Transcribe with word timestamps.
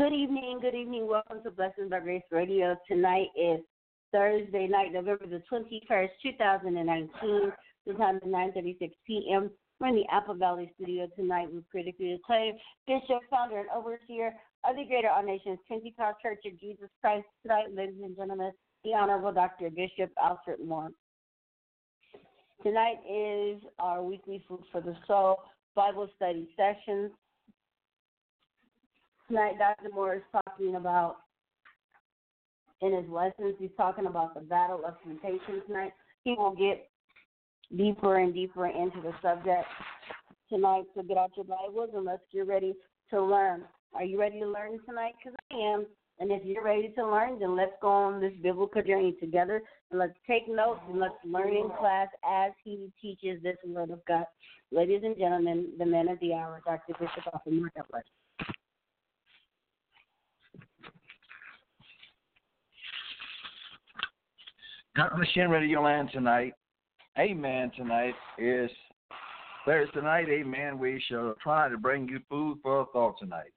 Good 0.00 0.14
evening, 0.14 0.60
good 0.62 0.74
evening. 0.74 1.06
Welcome 1.06 1.42
to 1.42 1.50
Blessings 1.50 1.90
by 1.90 2.00
Grace 2.00 2.22
Radio. 2.30 2.74
Tonight 2.88 3.26
is 3.36 3.60
Thursday 4.12 4.66
night, 4.66 4.94
November 4.94 5.26
the 5.26 5.42
21st, 5.52 6.08
2019. 6.22 7.52
The 7.86 7.92
time 7.92 8.16
is 8.16 8.22
9.36 8.22 8.92
p.m. 9.06 9.50
We're 9.78 9.88
in 9.88 9.96
the 9.96 10.06
Apple 10.10 10.36
Valley 10.36 10.72
studio 10.74 11.06
tonight 11.16 11.52
with 11.52 11.68
critically 11.68 12.14
acclaimed 12.14 12.58
Bishop, 12.86 13.20
founder, 13.28 13.58
and 13.58 13.68
overseer 13.76 14.32
of 14.64 14.76
the 14.76 14.86
Greater 14.86 15.10
All 15.10 15.22
Nations 15.22 15.58
Pentecost 15.68 16.16
Church 16.22 16.40
of 16.46 16.58
Jesus 16.58 16.88
Christ. 17.02 17.26
Tonight, 17.42 17.66
ladies 17.74 18.00
and 18.02 18.16
gentlemen, 18.16 18.52
the 18.84 18.94
Honorable 18.94 19.32
Dr. 19.32 19.68
Bishop 19.68 20.10
Alfred 20.18 20.60
Moore. 20.66 20.88
Tonight 22.62 23.00
is 23.06 23.60
our 23.78 24.02
weekly 24.02 24.42
Food 24.48 24.62
for 24.72 24.80
the 24.80 24.96
Soul 25.06 25.42
Bible 25.76 26.08
study 26.16 26.48
sessions. 26.56 27.10
Tonight, 29.30 29.58
Dr. 29.58 29.94
Moore 29.94 30.16
is 30.16 30.22
talking 30.32 30.74
about, 30.74 31.18
in 32.80 32.92
his 32.92 33.08
lessons, 33.08 33.54
he's 33.60 33.70
talking 33.76 34.06
about 34.06 34.34
the 34.34 34.40
battle 34.40 34.80
of 34.84 34.94
temptation 35.04 35.62
tonight. 35.68 35.92
He 36.24 36.34
will 36.36 36.50
get 36.50 36.88
deeper 37.76 38.18
and 38.18 38.34
deeper 38.34 38.66
into 38.66 39.00
the 39.00 39.12
subject 39.22 39.68
tonight. 40.48 40.82
So 40.96 41.02
get 41.04 41.16
out 41.16 41.30
your 41.36 41.44
Bibles 41.44 41.90
and 41.94 42.04
let's 42.04 42.24
get 42.32 42.48
ready 42.48 42.74
to 43.10 43.22
learn. 43.22 43.62
Are 43.94 44.02
you 44.02 44.18
ready 44.18 44.40
to 44.40 44.48
learn 44.48 44.80
tonight? 44.84 45.14
Because 45.22 45.38
I 45.52 45.74
am. 45.74 45.86
And 46.18 46.32
if 46.32 46.44
you're 46.44 46.64
ready 46.64 46.92
to 46.96 47.06
learn, 47.06 47.38
then 47.38 47.54
let's 47.54 47.74
go 47.80 47.86
on 47.86 48.20
this 48.20 48.32
biblical 48.42 48.82
journey 48.82 49.14
together 49.20 49.62
and 49.92 50.00
let's 50.00 50.18
take 50.26 50.48
notes 50.48 50.80
and 50.90 50.98
let's 50.98 51.14
learn 51.24 51.54
in 51.54 51.70
class 51.78 52.08
as 52.28 52.50
he 52.64 52.90
teaches 53.00 53.40
this 53.44 53.56
word 53.64 53.90
of 53.90 54.04
God. 54.06 54.24
Ladies 54.72 55.02
and 55.04 55.16
gentlemen, 55.16 55.68
the 55.78 55.86
man 55.86 56.08
of 56.08 56.18
the 56.18 56.34
hour, 56.34 56.60
Dr. 56.66 56.94
Bishop 56.98 57.32
Alfred 57.32 57.54
Moore. 57.54 57.70
Bless. 64.94 65.08
on 65.12 65.20
the 65.20 65.26
Shin 65.34 65.50
Radio 65.50 65.82
Land 65.82 66.10
tonight, 66.12 66.54
Amen. 67.18 67.70
Tonight 67.76 68.14
is 68.38 68.70
Thursday 69.64 70.00
night, 70.00 70.28
Amen. 70.28 70.78
We 70.78 71.02
shall 71.08 71.34
try 71.42 71.68
to 71.68 71.76
bring 71.76 72.08
you 72.08 72.20
food 72.28 72.58
for 72.62 72.86
thought 72.92 73.18
tonight. 73.18 73.52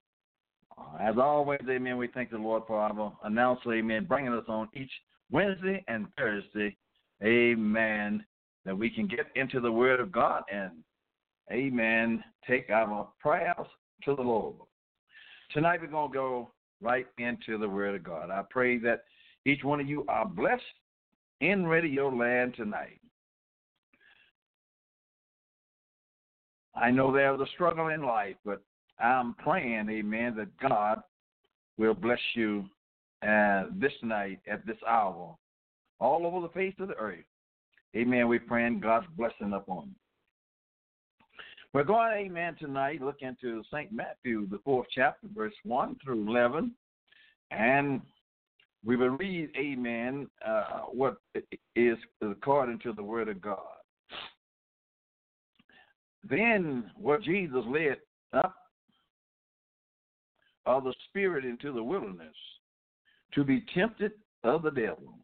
Uh, 0.77 0.97
as 0.99 1.15
always, 1.17 1.61
Amen. 1.69 1.97
We 1.97 2.07
thank 2.07 2.31
the 2.31 2.37
Lord 2.37 2.63
for 2.67 2.79
our 2.79 3.13
announcer, 3.23 3.73
Amen, 3.73 4.05
bringing 4.05 4.33
us 4.33 4.45
on 4.47 4.69
each 4.73 4.91
Wednesday 5.31 5.83
and 5.87 6.07
Thursday 6.17 6.75
amen, 7.23 8.25
that 8.65 8.77
we 8.77 8.89
can 8.89 9.07
get 9.07 9.27
into 9.35 9.59
the 9.59 9.71
Word 9.71 9.99
of 9.99 10.11
God 10.11 10.43
and, 10.51 10.71
amen, 11.51 12.23
take 12.47 12.69
our 12.69 13.07
prayers 13.19 13.67
to 14.05 14.15
the 14.15 14.21
Lord. 14.21 14.55
Tonight 15.51 15.81
we're 15.81 15.87
going 15.87 16.11
to 16.11 16.17
go 16.17 16.51
right 16.81 17.07
into 17.17 17.57
the 17.57 17.67
Word 17.67 17.95
of 17.95 18.03
God. 18.03 18.29
I 18.29 18.41
pray 18.49 18.77
that 18.79 19.03
each 19.45 19.63
one 19.63 19.79
of 19.79 19.87
you 19.87 20.05
are 20.07 20.25
blessed 20.25 20.61
in 21.43 21.65
radio 21.65 22.09
land 22.09 22.53
tonight. 22.55 22.99
I 26.75 26.89
know 26.89 27.11
there's 27.11 27.39
a 27.39 27.51
struggle 27.53 27.89
in 27.89 28.01
life, 28.01 28.35
but 28.45 28.61
I'm 28.99 29.33
praying, 29.35 29.89
amen, 29.89 30.35
that 30.37 30.57
God 30.57 31.01
will 31.77 31.93
bless 31.93 32.19
you 32.33 32.65
uh, 33.27 33.65
this 33.73 33.91
night 34.01 34.39
at 34.49 34.65
this 34.65 34.77
hour 34.87 35.35
all 35.99 36.25
over 36.25 36.41
the 36.41 36.53
face 36.53 36.73
of 36.79 36.87
the 36.87 36.95
earth. 36.95 37.25
Amen. 37.95 38.27
We're 38.27 38.39
praying 38.39 38.79
God's 38.79 39.05
blessing 39.15 39.53
upon 39.53 39.87
you. 39.87 39.95
We're 41.73 41.83
going, 41.83 42.11
amen, 42.13 42.55
tonight, 42.59 43.01
look 43.01 43.21
into 43.21 43.63
St. 43.71 43.91
Matthew, 43.91 44.47
the 44.47 44.59
fourth 44.63 44.87
chapter, 44.93 45.27
verse 45.35 45.53
1 45.63 45.97
through 46.03 46.27
11. 46.27 46.71
And 47.51 48.01
we 48.85 48.95
will 48.95 49.09
read, 49.09 49.49
amen, 49.57 50.27
uh, 50.45 50.81
what 50.91 51.17
is 51.75 51.97
according 52.21 52.79
to 52.79 52.93
the 52.93 53.03
word 53.03 53.29
of 53.29 53.41
God. 53.41 53.59
Then 56.29 56.91
what 56.97 57.23
Jesus 57.23 57.63
led 57.67 57.97
up 58.33 58.55
of 60.65 60.83
the 60.83 60.93
Spirit 61.09 61.45
into 61.45 61.71
the 61.73 61.83
wilderness 61.83 62.35
to 63.33 63.43
be 63.43 63.65
tempted 63.73 64.11
of 64.43 64.63
the 64.63 64.71
devil. 64.71 65.17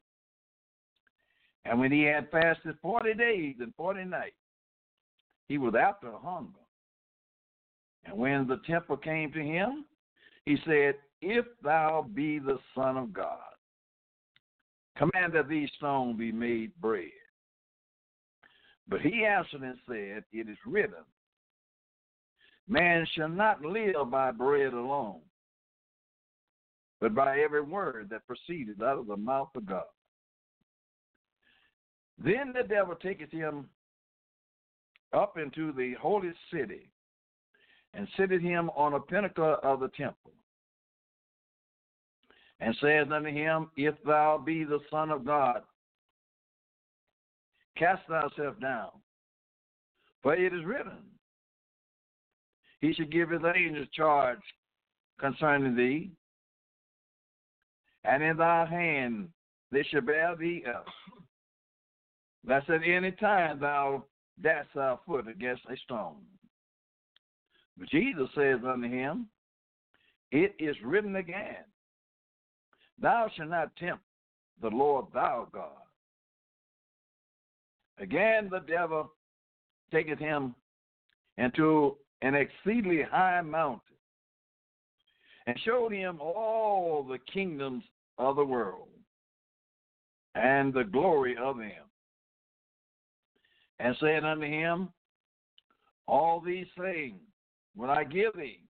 And 1.66 1.80
when 1.80 1.92
he 1.92 2.04
had 2.04 2.32
fasted 2.32 2.76
40 2.82 3.14
days 3.14 3.56
and 3.60 3.74
40 3.76 4.06
nights, 4.06 4.36
he 5.48 5.58
was 5.58 5.74
after 5.80 6.12
hunger. 6.12 6.60
And 8.06 8.18
when 8.18 8.48
the 8.48 8.62
tempter 8.66 8.98
came 8.98 9.32
to 9.34 9.40
him, 9.40 9.86
he 10.46 10.58
said, 10.66 10.96
If 11.22 11.46
thou 11.64 12.08
be 12.14 12.40
the 12.40 12.58
Son 12.76 12.98
of 12.98 13.14
God, 13.14 13.49
command 15.00 15.34
that 15.34 15.48
these 15.48 15.70
stones 15.78 16.20
be 16.20 16.32
made 16.32 16.72
bread. 16.82 17.06
But 18.88 19.02
he 19.02 19.26
answered 19.26 19.62
and 19.62 19.78
said, 19.88 20.24
It 20.34 20.50
is 20.50 20.58
written, 20.66 21.06
Man 22.68 23.08
shall 23.16 23.30
not 23.30 23.64
live 23.64 24.12
by 24.12 24.32
bread 24.32 24.74
alone, 24.74 25.22
but 27.00 27.16
by 27.16 27.40
every 27.40 27.62
word 27.62 28.10
that 28.12 28.28
proceeded 28.28 28.84
out 28.84 29.00
of 29.00 29.08
the 29.08 29.18
mouth 29.18 29.50
of 29.56 29.66
God. 29.66 29.84
Then 32.24 32.54
the 32.54 32.68
devil 32.68 32.96
taketh 32.96 33.32
him 33.32 33.70
up 35.14 35.38
into 35.38 35.72
the 35.72 35.94
holy 36.00 36.32
city 36.54 36.90
and 37.94 38.08
sitteth 38.18 38.42
him 38.42 38.70
on 38.76 38.94
a 38.94 39.00
pinnacle 39.00 39.58
of 39.64 39.80
the 39.80 39.88
temple 39.90 40.34
and 42.60 42.76
says 42.82 43.08
unto 43.12 43.30
him, 43.30 43.70
If 43.76 43.96
thou 44.06 44.42
be 44.44 44.64
the 44.64 44.80
Son 44.92 45.12
of 45.12 45.26
God, 45.26 45.62
cast 47.78 48.02
thyself 48.08 48.60
down. 48.60 48.90
For 50.22 50.36
it 50.36 50.54
is 50.54 50.66
written, 50.66 51.00
He 52.82 52.94
should 52.94 53.12
give 53.12 53.30
his 53.30 53.42
angels 53.56 53.88
charge 53.94 54.40
concerning 55.20 55.76
thee, 55.76 56.12
and 58.04 58.22
in 58.24 58.38
thy 58.38 58.66
hand 58.66 59.30
they 59.72 59.84
shall 59.84 60.02
bear 60.02 60.36
thee 60.36 60.64
up. 60.68 60.86
Lest 62.46 62.70
at 62.70 62.82
any 62.86 63.12
time 63.12 63.60
thou 63.60 64.06
dash 64.42 64.66
thy 64.74 64.96
foot 65.06 65.28
against 65.28 65.64
a 65.70 65.78
stone. 65.84 66.16
But 67.78 67.90
Jesus 67.90 68.30
says 68.36 68.60
unto 68.68 68.90
him, 68.90 69.28
It 70.32 70.56
is 70.60 70.76
written 70.84 71.18
again, 71.18 71.64
Thou 73.02 73.30
shalt 73.36 73.50
not 73.50 73.76
tempt 73.78 74.04
the 74.62 74.70
Lord 74.70 75.06
thy 75.14 75.44
God. 75.52 75.72
Again, 78.00 78.50
the 78.50 78.60
devil 78.60 79.12
taketh 79.92 80.20
him 80.20 80.56
into 81.38 81.98
an 82.22 82.36
exceedingly 82.36 83.04
high 83.04 83.42
mountain 83.42 83.82
and 85.48 85.60
showed 85.66 85.92
him 85.92 86.20
all 86.22 87.04
the 87.04 87.20
kingdoms 87.32 87.84
of 88.18 88.36
the 88.36 88.46
world 88.46 88.88
and 90.36 90.74
the 90.74 90.84
glory 90.84 91.36
of 91.38 91.58
them, 91.58 91.72
and 93.80 93.96
said 94.00 94.24
unto 94.24 94.46
him, 94.46 94.90
All 96.08 96.40
these 96.40 96.68
things 96.78 97.20
will 97.76 97.90
I 97.90 98.04
give 98.04 98.34
thee, 98.36 98.62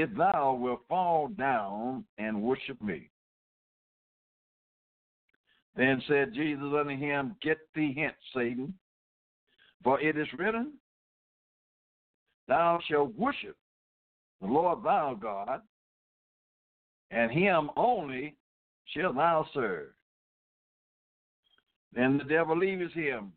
if 0.00 0.14
thou 0.16 0.54
wilt 0.54 0.80
fall 0.88 1.28
down 1.28 2.04
and 2.18 2.42
worship 2.42 2.80
me. 2.80 3.10
Then 5.76 6.02
said 6.06 6.34
Jesus 6.34 6.62
unto 6.62 6.96
him, 6.96 7.36
Get 7.42 7.58
thee 7.74 7.94
hence, 7.96 8.14
Satan, 8.34 8.74
for 9.82 10.00
it 10.00 10.16
is 10.16 10.28
written, 10.38 10.74
Thou 12.46 12.78
shalt 12.88 13.14
worship 13.16 13.56
the 14.40 14.46
Lord 14.46 14.84
thy 14.84 15.14
God, 15.20 15.62
and 17.10 17.30
him 17.30 17.70
only 17.76 18.36
shalt 18.86 19.16
thou 19.16 19.46
serve. 19.54 19.88
Then 21.92 22.18
the 22.18 22.24
devil 22.24 22.58
leaves 22.58 22.92
him, 22.92 23.32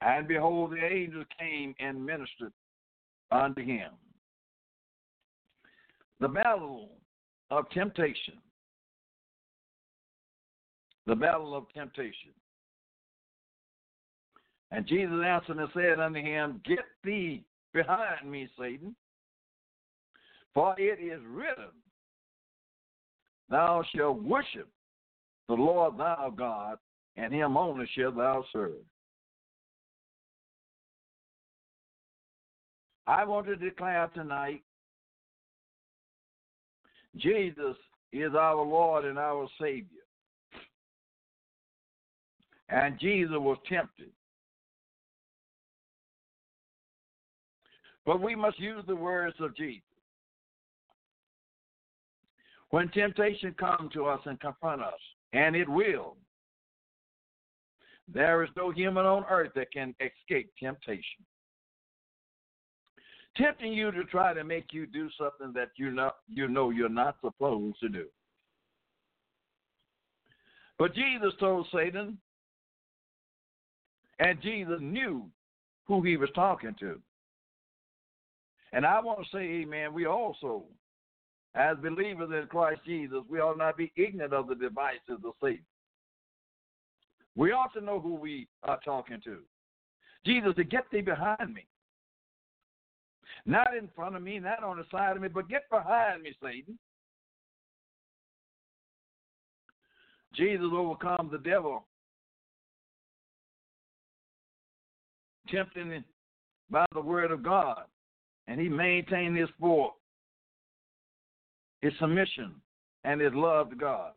and 0.00 0.28
behold, 0.28 0.72
the 0.72 0.84
angels 0.84 1.26
came 1.38 1.74
and 1.78 2.04
ministered 2.04 2.52
unto 3.30 3.64
him. 3.64 3.90
The 6.22 6.28
battle 6.28 6.88
of 7.50 7.68
temptation. 7.70 8.34
The 11.04 11.16
battle 11.16 11.52
of 11.52 11.64
temptation. 11.74 12.30
And 14.70 14.86
Jesus 14.86 15.18
answered 15.26 15.56
and 15.56 15.68
said 15.74 15.98
unto 15.98 16.20
him, 16.20 16.60
Get 16.64 16.84
thee 17.02 17.42
behind 17.74 18.30
me, 18.30 18.48
Satan, 18.56 18.94
for 20.54 20.78
it 20.78 21.00
is 21.00 21.20
written, 21.26 21.72
Thou 23.50 23.82
shalt 23.92 24.22
worship 24.22 24.68
the 25.48 25.54
Lord 25.54 25.98
thy 25.98 26.28
God, 26.36 26.78
and 27.16 27.34
him 27.34 27.56
only 27.56 27.90
shalt 27.96 28.14
thou 28.14 28.44
serve. 28.52 28.84
I 33.08 33.24
want 33.24 33.46
to 33.46 33.56
declare 33.56 34.08
tonight 34.14 34.62
Jesus 37.16 37.76
is 38.12 38.34
our 38.34 38.62
Lord 38.62 39.04
and 39.04 39.18
our 39.18 39.48
Savior. 39.60 39.86
And 42.68 42.98
Jesus 42.98 43.36
was 43.38 43.58
tempted. 43.68 44.10
But 48.04 48.20
we 48.20 48.34
must 48.34 48.58
use 48.58 48.82
the 48.86 48.96
words 48.96 49.36
of 49.40 49.56
Jesus. 49.56 49.82
When 52.70 52.88
temptation 52.88 53.54
comes 53.58 53.92
to 53.92 54.06
us 54.06 54.20
and 54.24 54.40
confront 54.40 54.82
us, 54.82 54.98
and 55.34 55.54
it 55.54 55.68
will, 55.68 56.16
there 58.12 58.42
is 58.42 58.50
no 58.56 58.70
human 58.70 59.04
on 59.04 59.24
earth 59.30 59.52
that 59.54 59.70
can 59.72 59.94
escape 60.00 60.50
temptation. 60.58 61.24
Tempting 63.36 63.72
you 63.72 63.90
to 63.90 64.04
try 64.04 64.34
to 64.34 64.44
make 64.44 64.72
you 64.72 64.86
do 64.86 65.08
something 65.18 65.52
that 65.54 65.70
you 65.76 65.90
know 65.90 66.10
you 66.28 66.48
know 66.48 66.70
you're 66.70 66.88
not 66.88 67.16
supposed 67.22 67.80
to 67.80 67.88
do. 67.88 68.06
But 70.78 70.94
Jesus 70.94 71.32
told 71.38 71.66
Satan, 71.72 72.18
and 74.18 74.42
Jesus 74.42 74.78
knew 74.80 75.26
who 75.86 76.02
he 76.02 76.16
was 76.16 76.30
talking 76.34 76.74
to. 76.80 77.00
And 78.72 78.86
I 78.86 79.00
want 79.00 79.20
to 79.20 79.36
say, 79.36 79.42
amen, 79.42 79.92
we 79.92 80.06
also, 80.06 80.64
as 81.54 81.76
believers 81.82 82.30
in 82.32 82.46
Christ 82.48 82.80
Jesus, 82.86 83.20
we 83.28 83.40
ought 83.40 83.58
not 83.58 83.76
be 83.76 83.92
ignorant 83.96 84.32
of 84.32 84.48
the 84.48 84.54
devices 84.54 85.22
of 85.24 85.34
Satan. 85.42 85.64
We 87.36 87.52
ought 87.52 87.72
to 87.74 87.80
know 87.80 88.00
who 88.00 88.14
we 88.14 88.48
are 88.62 88.80
talking 88.84 89.20
to. 89.24 89.38
Jesus 90.24 90.52
said, 90.56 90.70
Get 90.70 90.84
thee 90.90 91.00
behind 91.00 91.52
me. 91.52 91.66
Not 93.44 93.76
in 93.76 93.88
front 93.94 94.14
of 94.14 94.22
me, 94.22 94.38
not 94.38 94.62
on 94.62 94.76
the 94.76 94.84
side 94.90 95.16
of 95.16 95.22
me, 95.22 95.28
but 95.28 95.48
get 95.48 95.68
behind 95.70 96.22
me, 96.22 96.34
Satan. 96.42 96.78
Jesus 100.34 100.68
overcomes 100.72 101.30
the 101.30 101.38
devil, 101.38 101.84
tempting 105.50 106.02
by 106.70 106.86
the 106.94 107.00
word 107.00 107.30
of 107.30 107.42
God, 107.42 107.82
and 108.46 108.58
he 108.58 108.68
maintained 108.68 109.36
his 109.36 109.50
fort, 109.60 109.92
his 111.82 111.92
submission, 112.00 112.54
and 113.04 113.20
his 113.20 113.34
love 113.34 113.70
to 113.70 113.76
God. 113.76 114.12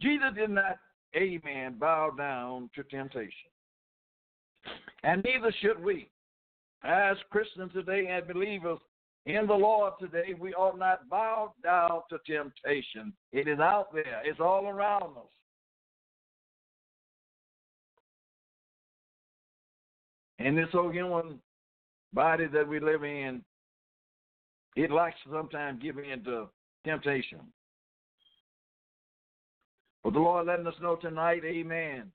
Jesus 0.00 0.28
did 0.36 0.50
not 0.50 0.78
amen, 1.16 1.76
bow 1.80 2.10
down 2.16 2.70
to 2.76 2.84
temptation. 2.84 3.50
And 5.02 5.24
neither 5.24 5.52
should 5.60 5.82
we. 5.82 6.08
As 6.84 7.16
Christians 7.30 7.72
today 7.72 8.06
and 8.08 8.26
believers 8.26 8.78
in 9.26 9.46
the 9.46 9.54
Lord 9.54 9.94
today, 10.00 10.34
we 10.38 10.54
ought 10.54 10.78
not 10.78 11.08
bow 11.08 11.52
down 11.62 12.02
to 12.08 12.18
temptation. 12.26 13.12
It 13.32 13.48
is 13.48 13.58
out 13.58 13.92
there, 13.92 14.22
it's 14.24 14.40
all 14.40 14.66
around 14.66 15.16
us. 15.16 15.32
And 20.38 20.56
this 20.56 20.68
old 20.72 20.94
human 20.94 21.40
body 22.12 22.46
that 22.46 22.66
we 22.66 22.78
live 22.78 23.02
in, 23.02 23.42
it 24.76 24.90
likes 24.90 25.16
to 25.24 25.32
sometimes 25.32 25.82
give 25.82 25.98
in 25.98 26.22
to 26.24 26.48
temptation. 26.84 27.40
But 30.04 30.12
the 30.12 30.20
Lord 30.20 30.46
letting 30.46 30.66
us 30.66 30.74
know 30.80 30.94
tonight, 30.94 31.42
amen, 31.44 32.12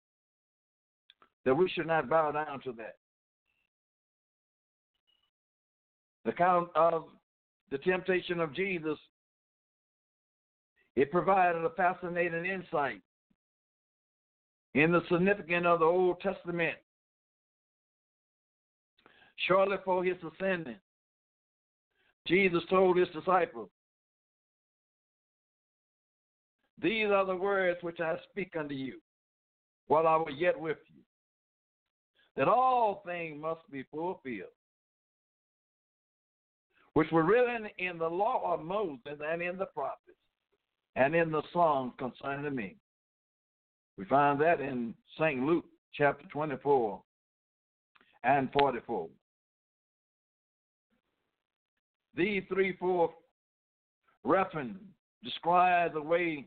that 1.45 1.55
we 1.55 1.67
should 1.69 1.87
not 1.87 2.09
bow 2.09 2.31
down 2.31 2.61
to 2.61 2.71
that. 2.73 2.97
The 6.25 6.31
count 6.31 6.69
of 6.75 7.05
the 7.71 7.77
temptation 7.79 8.39
of 8.39 8.53
Jesus, 8.53 8.97
it 10.95 11.11
provided 11.11 11.63
a 11.63 11.69
fascinating 11.71 12.45
insight 12.45 13.01
in 14.73 14.91
the 14.91 15.01
significance 15.09 15.65
of 15.67 15.79
the 15.79 15.85
Old 15.85 16.19
Testament. 16.21 16.77
Shortly 19.47 19.77
before 19.77 20.03
his 20.03 20.17
ascending, 20.17 20.77
Jesus 22.27 22.61
told 22.69 22.97
his 22.97 23.07
disciples, 23.09 23.69
These 26.81 27.07
are 27.07 27.25
the 27.25 27.35
words 27.35 27.79
which 27.81 27.99
I 27.99 28.15
speak 28.29 28.55
unto 28.57 28.75
you 28.75 28.99
while 29.87 30.07
I 30.07 30.15
was 30.15 30.33
yet 30.37 30.59
with 30.59 30.77
you, 30.93 31.01
that 32.35 32.47
all 32.47 33.01
things 33.05 33.41
must 33.41 33.69
be 33.71 33.83
fulfilled, 33.91 34.49
which 36.93 37.11
were 37.11 37.23
written 37.23 37.67
in 37.77 37.97
the 37.97 38.07
law 38.07 38.53
of 38.53 38.63
Moses 38.63 39.19
and 39.25 39.41
in 39.41 39.57
the 39.57 39.65
prophets 39.67 40.17
and 40.95 41.15
in 41.15 41.31
the 41.31 41.41
Psalms 41.53 41.93
concerning 41.97 42.55
me. 42.55 42.75
We 43.97 44.05
find 44.05 44.39
that 44.41 44.59
in 44.59 44.93
St. 45.17 45.43
Luke 45.43 45.65
chapter 45.93 46.25
24 46.31 47.01
and 48.23 48.49
44. 48.51 49.07
These 52.15 52.43
three, 52.49 52.75
four 52.77 53.11
references 54.23 54.81
describe 55.23 55.93
the 55.93 56.01
way 56.01 56.45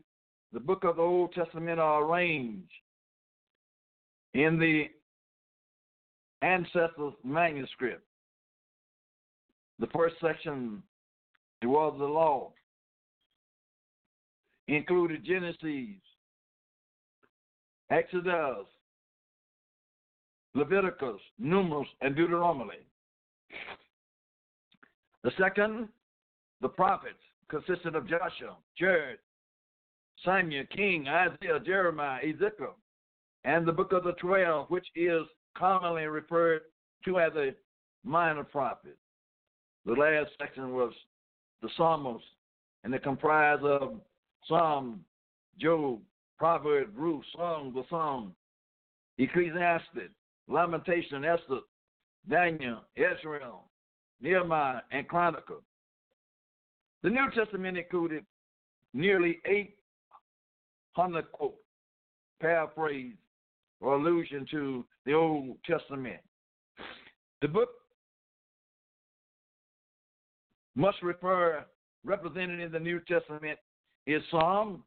the 0.53 0.59
book 0.59 0.83
of 0.83 0.97
the 0.97 1.01
Old 1.01 1.33
Testament 1.33 1.79
are 1.79 2.03
arranged 2.03 2.71
in 4.33 4.59
the 4.59 4.85
ancestors' 6.41 7.13
manuscript. 7.23 8.03
The 9.79 9.87
first 9.87 10.15
section 10.21 10.81
was 11.63 11.95
the 11.97 12.05
law, 12.05 12.51
included 14.67 15.25
Genesis, 15.25 15.99
Exodus, 17.89 18.65
Leviticus, 20.53 21.19
Numbers, 21.39 21.87
and 22.01 22.15
Deuteronomy. 22.15 22.87
The 25.23 25.31
second, 25.39 25.89
the 26.61 26.69
prophets, 26.69 27.15
consisted 27.49 27.95
of 27.95 28.07
Joshua, 28.07 28.55
Jared, 28.77 29.19
Samuel, 30.23 30.65
King, 30.73 31.07
Isaiah, 31.07 31.59
Jeremiah, 31.65 32.21
Ezekiel, 32.23 32.75
and 33.43 33.67
the 33.67 33.71
book 33.71 33.91
of 33.91 34.03
the 34.03 34.13
twelve, 34.13 34.69
which 34.69 34.87
is 34.95 35.23
commonly 35.57 36.05
referred 36.05 36.61
to 37.05 37.19
as 37.19 37.31
a 37.35 37.53
minor 38.03 38.43
prophet. 38.43 38.97
The 39.85 39.93
last 39.93 40.31
section 40.39 40.73
was 40.73 40.93
the 41.61 41.69
Psalms, 41.77 42.21
and 42.83 42.93
it 42.93 43.03
comprised 43.03 43.63
of 43.63 43.99
Psalm, 44.47 45.05
Job, 45.59 45.99
Proverbs, 46.37 46.91
Ruth, 46.95 47.23
Song, 47.35 47.71
the 47.73 47.83
Psalm, 47.89 48.33
Ecclesiastes, 49.17 50.11
Lamentation, 50.47 51.23
Esther, 51.23 51.59
Daniel, 52.29 52.81
Ezra, 52.97 53.51
Nehemiah, 54.21 54.81
and 54.91 55.07
Chronicle. 55.07 55.61
The 57.03 57.09
New 57.09 57.29
Testament 57.35 57.77
included 57.77 58.25
nearly 58.93 59.39
800 59.45 61.31
quotes, 61.31 61.57
paraphrase, 62.41 63.13
or 63.79 63.95
allusion 63.95 64.47
to 64.51 64.85
the 65.05 65.13
Old 65.13 65.57
Testament. 65.65 66.19
The 67.41 67.47
book 67.47 67.69
must 70.75 71.01
refer, 71.01 71.65
represented 72.03 72.59
in 72.59 72.71
the 72.71 72.79
New 72.79 72.99
Testament, 73.01 73.57
is 74.07 74.21
Psalm, 74.29 74.83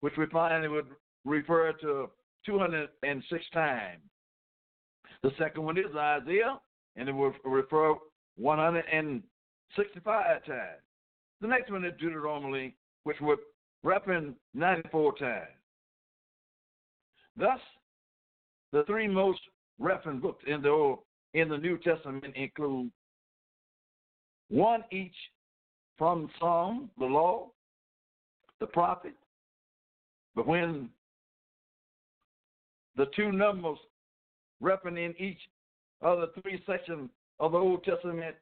which 0.00 0.16
we 0.16 0.26
find 0.26 0.64
it 0.64 0.68
would 0.68 0.88
refer 1.24 1.72
to 1.80 2.10
206 2.44 3.44
times. 3.52 4.02
The 5.22 5.30
second 5.38 5.62
one 5.62 5.78
is 5.78 5.94
Isaiah, 5.96 6.58
and 6.96 7.08
it 7.08 7.12
will 7.12 7.32
refer 7.44 7.94
165 8.36 10.44
times. 10.44 10.82
The 11.40 11.46
next 11.46 11.70
one 11.70 11.84
is 11.84 11.92
Deuteronomy, 12.00 12.74
which 13.04 13.20
would 13.20 13.38
reference 13.82 14.36
94 14.54 15.18
times. 15.18 15.46
Thus, 17.36 17.60
the 18.72 18.84
three 18.84 19.08
most 19.08 19.40
referenced 19.78 20.22
books 20.22 20.44
in 20.46 20.62
the 20.62 20.68
Old, 20.68 21.00
in 21.34 21.48
the 21.48 21.58
New 21.58 21.78
Testament 21.78 22.24
include 22.34 22.90
one 24.48 24.84
each 24.90 25.14
from 25.96 26.30
Psalm, 26.38 26.90
the 26.98 27.04
law, 27.04 27.48
the 28.60 28.66
prophet, 28.66 29.14
but 30.34 30.46
when 30.46 30.88
the 32.96 33.06
two 33.16 33.32
numbers 33.32 33.78
in 34.96 35.14
each 35.18 35.40
of 36.00 36.20
the 36.20 36.40
three 36.40 36.62
sections 36.66 37.10
of 37.40 37.52
the 37.52 37.58
Old 37.58 37.84
Testament, 37.84 38.36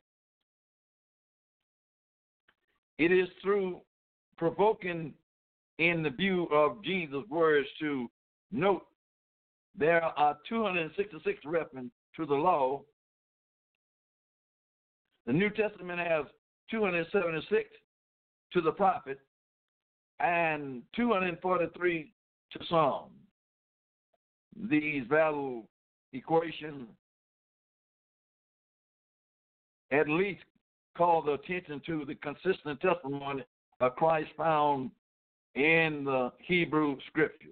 it 2.98 3.12
is 3.12 3.28
through 3.42 3.80
provoking 4.38 5.12
in 5.78 6.02
the 6.02 6.10
view 6.10 6.44
of 6.52 6.82
Jesus' 6.82 7.24
words 7.28 7.68
to 7.80 8.08
note 8.50 8.86
there 9.78 10.02
are 10.02 10.38
266 10.48 11.40
references 11.44 11.90
to 12.16 12.24
the 12.24 12.34
law. 12.34 12.82
The 15.26 15.32
New 15.32 15.50
Testament 15.50 15.98
has 15.98 16.26
276 16.70 17.68
to 18.52 18.60
the 18.60 18.72
prophet 18.72 19.18
and 20.20 20.82
243 20.94 22.12
to 22.52 22.58
Psalm. 22.68 23.10
These 24.70 25.04
value 25.08 25.64
equations 26.12 26.88
at 29.90 30.08
least 30.08 30.42
call 30.96 31.22
the 31.22 31.32
attention 31.32 31.82
to 31.86 32.04
the 32.04 32.14
consistent 32.16 32.80
testimony 32.80 33.44
of 33.80 33.96
Christ 33.96 34.30
found 34.36 34.90
in 35.54 36.04
the 36.04 36.32
Hebrew 36.38 36.96
scripture. 37.08 37.48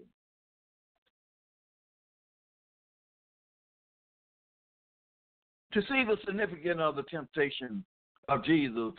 To 5.74 5.82
see 5.82 6.04
the 6.04 6.16
significance 6.24 6.78
of 6.80 6.94
the 6.94 7.02
temptation 7.02 7.84
of 8.28 8.44
Jesus, 8.44 8.92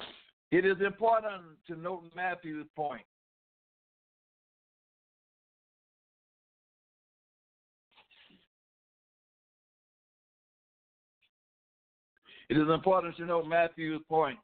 it 0.51 0.65
is 0.65 0.75
important 0.85 1.43
to 1.67 1.75
note 1.77 2.03
Matthew's 2.13 2.67
point. 2.75 3.01
It 12.49 12.57
is 12.57 12.67
important 12.69 13.15
to 13.17 13.25
note 13.25 13.47
Matthew's 13.47 14.01
point. 14.09 14.37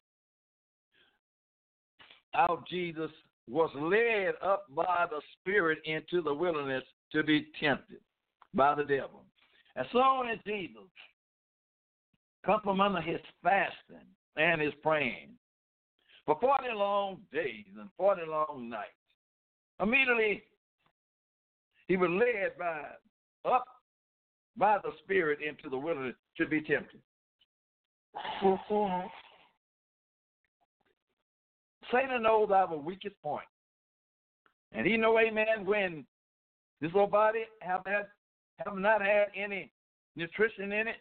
How 2.31 2.63
Jesus 2.69 3.11
was 3.49 3.69
led 3.75 4.35
up 4.41 4.67
by 4.73 5.05
the 5.09 5.21
Spirit 5.39 5.79
into 5.83 6.21
the 6.21 6.33
wilderness 6.33 6.83
to 7.11 7.23
be 7.23 7.47
tempted 7.59 7.99
by 8.53 8.73
the 8.73 8.85
devil. 8.85 9.25
As 9.75 9.85
soon 9.91 10.29
as 10.31 10.39
Jesus 10.45 10.87
under 12.81 13.01
his 13.01 13.19
fasting 13.43 14.07
and 14.37 14.61
his 14.61 14.73
praying 14.81 15.29
for 16.25 16.37
40 16.39 16.67
long 16.75 17.17
days 17.33 17.65
and 17.79 17.89
40 17.97 18.21
long 18.27 18.69
nights, 18.69 18.89
immediately 19.81 20.43
he 21.87 21.97
was 21.97 22.09
led 22.09 22.57
by 22.57 22.83
up 23.51 23.65
by 24.57 24.77
the 24.83 24.91
Spirit 25.03 25.39
into 25.41 25.69
the 25.69 25.77
wilderness 25.77 26.15
to 26.37 26.45
be 26.45 26.61
tempted. 26.61 27.01
Satan 31.91 32.23
knows 32.23 32.49
our 32.51 32.75
weakest 32.77 33.15
point. 33.21 33.45
And 34.71 34.85
he 34.85 34.97
know, 34.97 35.19
amen, 35.19 35.65
when 35.65 36.05
This 36.79 36.91
little 36.93 37.07
body 37.07 37.43
have 37.61 37.81
had 37.85 38.07
have 38.65 38.77
not 38.77 39.01
had 39.01 39.27
any 39.35 39.71
nutrition 40.15 40.71
in 40.71 40.87
it. 40.87 40.97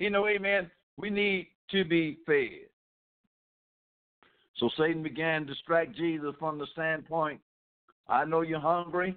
You 0.00 0.08
know, 0.08 0.26
amen. 0.26 0.70
We 0.96 1.10
need 1.10 1.48
to 1.70 1.84
be 1.84 2.18
fed. 2.24 2.70
So 4.56 4.70
Satan 4.76 5.02
began 5.02 5.42
to 5.42 5.52
distract 5.52 5.94
Jesus 5.94 6.34
from 6.38 6.58
the 6.58 6.66
standpoint 6.72 7.40
I 8.08 8.24
know 8.24 8.40
you're 8.40 8.58
hungry. 8.58 9.14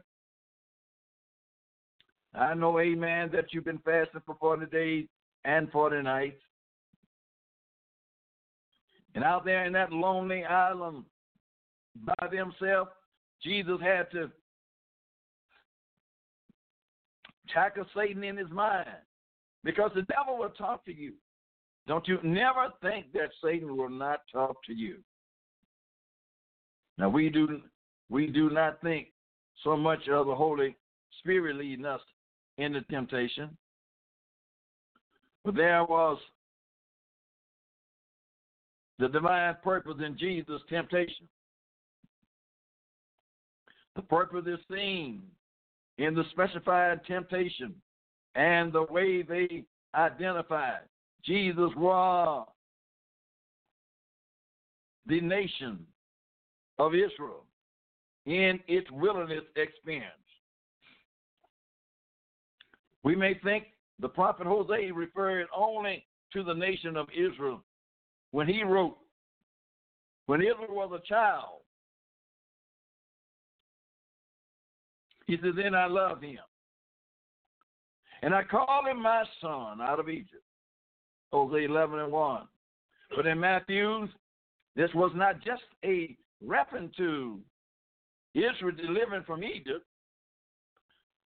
I 2.36 2.54
know, 2.54 2.80
amen, 2.80 3.32
that 3.34 3.46
you've 3.52 3.66
been 3.66 3.80
fasting 3.80 4.22
for 4.24 4.36
40 4.40 4.68
days 4.68 5.08
and 5.46 5.72
40 5.72 6.04
nights. 6.04 6.42
And 9.16 9.24
out 9.24 9.46
there 9.46 9.66
in 9.66 9.74
that 9.74 9.92
lonely 9.92 10.44
island 10.44 11.06
by 12.06 12.28
themselves, 12.28 12.92
Jesus 13.42 13.80
had 13.82 14.12
to 14.12 14.30
tackle 17.52 17.86
Satan 17.96 18.24
in 18.24 18.38
his 18.38 18.50
mind 18.52 18.88
because 19.64 19.92
the 19.96 20.04
devil 20.04 20.38
will 20.38 20.50
talk 20.50 20.86
to 20.86 20.94
you. 20.94 21.14
Don't 21.88 22.08
you 22.08 22.18
never 22.24 22.68
think 22.82 23.12
that 23.14 23.30
Satan 23.44 23.76
will 23.76 23.90
not 23.90 24.22
talk 24.32 24.56
to 24.66 24.74
you. 24.74 24.98
Now 26.98 27.10
we 27.10 27.30
do 27.30 27.62
we 28.10 28.28
do 28.28 28.50
not 28.50 28.80
think 28.82 29.08
so 29.64 29.76
much 29.76 30.08
of 30.08 30.28
the 30.28 30.36
Holy 30.36 30.76
Spirit 31.20 31.56
leading 31.56 31.86
us 31.86 32.02
into 32.58 32.82
temptation. 32.84 33.58
But 35.44 35.56
there 35.56 35.84
was 35.84 36.20
the 39.00 39.10
divine 39.10 39.56
purpose 39.64 39.98
in 40.06 40.18
Jesus' 40.18 40.62
temptation. 40.70 41.28
The 43.96 44.04
purpose 44.04 44.46
is 44.48 44.60
seen 44.72 45.24
in 45.98 46.16
the 46.16 46.24
specified 46.32 47.04
temptation 47.06 47.74
and 48.36 48.72
the 48.74 48.84
way 48.90 49.22
they 49.22 49.64
identified. 49.96 50.82
Jesus 51.24 51.70
was 51.78 52.48
the 55.06 55.22
nation 55.22 55.80
of 56.80 56.94
Israel 56.94 57.46
in 58.26 58.60
its 58.68 58.90
wilderness 58.92 59.44
experience. 59.56 60.10
We 63.04 63.16
may 63.16 63.36
think 63.44 63.66
the 64.00 64.10
prophet 64.10 64.48
Hosea 64.48 64.94
referred 64.94 65.48
only 65.56 66.06
to 66.32 66.44
the 66.44 66.54
nation 66.54 66.98
of 66.98 67.08
Israel 67.12 67.64
when 68.32 68.48
he 68.48 68.64
wrote, 68.64 68.98
when 70.26 70.42
Israel 70.42 70.70
was 70.70 70.92
a 70.94 71.08
child, 71.08 71.60
he 75.28 75.38
said, 75.42 75.54
Then 75.56 75.76
I 75.76 75.86
loved 75.86 76.24
him. 76.24 76.40
And 78.24 78.34
I 78.34 78.42
called 78.42 78.88
him 78.88 79.02
my 79.02 79.26
son 79.42 79.82
out 79.82 80.00
of 80.00 80.08
Egypt. 80.08 80.44
Hosea 81.34 81.68
11 81.68 82.00
and 82.00 82.12
1. 82.12 82.42
But 83.18 83.28
in 83.28 83.38
Matthew's, 83.40 84.10
this 84.78 84.90
was 84.96 85.12
not 85.14 85.44
just 85.44 85.64
a 85.84 86.16
reference 86.42 86.96
to 86.96 87.40
Israel 88.34 88.76
delivering 88.78 89.24
from 89.26 89.44
Egypt, 89.44 89.86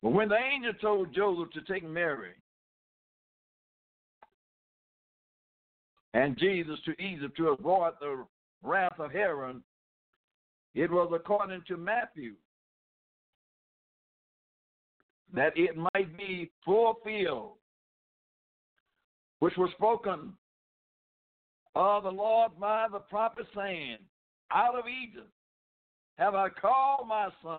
but 0.02 0.12
when 0.12 0.28
the 0.28 0.36
angel 0.36 0.72
told 0.80 1.12
Joseph 1.12 1.52
to 1.54 1.62
take 1.62 1.84
Mary 1.84 2.32
and 6.12 6.38
Jesus 6.38 6.78
to 6.84 6.92
Egypt 7.02 7.36
to 7.38 7.48
avoid 7.48 7.94
the 8.00 8.24
wrath 8.62 9.00
of 9.00 9.10
Herod, 9.10 9.60
it 10.74 10.90
was 10.90 11.10
according 11.12 11.62
to 11.66 11.76
Matthew 11.76 12.34
that 15.34 15.52
it 15.56 15.76
might 15.76 16.16
be 16.16 16.50
fulfilled, 16.64 17.56
which 19.40 19.56
was 19.56 19.70
spoken 19.72 20.32
of 21.74 22.04
the 22.04 22.10
Lord 22.10 22.52
by 22.58 22.86
the 22.90 23.00
prophet, 23.00 23.46
saying, 23.54 23.98
Out 24.52 24.78
of 24.78 24.84
Egypt 24.86 25.28
have 26.18 26.34
I 26.34 26.48
called 26.48 27.08
my 27.08 27.28
son. 27.42 27.58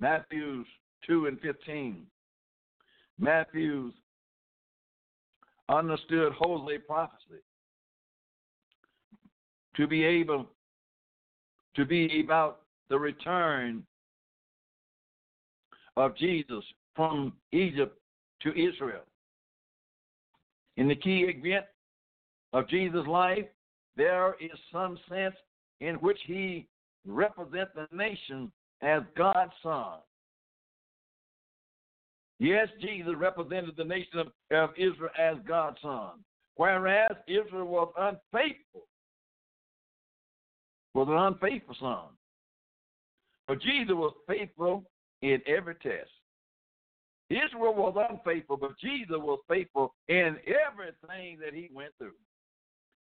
Matthews 0.00 0.66
2 1.06 1.26
and 1.26 1.38
15. 1.40 2.06
Matthews 3.18 3.92
understood 5.68 6.32
Hosea 6.32 6.80
prophecy 6.80 7.42
to 9.76 9.86
be 9.86 10.04
able 10.04 10.46
to 11.76 11.84
be 11.84 12.22
about 12.24 12.63
the 12.88 12.98
return 12.98 13.84
of 15.96 16.16
Jesus 16.16 16.64
from 16.94 17.32
Egypt 17.52 17.98
to 18.42 18.50
Israel. 18.50 19.04
In 20.76 20.88
the 20.88 20.96
key 20.96 21.26
event 21.28 21.66
of 22.52 22.68
Jesus' 22.68 23.06
life, 23.06 23.46
there 23.96 24.34
is 24.40 24.50
some 24.72 24.98
sense 25.08 25.36
in 25.80 25.96
which 25.96 26.18
he 26.26 26.66
represents 27.06 27.72
the 27.74 27.86
nation 27.96 28.50
as 28.82 29.02
God's 29.16 29.52
son. 29.62 29.98
Yes, 32.40 32.68
Jesus 32.80 33.12
represented 33.16 33.74
the 33.76 33.84
nation 33.84 34.18
of, 34.18 34.26
of 34.50 34.70
Israel 34.76 35.10
as 35.18 35.36
God's 35.46 35.80
son, 35.80 36.24
whereas 36.56 37.12
Israel 37.28 37.66
was 37.66 37.92
unfaithful, 37.96 38.82
was 40.94 41.08
an 41.08 41.14
unfaithful 41.14 41.76
son. 41.80 42.08
But 43.46 43.60
Jesus 43.60 43.92
was 43.94 44.14
faithful 44.26 44.84
in 45.22 45.40
every 45.46 45.74
test. 45.76 46.10
Israel 47.30 47.74
was 47.74 48.06
unfaithful, 48.10 48.56
but 48.56 48.78
Jesus 48.78 49.16
was 49.18 49.40
faithful 49.48 49.94
in 50.08 50.36
everything 50.46 51.38
that 51.40 51.54
he 51.54 51.70
went 51.72 51.92
through. 51.98 52.12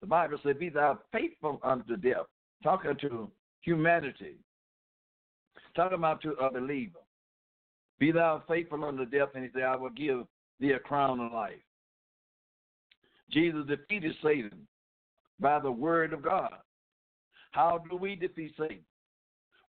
The 0.01 0.07
Bible 0.07 0.37
said, 0.43 0.59
Be 0.59 0.69
thou 0.69 0.99
faithful 1.11 1.59
unto 1.63 1.97
death, 1.97 2.27
talking 2.63 2.95
to 3.01 3.29
humanity, 3.61 4.35
talking 5.75 5.97
about 5.97 6.21
to 6.21 6.31
a 6.33 6.51
believer. 6.51 6.99
Be 7.99 8.11
thou 8.11 8.43
faithful 8.47 8.83
unto 8.83 9.05
death, 9.05 9.29
and 9.33 9.43
he 9.43 9.49
said, 9.53 9.63
I 9.63 9.75
will 9.75 9.89
give 9.89 10.25
thee 10.59 10.71
a 10.71 10.79
crown 10.79 11.19
of 11.19 11.31
life. 11.31 11.53
Jesus 13.31 13.65
defeated 13.67 14.15
Satan 14.23 14.67
by 15.39 15.59
the 15.59 15.71
word 15.71 16.13
of 16.13 16.21
God. 16.21 16.53
How 17.51 17.83
do 17.89 17.95
we 17.95 18.15
defeat 18.15 18.53
Satan? 18.59 18.83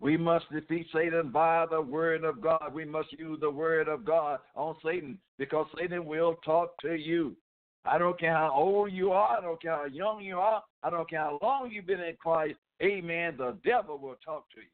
We 0.00 0.16
must 0.16 0.50
defeat 0.52 0.86
Satan 0.92 1.30
by 1.30 1.66
the 1.70 1.80
word 1.80 2.24
of 2.24 2.40
God. 2.40 2.72
We 2.72 2.84
must 2.84 3.12
use 3.12 3.38
the 3.40 3.50
word 3.50 3.88
of 3.88 4.04
God 4.04 4.40
on 4.54 4.76
Satan 4.84 5.18
because 5.38 5.66
Satan 5.78 6.04
will 6.04 6.34
talk 6.44 6.74
to 6.82 6.94
you. 6.94 7.36
I 7.84 7.98
don't 7.98 8.18
care 8.18 8.34
how 8.34 8.52
old 8.54 8.92
you 8.92 9.12
are. 9.12 9.38
I 9.38 9.40
don't 9.40 9.60
care 9.60 9.76
how 9.76 9.84
young 9.84 10.22
you 10.22 10.38
are. 10.38 10.62
I 10.82 10.90
don't 10.90 11.08
care 11.08 11.20
how 11.20 11.38
long 11.42 11.70
you've 11.70 11.86
been 11.86 12.00
in 12.00 12.16
Christ. 12.16 12.56
Amen. 12.82 13.34
The 13.36 13.56
devil 13.64 13.98
will 13.98 14.16
talk 14.24 14.50
to 14.54 14.60
you. 14.60 14.66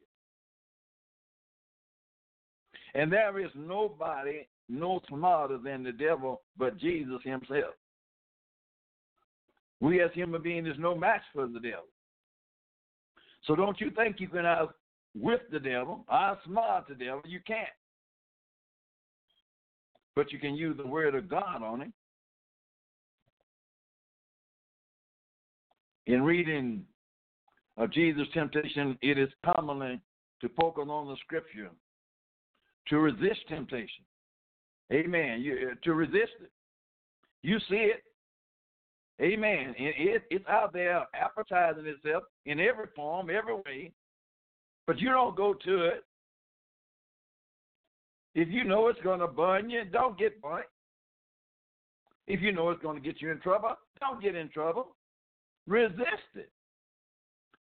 And 2.94 3.12
there 3.12 3.38
is 3.38 3.50
nobody 3.54 4.46
no 4.68 5.00
smarter 5.08 5.58
than 5.58 5.82
the 5.82 5.92
devil 5.92 6.42
but 6.56 6.78
Jesus 6.78 7.20
himself. 7.24 7.74
We 9.80 10.02
as 10.02 10.10
human 10.12 10.42
beings 10.42 10.68
is 10.68 10.76
no 10.78 10.94
match 10.94 11.22
for 11.32 11.46
the 11.46 11.60
devil. 11.60 11.86
So 13.46 13.56
don't 13.56 13.80
you 13.80 13.90
think 13.90 14.20
you 14.20 14.28
can 14.28 14.44
out 14.44 14.74
with 15.14 15.40
the 15.50 15.60
devil, 15.60 16.04
I 16.08 16.34
outsmart 16.34 16.86
the 16.88 16.94
devil. 16.94 17.22
You 17.26 17.40
can't. 17.46 17.68
But 20.14 20.32
you 20.32 20.38
can 20.38 20.54
use 20.54 20.76
the 20.76 20.86
word 20.86 21.14
of 21.14 21.28
God 21.28 21.62
on 21.62 21.82
him. 21.82 21.92
In 26.06 26.22
reading 26.22 26.84
of 27.76 27.92
Jesus' 27.92 28.26
temptation, 28.34 28.98
it 29.02 29.18
is 29.18 29.28
commonly 29.44 30.00
to 30.40 30.48
focus 30.60 30.86
on 30.88 31.08
the 31.08 31.16
scripture 31.24 31.70
to 32.88 32.98
resist 32.98 33.40
temptation. 33.48 34.04
Amen. 34.92 35.40
You, 35.40 35.70
uh, 35.70 35.74
to 35.84 35.94
resist 35.94 36.32
it. 36.42 36.50
You 37.42 37.58
see 37.68 37.90
it. 37.94 38.02
Amen. 39.22 39.74
And 39.78 39.94
it, 39.96 40.22
it's 40.30 40.46
out 40.48 40.72
there 40.72 41.06
advertising 41.14 41.86
itself 41.86 42.24
in 42.46 42.58
every 42.58 42.86
form, 42.96 43.30
every 43.30 43.54
way. 43.54 43.92
But 44.90 44.98
you 44.98 45.10
don't 45.10 45.36
go 45.36 45.54
to 45.54 45.84
it. 45.84 46.04
If 48.34 48.48
you 48.48 48.64
know 48.64 48.88
it's 48.88 49.00
going 49.02 49.20
to 49.20 49.28
burn 49.28 49.70
you, 49.70 49.84
don't 49.84 50.18
get 50.18 50.42
burnt. 50.42 50.66
If 52.26 52.40
you 52.40 52.50
know 52.50 52.70
it's 52.70 52.82
going 52.82 53.00
to 53.00 53.08
get 53.08 53.22
you 53.22 53.30
in 53.30 53.38
trouble, 53.38 53.76
don't 54.00 54.20
get 54.20 54.34
in 54.34 54.48
trouble. 54.48 54.88
Resist 55.68 56.34
it. 56.34 56.50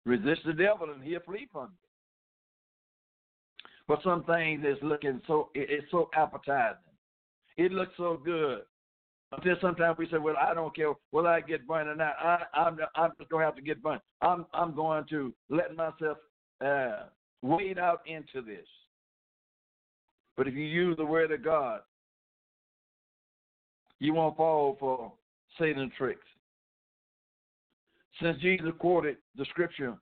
Resist 0.05 0.43
the 0.45 0.53
devil 0.53 0.91
and 0.93 1.03
he'll 1.03 1.21
flee 1.21 1.49
from 1.51 1.71
you. 1.73 3.69
But 3.89 4.01
some 4.05 4.25
things 4.25 4.63
is 4.63 4.77
looking 4.83 5.23
so 5.27 5.49
it's 5.55 5.91
so 5.91 6.11
appetizing. 6.15 6.77
It 7.57 7.73
looks 7.73 7.95
so 7.97 8.21
good. 8.23 8.65
Until 9.33 9.57
sometimes 9.63 9.97
we 9.97 10.11
say, 10.11 10.19
"Well, 10.19 10.37
I 10.39 10.53
don't 10.53 10.77
care 10.77 10.93
whether 11.11 11.29
I 11.29 11.41
get 11.41 11.67
burned 11.67 11.89
or 11.89 11.95
not. 11.95 12.17
I, 12.21 12.43
I'm 12.53 12.77
I'm 12.95 13.13
just 13.19 13.31
gonna 13.31 13.47
have 13.47 13.57
to 13.57 13.63
get 13.63 13.83
burned. 13.83 14.03
I'm 14.21 14.45
I'm 14.53 14.75
going 14.75 15.07
to 15.09 15.33
let 15.49 15.75
myself 15.75 16.19
uh, 16.61 17.05
wade 17.43 17.79
out 17.79 18.01
into 18.07 18.45
this. 18.45 18.67
But 20.37 20.49
if 20.49 20.55
you 20.55 20.65
use 20.65 20.97
the 20.97 21.05
word 21.05 21.31
of 21.31 21.45
God, 21.45 21.81
you 24.01 24.15
won't 24.15 24.37
fall 24.37 24.77
for 24.79 25.13
Satan's 25.59 25.93
tricks. 25.97 26.27
Since 28.21 28.41
Jesus 28.41 28.71
quoted 28.79 29.17
the 29.37 29.45
scripture 29.47 29.97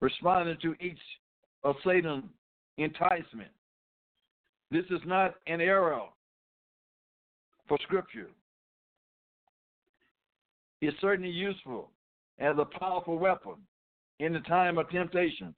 responding 0.00 0.56
to 0.62 0.74
each 0.80 0.98
of 1.64 1.76
Satan's 1.84 2.24
enticement, 2.76 3.50
this 4.70 4.84
is 4.90 5.00
not 5.06 5.34
an 5.46 5.60
error 5.60 6.02
for 7.66 7.78
scripture. 7.82 8.28
It's 10.80 10.96
certainly 11.00 11.30
useful 11.30 11.90
as 12.38 12.54
a 12.58 12.64
powerful 12.64 13.18
weapon 13.18 13.54
in 14.20 14.32
the 14.32 14.40
time 14.40 14.78
of 14.78 14.88
temptation. 14.90 15.54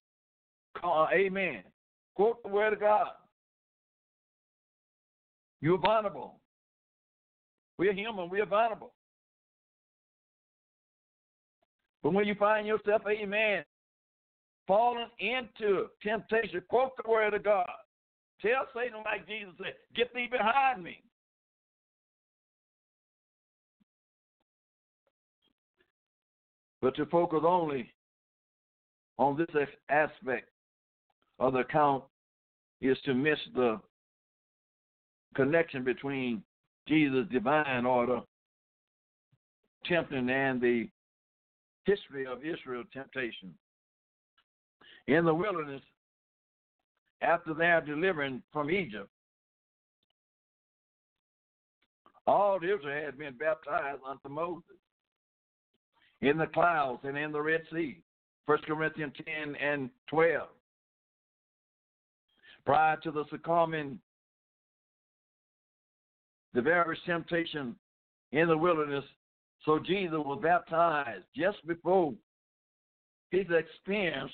Call, 0.77 1.03
uh, 1.03 1.15
amen. 1.15 1.63
Quote 2.15 2.41
the 2.43 2.49
word 2.49 2.73
of 2.73 2.79
God. 2.79 3.07
You're 5.61 5.77
vulnerable. 5.77 6.39
We're 7.77 7.93
human. 7.93 8.29
We're 8.29 8.45
vulnerable. 8.45 8.93
But 12.03 12.13
when 12.13 12.25
you 12.25 12.35
find 12.35 12.65
yourself, 12.65 13.03
amen, 13.07 13.63
falling 14.67 15.07
into 15.19 15.87
temptation, 16.01 16.61
quote 16.67 16.91
the 17.03 17.09
word 17.09 17.33
of 17.33 17.43
God. 17.43 17.69
Tell 18.41 18.65
Satan 18.75 19.01
like 19.05 19.27
Jesus 19.27 19.53
said, 19.57 19.73
get 19.95 20.13
thee 20.13 20.27
behind 20.31 20.83
me. 20.83 21.03
But 26.81 26.95
to 26.95 27.05
focus 27.05 27.41
only 27.45 27.93
on 29.21 29.37
this 29.37 29.67
aspect 29.89 30.49
of 31.37 31.53
the 31.53 31.59
account 31.59 32.03
is 32.81 32.97
to 33.05 33.13
miss 33.13 33.37
the 33.53 33.79
connection 35.35 35.83
between 35.83 36.41
Jesus' 36.87 37.27
divine 37.31 37.85
order, 37.85 38.21
tempting, 39.85 40.27
and 40.27 40.59
the 40.59 40.89
history 41.85 42.25
of 42.25 42.39
Israel's 42.43 42.87
temptation. 42.91 43.53
In 45.05 45.23
the 45.23 45.35
wilderness, 45.35 45.83
after 47.21 47.53
their 47.53 47.79
delivering 47.79 48.41
from 48.51 48.71
Egypt, 48.71 49.09
all 52.25 52.57
Israel 52.57 53.05
had 53.05 53.19
been 53.19 53.35
baptized 53.35 54.01
unto 54.03 54.29
Moses 54.29 54.63
in 56.21 56.39
the 56.39 56.47
clouds 56.47 57.01
and 57.03 57.15
in 57.15 57.31
the 57.31 57.41
Red 57.41 57.61
Sea. 57.71 58.01
1 58.45 58.57
Corinthians 58.65 59.13
10 59.25 59.55
and 59.55 59.89
12. 60.07 60.47
Prior 62.65 62.97
to 62.97 63.11
the 63.11 63.23
succumbing, 63.29 63.99
the 66.53 66.61
various 66.61 66.99
temptation 67.05 67.75
in 68.31 68.47
the 68.47 68.57
wilderness, 68.57 69.05
so 69.65 69.79
Jesus 69.79 70.17
was 70.17 70.39
baptized 70.41 71.25
just 71.35 71.65
before 71.67 72.13
his 73.31 73.45
experience 73.49 74.31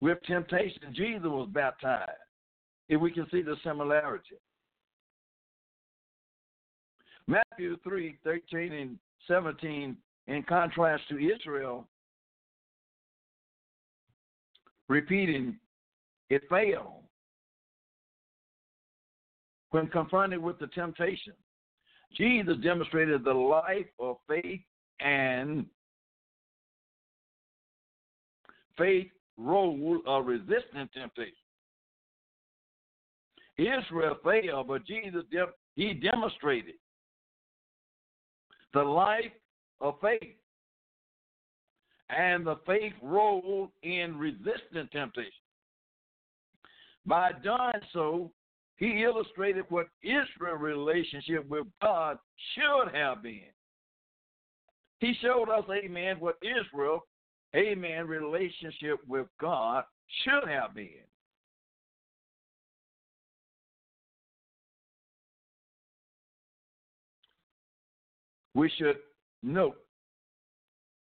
with 0.00 0.18
temptation. 0.26 0.94
Jesus 0.94 1.24
was 1.24 1.48
baptized. 1.52 2.10
If 2.88 3.00
we 3.00 3.10
can 3.10 3.26
see 3.30 3.42
the 3.42 3.56
similarity. 3.64 4.36
Matthew 7.26 7.76
3 7.84 8.16
13 8.24 8.72
and 8.72 8.98
17, 9.26 9.96
in 10.28 10.42
contrast 10.44 11.02
to 11.10 11.18
Israel, 11.18 11.86
repeating, 14.88 15.56
it 16.30 16.42
failed. 16.48 17.04
When 19.70 19.86
confronted 19.88 20.42
with 20.42 20.58
the 20.58 20.68
temptation, 20.68 21.34
Jesus 22.16 22.56
demonstrated 22.62 23.22
the 23.22 23.34
life 23.34 23.86
of 23.98 24.16
faith 24.26 24.60
and 25.00 25.66
faith 28.78 29.10
role 29.36 30.00
of 30.06 30.26
resisting 30.26 30.88
temptation. 30.94 31.34
Israel 33.58 34.16
failed, 34.24 34.68
but 34.68 34.86
Jesus 34.86 35.24
he 35.74 35.92
demonstrated 35.92 36.74
the 38.72 38.82
life 38.82 39.32
of 39.80 39.94
faith 40.00 40.37
and 42.10 42.46
the 42.46 42.56
faith 42.66 42.92
role 43.02 43.70
in 43.82 44.18
resisting 44.18 44.88
temptation. 44.92 45.32
By 47.06 47.32
doing 47.42 47.82
so, 47.92 48.30
he 48.76 49.02
illustrated 49.02 49.64
what 49.68 49.88
Israel's 50.02 50.60
relationship 50.60 51.48
with 51.48 51.66
God 51.82 52.18
should 52.54 52.94
have 52.94 53.22
been. 53.22 53.50
He 55.00 55.14
showed 55.20 55.48
us, 55.48 55.64
amen, 55.70 56.16
what 56.18 56.36
Israel, 56.42 57.04
amen, 57.54 58.06
relationship 58.06 58.98
with 59.06 59.26
God 59.40 59.84
should 60.22 60.48
have 60.48 60.74
been. 60.74 61.04
We 68.54 68.70
should 68.76 68.96
note 69.42 69.76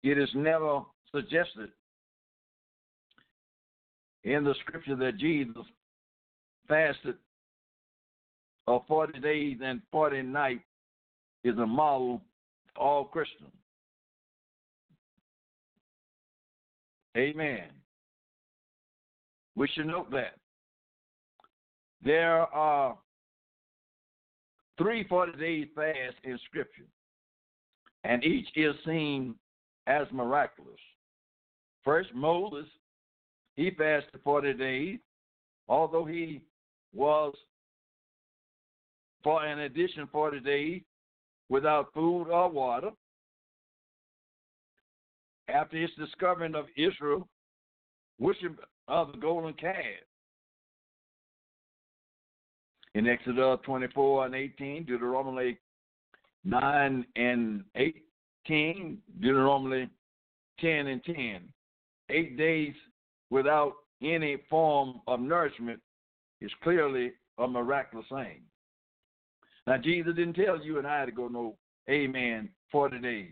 it 0.03 0.19
is 0.19 0.31
never 0.35 0.81
suggested 1.13 1.71
in 4.25 4.45
the 4.45 4.55
scripture 4.61 4.97
that 4.97 5.19
Jesus 5.19 5.65
fasted 6.69 7.17
of 8.67 8.83
40 8.87 9.21
days 9.21 9.59
and 9.63 9.81
40 9.91 10.23
nights 10.23 10.63
is 11.45 11.57
a 11.59 11.67
model 11.67 12.21
for 12.75 12.83
all 12.83 13.05
Christians. 13.05 13.51
Amen. 17.17 17.65
We 19.57 19.69
should 19.69 19.87
note 19.87 20.11
that. 20.13 20.37
There 22.03 22.43
are 22.55 22.97
three 24.79 25.05
40 25.05 25.39
days 25.39 25.67
fast 25.75 26.17
in 26.25 26.39
Scripture, 26.47 26.87
and 28.05 28.25
each 28.25 28.49
is 28.57 28.75
seen 28.87 29.35
as 29.91 30.07
miraculous. 30.13 30.79
First, 31.85 32.15
Moses, 32.15 32.67
he 33.57 33.71
fasted 33.71 34.21
40 34.23 34.55
days, 34.55 34.99
although 35.69 36.05
he 36.05 36.41
was 36.95 37.35
for 39.25 39.45
an 39.45 39.61
addition 39.61 40.09
40 40.13 40.41
days 40.41 40.83
without 41.49 41.93
food 41.93 42.29
or 42.31 42.49
water. 42.49 42.91
After 45.49 45.77
his 45.77 45.91
discovering 45.99 46.55
of 46.55 46.67
Israel, 46.77 47.27
worship 48.21 48.61
of 48.87 49.11
the 49.13 49.19
golden 49.19 49.55
calf. 49.55 49.75
In 52.95 53.09
Exodus 53.09 53.59
24 53.65 54.27
and 54.27 54.35
18, 54.35 54.85
Deuteronomy 54.85 55.59
9 56.45 57.07
and 57.17 57.65
18, 58.47 58.99
Deuteronomy 59.21 59.89
10 60.61 60.87
and 60.87 61.05
10. 61.05 61.41
Eight 62.11 62.37
days 62.37 62.75
without 63.31 63.75
any 64.03 64.39
form 64.49 65.01
of 65.07 65.21
nourishment 65.21 65.81
is 66.41 66.51
clearly 66.63 67.13
a 67.39 67.47
miraculous 67.47 68.07
thing. 68.11 68.43
Now, 69.67 69.77
Jesus 69.79 70.15
didn't 70.17 70.35
tell 70.35 70.63
you 70.63 70.79
and 70.79 70.87
I 70.87 71.07
to 71.07 71.13
go 71.13 71.29
no, 71.29 71.57
amen, 71.89 72.49
40 72.73 72.99
days. 72.99 73.29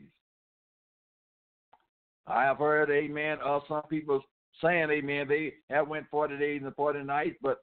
I 2.26 2.44
have 2.44 2.58
heard, 2.58 2.90
amen, 2.90 3.38
of 3.42 3.62
some 3.68 3.82
people 3.88 4.20
saying, 4.62 4.90
amen, 4.90 5.26
they 5.28 5.54
have 5.70 5.88
went 5.88 6.06
40 6.10 6.36
days 6.38 6.62
and 6.64 6.74
40 6.74 7.02
nights, 7.04 7.36
but, 7.42 7.58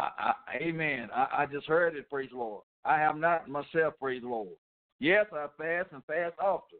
I, 0.00 0.10
I, 0.18 0.56
amen, 0.56 1.08
I, 1.14 1.28
I 1.38 1.46
just 1.46 1.66
heard 1.66 1.96
it, 1.96 2.10
praise 2.10 2.30
the 2.30 2.38
Lord. 2.38 2.64
I 2.84 2.98
have 2.98 3.16
not 3.16 3.48
myself, 3.48 3.94
praise 4.00 4.22
the 4.22 4.28
Lord. 4.28 4.48
Yes, 4.98 5.26
I 5.32 5.46
fast 5.58 5.88
and 5.92 6.04
fast 6.04 6.34
often, 6.40 6.78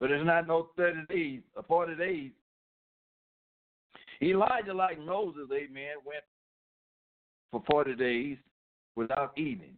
but 0.00 0.10
it's 0.10 0.24
not 0.24 0.46
no 0.46 0.68
30 0.76 1.06
days 1.08 1.40
or 1.56 1.62
40 1.64 1.96
days. 1.96 2.30
Elijah, 4.22 4.72
like 4.72 4.98
Moses, 4.98 5.48
amen, 5.52 5.96
went 6.04 6.24
for 7.50 7.62
40 7.70 7.96
days 7.96 8.38
without 8.96 9.36
eating. 9.36 9.76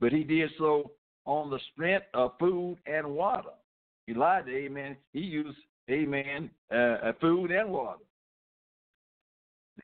But 0.00 0.12
he 0.12 0.24
did 0.24 0.50
so 0.58 0.90
on 1.24 1.50
the 1.50 1.60
strength 1.72 2.06
of 2.14 2.32
food 2.38 2.78
and 2.86 3.06
water. 3.14 3.50
Elijah, 4.08 4.50
amen, 4.50 4.96
he 5.12 5.20
used, 5.20 5.58
amen, 5.90 6.50
uh, 6.70 7.12
food 7.20 7.50
and 7.50 7.70
water. 7.70 8.00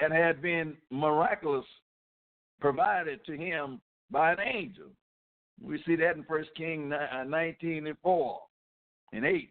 That 0.01 0.13
had 0.13 0.43
been 0.43 0.77
miraculous 0.91 1.65
provided 2.61 3.25
to 3.27 3.37
him 3.37 3.81
by 4.11 4.33
an 4.33 4.41
angel. 4.41 4.87
We 5.63 5.83
see 5.87 5.97
that 5.97 6.17
in 6.17 6.25
First 6.25 6.51
King 6.57 6.93
uh, 6.93 7.25
19 7.25 7.87
and 7.87 7.97
4 8.03 8.41
and 9.13 9.25
8. 9.25 9.49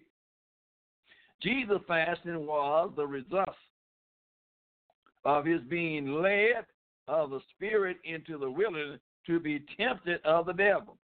Jesus 1.41 1.77
fasting 1.87 2.45
was 2.45 2.91
the 2.95 3.05
result 3.05 3.49
of 5.25 5.45
his 5.45 5.61
being 5.69 6.21
led 6.21 6.65
of 7.07 7.31
the 7.31 7.39
Spirit 7.55 7.97
into 8.03 8.37
the 8.37 8.49
wilderness 8.49 8.99
to 9.27 9.39
be 9.39 9.63
tempted 9.77 10.23
of 10.23 10.45
the 10.45 10.53
devil. 10.53 10.97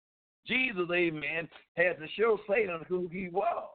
Jesus, 0.46 0.88
amen, 0.92 1.48
had 1.76 1.98
to 1.98 2.06
show 2.16 2.38
Satan 2.48 2.80
who 2.88 3.08
he 3.12 3.28
was. 3.28 3.68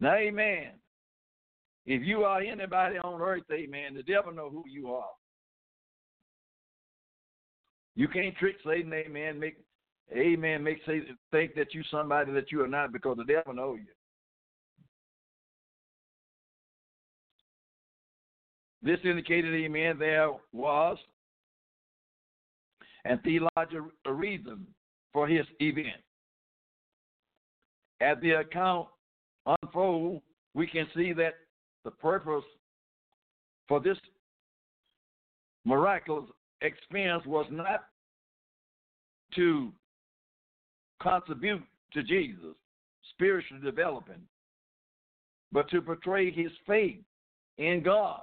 Now, 0.00 0.14
amen. 0.14 0.70
If 1.86 2.02
you 2.02 2.24
are 2.24 2.40
anybody 2.40 2.98
on 2.98 3.20
earth, 3.20 3.42
amen, 3.52 3.94
the 3.94 4.02
devil 4.02 4.32
know 4.32 4.48
who 4.48 4.64
you 4.68 4.92
are. 4.92 5.10
You 8.00 8.08
can't 8.08 8.34
trick 8.38 8.56
Satan, 8.64 8.90
amen, 8.94 9.38
make 9.38 9.58
amen, 10.16 10.64
make 10.64 10.78
Satan 10.86 11.18
think 11.30 11.54
that 11.54 11.74
you 11.74 11.82
somebody 11.90 12.32
that 12.32 12.50
you 12.50 12.62
are 12.62 12.66
not 12.66 12.94
because 12.94 13.18
the 13.18 13.24
devil 13.24 13.52
know 13.52 13.74
you. 13.74 13.84
This 18.82 19.00
indicated, 19.04 19.54
amen, 19.54 19.98
there 19.98 20.30
was 20.54 20.96
and 23.04 23.22
theological 23.22 23.90
reason 24.06 24.66
for 25.12 25.28
his 25.28 25.44
event. 25.60 26.00
As 28.00 28.16
the 28.22 28.30
account 28.30 28.88
unfold, 29.44 30.22
we 30.54 30.66
can 30.66 30.86
see 30.96 31.12
that 31.12 31.34
the 31.84 31.90
purpose 31.90 32.44
for 33.68 33.78
this 33.78 33.98
miraculous 35.66 36.30
experience 36.62 37.26
was 37.26 37.44
not 37.50 37.89
to 39.36 39.72
contribute 41.02 41.62
to 41.92 42.02
Jesus' 42.02 42.56
spiritually 43.10 43.62
developing, 43.62 44.22
but 45.52 45.68
to 45.70 45.82
portray 45.82 46.30
his 46.30 46.52
faith 46.66 47.00
in 47.58 47.82
God 47.82 48.22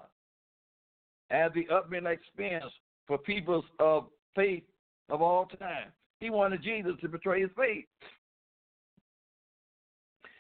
as 1.30 1.52
the 1.54 1.68
ultimate 1.74 2.06
expense 2.06 2.72
for 3.06 3.18
peoples 3.18 3.66
of 3.80 4.06
faith 4.36 4.64
of 5.10 5.22
all 5.22 5.46
time. 5.46 5.92
He 6.20 6.30
wanted 6.30 6.64
Jesus 6.64 6.94
to 7.02 7.10
portray 7.10 7.42
his 7.42 7.52
faith. 7.56 7.86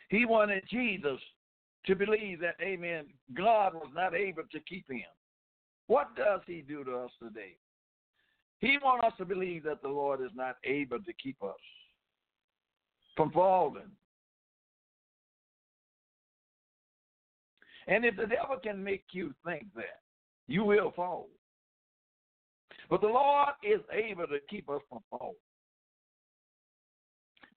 He 0.09 0.25
wanted 0.25 0.63
Jesus 0.69 1.19
to 1.85 1.95
believe 1.95 2.39
that, 2.39 2.55
amen, 2.61 3.05
God 3.35 3.73
was 3.73 3.89
not 3.93 4.13
able 4.15 4.43
to 4.51 4.59
keep 4.61 4.89
him. 4.89 5.01
What 5.87 6.15
does 6.15 6.41
he 6.47 6.61
do 6.61 6.83
to 6.83 6.97
us 6.97 7.11
today? 7.21 7.55
He 8.59 8.77
wants 8.83 9.05
us 9.05 9.13
to 9.17 9.25
believe 9.25 9.63
that 9.63 9.81
the 9.81 9.89
Lord 9.89 10.21
is 10.21 10.31
not 10.35 10.55
able 10.63 10.99
to 10.99 11.13
keep 11.21 11.37
us 11.43 11.55
from 13.15 13.31
falling. 13.31 13.91
And 17.87 18.03
if 18.03 18.15
the 18.17 18.25
devil 18.25 18.57
can 18.61 18.83
make 18.83 19.05
you 19.11 19.33
think 19.45 19.65
that, 19.75 20.01
you 20.47 20.63
will 20.63 20.91
fall. 20.95 21.29
But 22.89 23.01
the 23.01 23.07
Lord 23.07 23.49
is 23.63 23.81
able 23.91 24.27
to 24.27 24.39
keep 24.49 24.69
us 24.69 24.81
from 24.89 24.99
falling. 25.09 25.35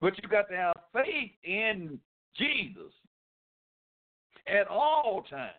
But 0.00 0.20
you 0.22 0.28
got 0.28 0.48
to 0.48 0.56
have 0.56 0.74
faith 0.92 1.32
in 1.44 1.98
Jesus 2.36 2.92
at 4.46 4.66
all 4.68 5.24
times. 5.28 5.54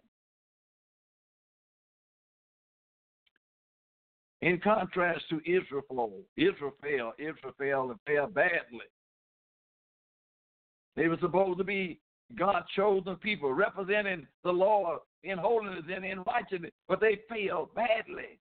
In 4.41 4.59
contrast 4.59 5.23
to 5.29 5.39
Israel, 5.45 6.13
Israel 6.35 6.73
fell, 6.81 7.13
Israel 7.19 7.53
fell 7.57 7.91
and 7.91 7.99
fell 8.07 8.27
badly. 8.27 8.87
They 10.95 11.07
were 11.07 11.17
supposed 11.21 11.59
to 11.59 11.63
be 11.63 11.99
God 12.37 12.63
chosen 12.75 13.15
people 13.17 13.53
representing 13.53 14.27
the 14.43 14.51
Lord 14.51 14.99
in 15.23 15.37
holiness 15.37 15.83
and 15.93 16.03
in 16.03 16.23
righteousness, 16.23 16.71
but 16.87 16.99
they 16.99 17.19
failed 17.29 17.73
badly. 17.75 18.39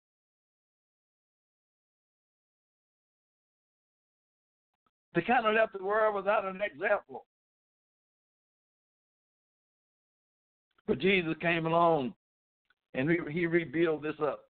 They 5.15 5.23
kind 5.23 5.47
of 5.47 5.55
left 5.55 5.73
the 5.73 5.83
world 5.83 6.15
without 6.15 6.45
an 6.45 6.61
example. 6.61 7.25
But 10.87 10.99
Jesus 10.99 11.35
came 11.41 11.65
along 11.65 12.13
and 12.93 13.11
he, 13.11 13.19
he 13.31 13.47
rebuilt 13.47 14.03
this 14.03 14.15
up. 14.23 14.46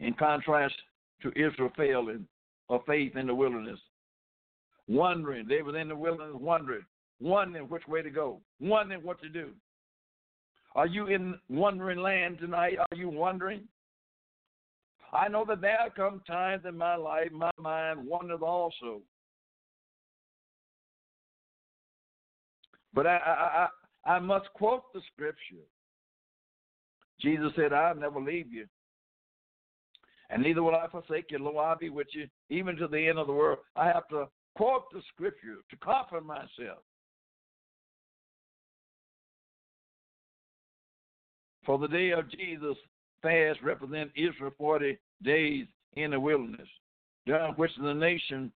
In 0.00 0.12
contrast 0.14 0.74
to 1.22 1.30
Israel 1.30 1.70
failing 1.76 2.26
of 2.68 2.84
faith 2.86 3.16
in 3.16 3.26
the 3.26 3.34
wilderness, 3.34 3.80
wondering. 4.88 5.46
They 5.48 5.62
were 5.62 5.76
in 5.78 5.88
the 5.88 5.96
wilderness 5.96 6.36
wondering, 6.38 6.84
wondering 7.20 7.66
which 7.68 7.86
way 7.88 8.02
to 8.02 8.10
go, 8.10 8.40
wondering 8.60 9.02
what 9.02 9.20
to 9.22 9.28
do. 9.28 9.50
Are 10.74 10.86
you 10.86 11.06
in 11.06 11.38
wondering 11.48 12.00
land 12.00 12.38
tonight? 12.38 12.76
Are 12.78 12.96
you 12.96 13.08
wondering? 13.08 13.62
I 15.12 15.28
know 15.28 15.44
that 15.46 15.60
there 15.60 15.78
come 15.96 16.20
times 16.26 16.64
in 16.68 16.76
my 16.76 16.96
life 16.96 17.32
my 17.32 17.50
mind 17.58 18.06
wanders 18.06 18.40
also. 18.42 19.00
But 22.92 23.06
I, 23.06 23.16
I, 23.16 23.68
I, 24.06 24.16
I 24.16 24.18
must 24.18 24.52
quote 24.54 24.92
the 24.92 25.00
scripture. 25.12 25.64
Jesus 27.20 27.52
said, 27.56 27.72
I'll 27.72 27.94
never 27.94 28.20
leave 28.20 28.52
you. 28.52 28.66
And 30.30 30.42
neither 30.42 30.62
will 30.62 30.74
I 30.74 30.88
forsake 30.88 31.30
you. 31.30 31.38
Lo, 31.38 31.56
I'll 31.58 31.78
be 31.78 31.90
with 31.90 32.08
you 32.12 32.26
even 32.50 32.76
to 32.76 32.88
the 32.88 33.08
end 33.08 33.18
of 33.18 33.26
the 33.26 33.32
world. 33.32 33.58
I 33.76 33.86
have 33.86 34.08
to 34.08 34.26
quote 34.56 34.84
the 34.92 35.02
scripture 35.14 35.56
to 35.70 35.76
comfort 35.76 36.24
myself. 36.24 36.82
For 41.64 41.78
the 41.78 41.88
day 41.88 42.10
of 42.10 42.30
Jesus 42.30 42.76
fast 43.22 43.60
represents 43.62 44.12
Israel 44.16 44.52
40 44.56 44.98
days 45.22 45.66
in 45.96 46.12
the 46.12 46.20
wilderness, 46.20 46.68
during 47.26 47.52
which 47.54 47.72
the 47.80 47.92
nation 47.92 48.52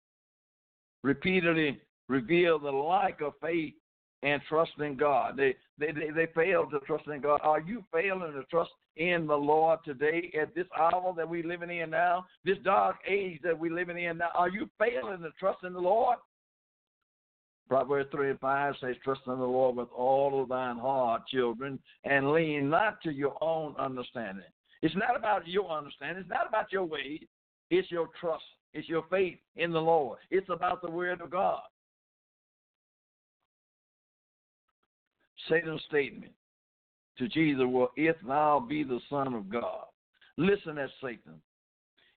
repeatedly 1.03 1.79
revealed 2.07 2.63
the 2.63 2.71
lack 2.71 3.21
of 3.21 3.33
faith 3.41 3.73
and 4.23 4.41
trust 4.49 4.71
in 4.79 4.97
God. 4.97 5.37
They, 5.37 5.55
they, 5.77 5.91
they, 5.91 6.09
they 6.13 6.27
failed 6.33 6.71
to 6.71 6.79
trust 6.79 7.07
in 7.07 7.21
God. 7.21 7.39
Are 7.43 7.61
you 7.61 7.83
failing 7.91 8.33
to 8.33 8.43
trust 8.49 8.71
in 8.97 9.27
the 9.27 9.35
Lord 9.35 9.79
today 9.85 10.31
at 10.39 10.53
this 10.53 10.67
hour 10.77 11.13
that 11.15 11.29
we're 11.29 11.47
living 11.47 11.69
in 11.69 11.89
now, 11.89 12.25
this 12.43 12.57
dark 12.63 12.97
age 13.07 13.39
that 13.43 13.57
we're 13.57 13.73
living 13.73 14.01
in 14.01 14.17
now? 14.17 14.29
Are 14.35 14.49
you 14.49 14.69
failing 14.77 15.21
to 15.21 15.29
trust 15.39 15.63
in 15.63 15.73
the 15.73 15.79
Lord? 15.79 16.17
Proverbs 17.69 18.09
3 18.11 18.31
and 18.31 18.39
5 18.39 18.73
says, 18.81 18.95
Trust 19.03 19.21
in 19.27 19.37
the 19.37 19.45
Lord 19.45 19.75
with 19.75 19.89
all 19.95 20.41
of 20.41 20.49
thine 20.49 20.77
heart, 20.77 21.27
children, 21.27 21.79
and 22.03 22.31
lean 22.31 22.69
not 22.69 22.99
to 23.03 23.11
your 23.11 23.41
own 23.43 23.75
understanding. 23.77 24.43
It's 24.81 24.95
not 24.95 25.15
about 25.15 25.47
your 25.47 25.69
understanding. 25.69 26.21
It's 26.21 26.29
not 26.29 26.47
about 26.47 26.71
your 26.71 26.85
ways. 26.85 27.21
It's 27.69 27.91
your 27.91 28.09
trust. 28.19 28.43
It's 28.73 28.89
your 28.89 29.03
faith 29.09 29.37
in 29.55 29.71
the 29.71 29.81
Lord. 29.81 30.17
It's 30.31 30.49
about 30.49 30.81
the 30.81 30.89
Word 30.89 31.21
of 31.21 31.29
God. 31.29 31.61
Satan's 35.49 35.81
statement 35.87 36.31
to 37.17 37.27
Jesus 37.27 37.63
was, 37.65 37.89
If 37.95 38.15
thou 38.25 38.65
be 38.67 38.83
the 38.83 38.99
Son 39.09 39.33
of 39.33 39.49
God. 39.49 39.85
Listen 40.37 40.77
at 40.77 40.89
Satan. 41.01 41.41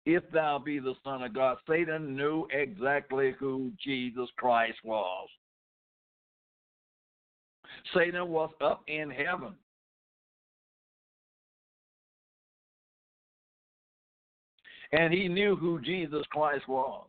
If 0.04 0.22
thou 0.32 0.58
be 0.58 0.78
the 0.78 0.94
Son 1.04 1.22
of 1.22 1.34
God. 1.34 1.58
Satan 1.68 2.16
knew 2.16 2.46
exactly 2.52 3.34
who 3.38 3.72
Jesus 3.82 4.28
Christ 4.36 4.78
was. 4.84 5.28
Satan 7.94 8.28
was 8.28 8.50
up 8.60 8.82
in 8.86 9.10
heaven. 9.10 9.54
And 14.92 15.12
he 15.12 15.26
knew 15.26 15.56
who 15.56 15.80
Jesus 15.80 16.24
Christ 16.30 16.68
was. 16.68 17.06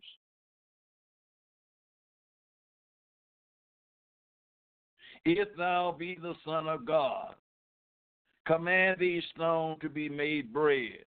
If 5.26 5.50
thou 5.58 5.96
be 5.98 6.18
the 6.22 6.34
Son 6.46 6.68
of 6.68 6.86
God, 6.86 7.36
command 8.46 8.98
these 9.00 9.24
stones 9.34 9.78
to 9.82 9.90
be 9.90 10.10
made 10.10 10.52
bread. 10.52 11.06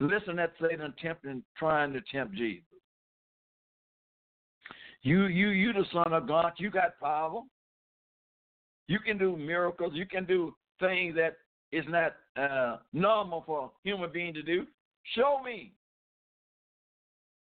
Listen 0.00 0.38
at 0.38 0.52
Satan 0.60 0.92
tempting, 1.00 1.42
trying 1.56 1.92
to 1.92 2.00
tempt 2.12 2.34
Jesus. 2.34 2.64
You, 5.02 5.26
you, 5.26 5.48
you, 5.48 5.72
the 5.72 5.84
Son 5.92 6.12
of 6.12 6.26
God. 6.26 6.52
You 6.58 6.70
got 6.70 6.98
power. 7.00 7.42
You 8.88 8.98
can 8.98 9.18
do 9.18 9.36
miracles. 9.36 9.92
You 9.94 10.06
can 10.06 10.24
do 10.24 10.54
things 10.80 11.14
that 11.16 11.36
is 11.72 11.84
not 11.88 12.14
uh, 12.36 12.78
normal 12.92 13.42
for 13.46 13.66
a 13.66 13.68
human 13.84 14.10
being 14.12 14.34
to 14.34 14.42
do. 14.42 14.66
Show 15.14 15.40
me. 15.44 15.72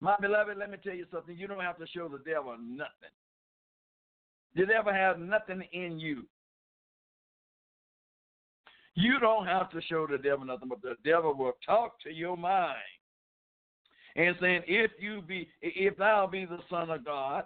My 0.01 0.15
beloved, 0.19 0.57
let 0.57 0.69
me 0.69 0.77
tell 0.83 0.93
you 0.93 1.05
something. 1.11 1.37
You 1.37 1.47
don't 1.47 1.61
have 1.61 1.77
to 1.77 1.87
show 1.87 2.07
the 2.07 2.19
devil 2.29 2.55
nothing. 2.59 3.13
The 4.55 4.65
devil 4.65 4.93
has 4.93 5.17
nothing 5.19 5.63
in 5.73 5.99
you. 5.99 6.25
You 8.95 9.19
don't 9.19 9.45
have 9.45 9.69
to 9.71 9.81
show 9.81 10.07
the 10.07 10.17
devil 10.17 10.45
nothing, 10.45 10.69
but 10.69 10.81
the 10.81 10.95
devil 11.03 11.35
will 11.35 11.53
talk 11.65 11.99
to 12.01 12.13
your 12.13 12.37
mind 12.37 12.77
and 14.15 14.35
saying, 14.39 14.63
"If 14.67 14.91
you 14.99 15.21
be, 15.21 15.49
if 15.61 15.97
thou 15.97 16.27
be 16.27 16.45
the 16.45 16.63
Son 16.69 16.89
of 16.89 17.03
God, 17.03 17.45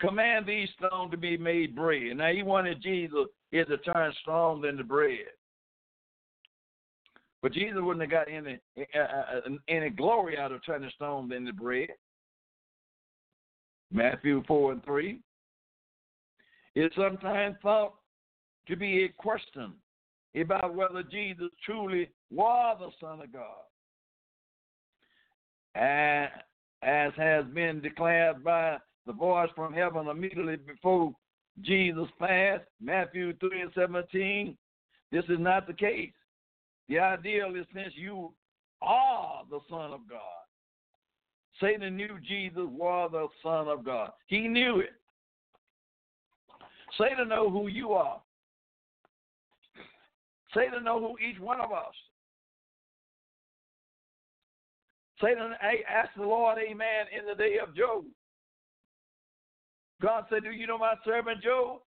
Command 0.00 0.44
these 0.46 0.68
stones 0.76 1.10
to 1.10 1.16
be 1.16 1.38
made 1.38 1.74
bread. 1.74 2.16
Now 2.16 2.30
he 2.30 2.42
wanted 2.42 2.82
Jesus 2.82 3.26
is 3.50 3.66
to 3.68 3.78
turn 3.78 4.12
stones 4.22 4.64
into 4.68 4.84
bread. 4.84 5.24
But 7.42 7.52
Jesus 7.52 7.78
wouldn't 7.80 8.02
have 8.02 8.10
got 8.10 8.30
any 8.30 8.58
uh, 8.94 8.98
uh, 8.98 9.40
any 9.68 9.90
glory 9.90 10.36
out 10.36 10.52
of 10.52 10.64
turning 10.66 10.90
stones 10.94 11.32
into 11.34 11.52
bread. 11.52 11.88
Matthew 13.92 14.42
4 14.46 14.72
and 14.72 14.84
3. 14.84 15.20
is 16.74 16.90
sometimes 16.96 17.56
thought 17.62 17.94
to 18.68 18.76
be 18.76 19.04
a 19.04 19.08
question 19.08 19.72
about 20.34 20.74
whether 20.74 21.02
Jesus 21.02 21.48
truly 21.64 22.08
was 22.30 22.76
the 22.80 22.90
Son 23.00 23.20
of 23.20 23.32
God. 23.32 23.64
And 25.74 26.30
as 26.82 27.12
has 27.16 27.44
been 27.54 27.80
declared 27.80 28.42
by 28.42 28.78
the 29.06 29.12
voice 29.12 29.50
from 29.54 29.72
heaven 29.72 30.08
immediately 30.08 30.56
before 30.56 31.12
Jesus 31.62 32.08
passed, 32.18 32.64
Matthew 32.80 33.34
3 33.38 33.60
and 33.62 33.72
17, 33.74 34.56
this 35.12 35.24
is 35.28 35.38
not 35.38 35.66
the 35.66 35.72
case. 35.72 36.12
The 36.88 36.98
ideal 36.98 37.54
is 37.56 37.66
since 37.74 37.92
you 37.94 38.32
are 38.82 39.42
the 39.50 39.60
Son 39.70 39.92
of 39.92 40.00
God. 40.08 40.45
Satan 41.60 41.96
knew 41.96 42.18
Jesus 42.26 42.66
was 42.68 43.10
the 43.12 43.28
Son 43.42 43.68
of 43.68 43.84
God. 43.84 44.10
He 44.26 44.48
knew 44.48 44.80
it. 44.80 44.92
Satan 46.98 47.28
know 47.28 47.50
who 47.50 47.68
you 47.68 47.92
are. 47.92 48.20
Satan 50.54 50.84
know 50.84 51.00
who 51.00 51.18
each 51.18 51.40
one 51.40 51.60
of 51.60 51.72
us. 51.72 51.94
Satan 55.20 55.52
asked 55.62 56.16
the 56.16 56.22
Lord, 56.22 56.58
Amen, 56.58 57.06
in 57.18 57.26
the 57.26 57.34
day 57.34 57.56
of 57.62 57.74
Job. 57.74 58.04
God 60.02 60.24
said, 60.28 60.42
Do 60.42 60.50
you 60.50 60.66
know 60.66 60.78
my 60.78 60.94
servant 61.04 61.42
Job? 61.42 61.80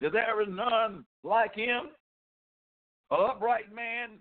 That 0.00 0.12
there 0.12 0.40
is 0.40 0.48
none 0.50 1.04
like 1.22 1.54
him, 1.54 1.90
an 3.10 3.18
upright 3.30 3.72
man 3.72 4.18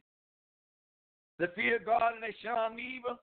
that 1.39 1.55
fear 1.55 1.79
God 1.83 2.13
and 2.13 2.23
they 2.23 2.35
shun 2.43 2.77
evil. 2.79 3.17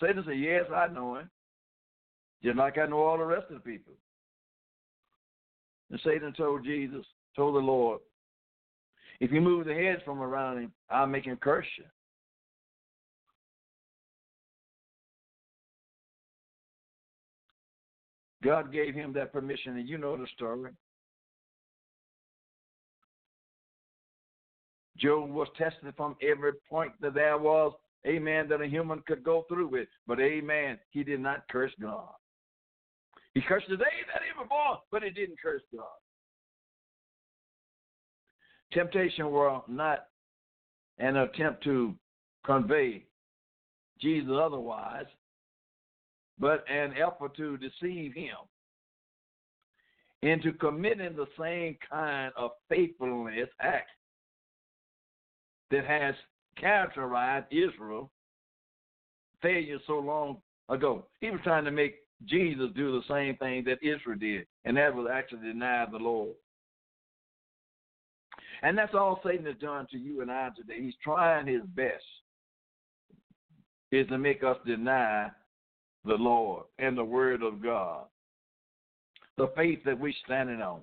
Satan 0.00 0.22
said, 0.26 0.38
Yes, 0.38 0.64
I 0.74 0.88
know 0.88 1.16
him. 1.16 1.30
Just 2.42 2.56
like 2.56 2.78
I 2.78 2.86
know 2.86 3.02
all 3.02 3.18
the 3.18 3.24
rest 3.24 3.46
of 3.50 3.54
the 3.54 3.60
people. 3.60 3.92
And 5.90 6.00
Satan 6.04 6.32
told 6.32 6.64
Jesus, 6.64 7.04
told 7.36 7.54
the 7.54 7.58
Lord, 7.58 8.00
if 9.20 9.30
you 9.30 9.40
move 9.40 9.66
the 9.66 9.74
heads 9.74 10.00
from 10.04 10.22
around 10.22 10.58
him, 10.58 10.72
I'll 10.88 11.06
make 11.06 11.26
him 11.26 11.36
curse 11.36 11.66
you. 11.76 11.84
God 18.42 18.72
gave 18.72 18.94
him 18.94 19.12
that 19.12 19.32
permission, 19.32 19.76
and 19.76 19.86
you 19.86 19.98
know 19.98 20.16
the 20.16 20.26
story. 20.34 20.70
Job 24.96 25.30
was 25.30 25.48
tested 25.58 25.92
from 25.96 26.16
every 26.22 26.52
point 26.68 26.92
that 27.00 27.14
there 27.14 27.36
was, 27.36 27.72
amen, 28.06 28.48
that 28.48 28.60
a 28.60 28.66
human 28.66 29.02
could 29.06 29.22
go 29.22 29.44
through 29.48 29.68
with. 29.68 29.88
But, 30.06 30.20
amen, 30.20 30.78
he 30.90 31.04
did 31.04 31.20
not 31.20 31.44
curse 31.50 31.72
God. 31.80 32.08
He 33.34 33.40
cursed 33.40 33.66
the 33.68 33.76
day 33.76 33.84
that 34.12 34.22
he 34.22 34.38
was 34.38 34.48
born, 34.48 34.78
but 34.90 35.02
he 35.02 35.10
didn't 35.10 35.40
curse 35.40 35.62
God. 35.74 35.84
Temptation 38.72 39.30
was 39.30 39.62
not 39.68 40.06
an 40.98 41.16
attempt 41.16 41.64
to 41.64 41.94
convey 42.44 43.04
Jesus 44.00 44.32
otherwise, 44.32 45.06
but 46.38 46.64
an 46.70 46.94
effort 46.96 47.36
to 47.36 47.58
deceive 47.58 48.14
him 48.14 48.36
into 50.22 50.52
committing 50.52 51.16
the 51.16 51.26
same 51.38 51.76
kind 51.88 52.32
of 52.36 52.50
faithfulness 52.68 53.48
act 53.60 53.90
that 55.70 55.84
has 55.84 56.14
characterized 56.56 57.46
Israel 57.50 58.10
failure 59.42 59.78
so 59.86 59.94
long 59.94 60.38
ago. 60.68 61.06
He 61.20 61.30
was 61.30 61.40
trying 61.42 61.64
to 61.64 61.70
make 61.70 61.96
Jesus 62.26 62.68
do 62.76 62.92
the 62.92 63.06
same 63.08 63.36
thing 63.36 63.64
that 63.64 63.82
Israel 63.82 64.18
did, 64.18 64.46
and 64.64 64.76
that 64.76 64.94
was 64.94 65.08
actually 65.12 65.40
deny 65.40 65.86
the 65.90 65.98
Lord. 65.98 66.34
And 68.62 68.76
that's 68.76 68.94
all 68.94 69.20
Satan 69.24 69.46
has 69.46 69.56
done 69.56 69.86
to 69.90 69.98
you 69.98 70.20
and 70.20 70.30
I 70.30 70.50
today. 70.54 70.82
He's 70.82 70.94
trying 71.02 71.46
his 71.46 71.62
best 71.74 72.04
is 73.90 74.06
to 74.08 74.18
make 74.18 74.44
us 74.44 74.56
deny 74.66 75.30
the 76.04 76.14
Lord 76.14 76.64
and 76.78 76.96
the 76.96 77.04
Word 77.04 77.42
of 77.42 77.62
God, 77.62 78.04
the 79.36 79.50
faith 79.56 79.80
that 79.84 79.98
we're 79.98 80.12
standing 80.24 80.60
on. 80.60 80.82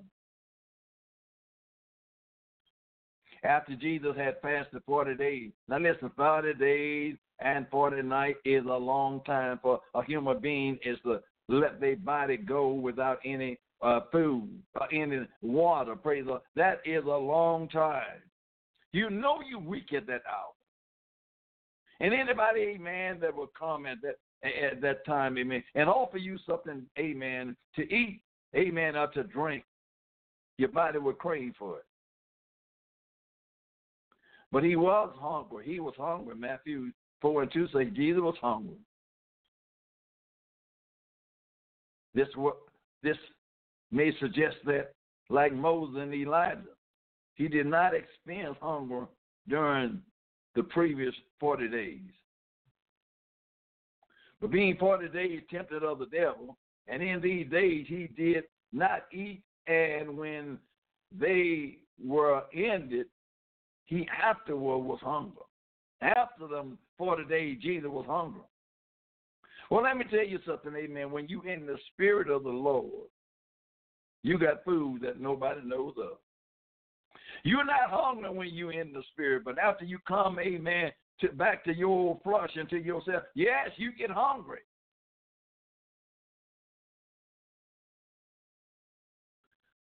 After 3.44 3.74
Jesus 3.76 4.16
had 4.16 4.40
fasted 4.40 4.82
40 4.86 5.14
days, 5.14 5.50
now 5.68 5.78
listen, 5.78 6.10
40 6.16 6.54
days 6.54 7.16
and 7.40 7.66
40 7.70 8.02
nights 8.02 8.38
is 8.44 8.64
a 8.64 8.68
long 8.68 9.20
time 9.24 9.58
for 9.62 9.80
a 9.94 10.04
human 10.04 10.40
being 10.40 10.78
is 10.84 10.98
to 11.04 11.20
let 11.48 11.80
their 11.80 11.96
body 11.96 12.36
go 12.36 12.72
without 12.72 13.18
any 13.24 13.58
uh, 13.80 14.00
food 14.10 14.48
or 14.80 14.92
any 14.92 15.26
water. 15.40 15.94
Praise 15.94 16.24
the 16.24 16.30
Lord. 16.30 16.42
That 16.56 16.80
is 16.84 17.04
a 17.04 17.08
long 17.08 17.68
time. 17.68 18.22
You 18.92 19.10
know 19.10 19.38
you 19.48 19.58
weak 19.58 19.92
at 19.92 20.06
that 20.06 20.22
hour. 20.28 20.52
And 22.00 22.14
anybody, 22.14 22.60
amen, 22.60 23.18
that 23.20 23.34
will 23.34 23.50
comment 23.58 24.00
that 24.02 24.16
at 24.44 24.80
that 24.80 25.04
time, 25.04 25.36
amen, 25.36 25.64
and 25.74 25.88
offer 25.88 26.18
you 26.18 26.38
something, 26.46 26.84
amen, 26.98 27.56
to 27.74 27.82
eat, 27.92 28.20
amen, 28.56 28.94
or 28.94 29.08
to 29.08 29.24
drink, 29.24 29.64
your 30.58 30.68
body 30.68 30.98
would 30.98 31.18
crave 31.18 31.54
for 31.58 31.78
it. 31.78 31.84
But 34.50 34.64
he 34.64 34.76
was 34.76 35.14
hungry. 35.18 35.64
He 35.66 35.80
was 35.80 35.94
hungry. 35.98 36.34
Matthew 36.34 36.90
4 37.20 37.42
and 37.42 37.52
2 37.52 37.68
say 37.72 37.84
Jesus 37.86 38.22
was 38.22 38.36
hungry. 38.40 38.76
This 42.14 42.28
this 43.02 43.16
may 43.92 44.12
suggest 44.18 44.56
that, 44.64 44.92
like 45.30 45.52
Moses 45.52 45.96
and 46.00 46.14
Elijah, 46.14 46.62
he 47.34 47.48
did 47.48 47.66
not 47.66 47.94
experience 47.94 48.56
hunger 48.60 49.06
during 49.48 50.00
the 50.54 50.62
previous 50.64 51.14
40 51.38 51.68
days. 51.68 52.00
But 54.40 54.50
being 54.50 54.76
40 54.78 55.08
days 55.08 55.42
tempted 55.50 55.82
of 55.82 55.98
the 55.98 56.06
devil, 56.06 56.56
and 56.86 57.02
in 57.02 57.20
these 57.20 57.48
days 57.50 57.86
he 57.88 58.08
did 58.16 58.44
not 58.72 59.04
eat, 59.12 59.42
and 59.66 60.16
when 60.16 60.58
they 61.16 61.78
were 62.04 62.42
ended, 62.54 63.06
he 63.88 64.06
afterward 64.22 64.78
was 64.80 65.00
hungry. 65.02 65.42
After 66.02 66.46
them 66.46 66.78
40 66.98 67.24
days, 67.24 67.58
Jesus 67.60 67.88
was 67.88 68.04
hungry. 68.06 68.42
Well, 69.70 69.82
let 69.82 69.96
me 69.96 70.04
tell 70.10 70.24
you 70.24 70.38
something, 70.46 70.74
amen. 70.76 71.10
When 71.10 71.26
you 71.26 71.42
in 71.42 71.66
the 71.66 71.76
spirit 71.92 72.28
of 72.28 72.44
the 72.44 72.50
Lord, 72.50 73.08
you 74.22 74.38
got 74.38 74.62
food 74.64 75.00
that 75.02 75.20
nobody 75.20 75.60
knows 75.64 75.94
of. 75.98 76.18
You're 77.44 77.64
not 77.64 77.90
hungry 77.90 78.30
when 78.30 78.48
you're 78.52 78.72
in 78.72 78.92
the 78.92 79.02
spirit, 79.12 79.42
but 79.44 79.58
after 79.58 79.86
you 79.86 79.98
come, 80.06 80.38
amen, 80.38 80.92
to 81.20 81.28
back 81.28 81.64
to 81.64 81.74
your 81.74 81.88
old 81.88 82.22
flush 82.22 82.50
and 82.56 82.68
to 82.68 82.78
yourself, 82.78 83.22
yes, 83.34 83.70
you 83.76 83.92
get 83.92 84.10
hungry. 84.10 84.60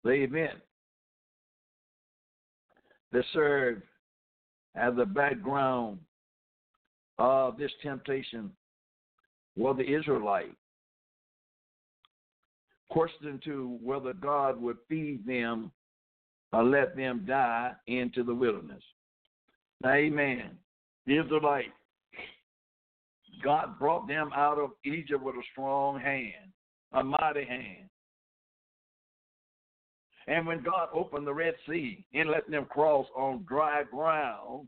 The 0.03 0.11
event 0.11 0.59
that 3.13 3.23
served 3.31 3.83
as 4.75 4.95
the 4.95 5.05
background 5.05 5.99
of 7.19 7.57
this 7.57 7.71
temptation 7.82 8.51
was 9.55 9.78
the 9.78 9.93
Israelite 9.93 10.55
question 12.89 13.39
to 13.43 13.78
whether 13.82 14.13
God 14.13 14.61
would 14.61 14.78
feed 14.88 15.26
them 15.26 15.71
or 16.51 16.63
let 16.63 16.95
them 16.95 17.26
die 17.28 17.71
into 17.88 18.24
the 18.24 18.34
wilderness. 18.34 18.84
Now, 19.82 19.93
amen. 19.93 20.51
The 21.07 21.17
Israelites, 21.17 21.69
God 23.43 23.80
brought 23.80 24.07
them 24.07 24.30
out 24.36 24.59
of 24.59 24.71
Egypt 24.86 25.24
with 25.24 25.36
a 25.36 25.43
strong 25.51 25.99
hand, 25.99 26.51
a 26.93 27.03
mighty 27.03 27.43
hand. 27.43 27.89
And 30.28 30.47
when 30.47 30.63
God 30.63 30.89
opened 30.93 31.28
the 31.28 31.34
Red 31.34 31.55
Sea 31.67 32.05
and 32.13 32.30
let 32.30 32.49
them 32.49 32.65
cross 32.65 33.07
on 33.15 33.45
dry 33.47 33.84
ground, 33.84 34.67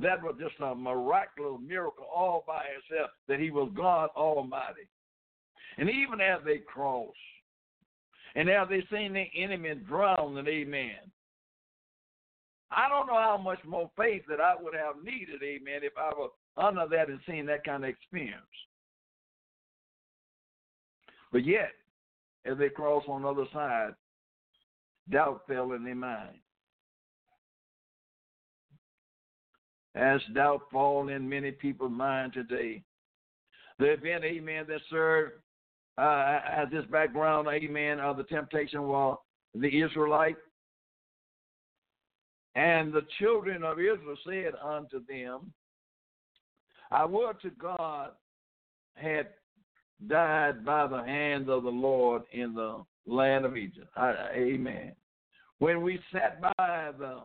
that 0.00 0.22
was 0.22 0.36
just 0.40 0.54
a 0.60 0.74
miraculous 0.74 1.60
miracle 1.66 2.06
all 2.14 2.44
by 2.46 2.62
itself 2.78 3.10
that 3.28 3.40
He 3.40 3.50
was 3.50 3.70
God 3.76 4.10
Almighty. 4.16 4.88
And 5.78 5.90
even 5.90 6.20
as 6.20 6.40
they 6.44 6.58
crossed, 6.58 7.16
and 8.36 8.48
as 8.48 8.68
they 8.68 8.84
seen 8.92 9.12
the 9.12 9.26
enemy 9.36 9.74
drown, 9.88 10.36
and 10.36 10.46
amen. 10.46 10.96
I 12.70 12.88
don't 12.88 13.08
know 13.08 13.14
how 13.14 13.36
much 13.36 13.58
more 13.66 13.90
faith 13.96 14.22
that 14.28 14.40
I 14.40 14.54
would 14.60 14.74
have 14.74 15.02
needed, 15.02 15.42
amen, 15.42 15.80
if 15.82 15.92
I 15.98 16.10
was 16.10 16.30
under 16.56 16.86
that 16.88 17.08
and 17.08 17.18
seen 17.26 17.46
that 17.46 17.64
kind 17.64 17.82
of 17.82 17.90
experience. 17.90 18.44
But 21.32 21.44
yet, 21.44 21.72
as 22.44 22.58
they 22.58 22.68
crossed 22.68 23.08
on 23.08 23.22
the 23.22 23.28
other 23.28 23.46
side, 23.52 23.90
doubt 25.10 25.42
fell 25.46 25.72
in 25.72 25.84
their 25.84 25.94
mind. 25.94 26.36
As 29.94 30.20
doubt 30.34 30.62
fall 30.70 31.08
in 31.08 31.28
many 31.28 31.50
people's 31.50 31.90
mind 31.90 32.32
today, 32.32 32.82
the 33.78 33.92
event, 33.92 34.24
amen, 34.24 34.66
that 34.68 34.80
served 34.88 35.32
uh, 35.98 36.40
as 36.50 36.68
this 36.70 36.84
background, 36.86 37.48
amen, 37.48 37.98
of 37.98 38.16
the 38.16 38.22
temptation 38.24 38.82
was 38.84 39.18
the 39.54 39.80
Israelite. 39.80 40.36
And 42.54 42.92
the 42.92 43.06
children 43.18 43.62
of 43.62 43.78
Israel 43.78 44.16
said 44.24 44.52
unto 44.62 45.04
them, 45.06 45.52
I 46.90 47.04
would 47.04 47.40
to 47.42 47.50
God 47.50 48.10
had 48.94 49.28
died 50.08 50.64
by 50.64 50.86
the 50.86 51.02
hands 51.02 51.48
of 51.48 51.62
the 51.62 51.70
Lord 51.70 52.22
in 52.32 52.54
the 52.54 52.84
land 53.06 53.44
of 53.44 53.56
Egypt. 53.56 53.88
I, 53.96 54.14
amen. 54.34 54.92
When 55.60 55.82
we 55.82 56.00
sat 56.12 56.40
by 56.40 56.90
the 56.98 57.20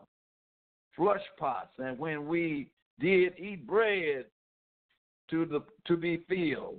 flush 0.94 1.22
pots 1.38 1.72
and 1.78 1.98
when 1.98 2.26
we 2.26 2.70
did 3.00 3.38
eat 3.38 3.66
bread 3.66 4.26
to 5.30 5.44
the 5.44 5.62
to 5.86 5.96
be 5.96 6.24
filled. 6.28 6.78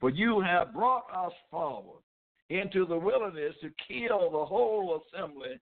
For 0.00 0.10
you 0.10 0.40
have 0.40 0.74
brought 0.74 1.06
us 1.14 1.32
forward 1.50 2.02
into 2.50 2.84
the 2.86 2.98
wilderness 2.98 3.54
to 3.62 3.70
kill 3.88 4.30
the 4.30 4.44
whole 4.44 5.00
assembly 5.00 5.58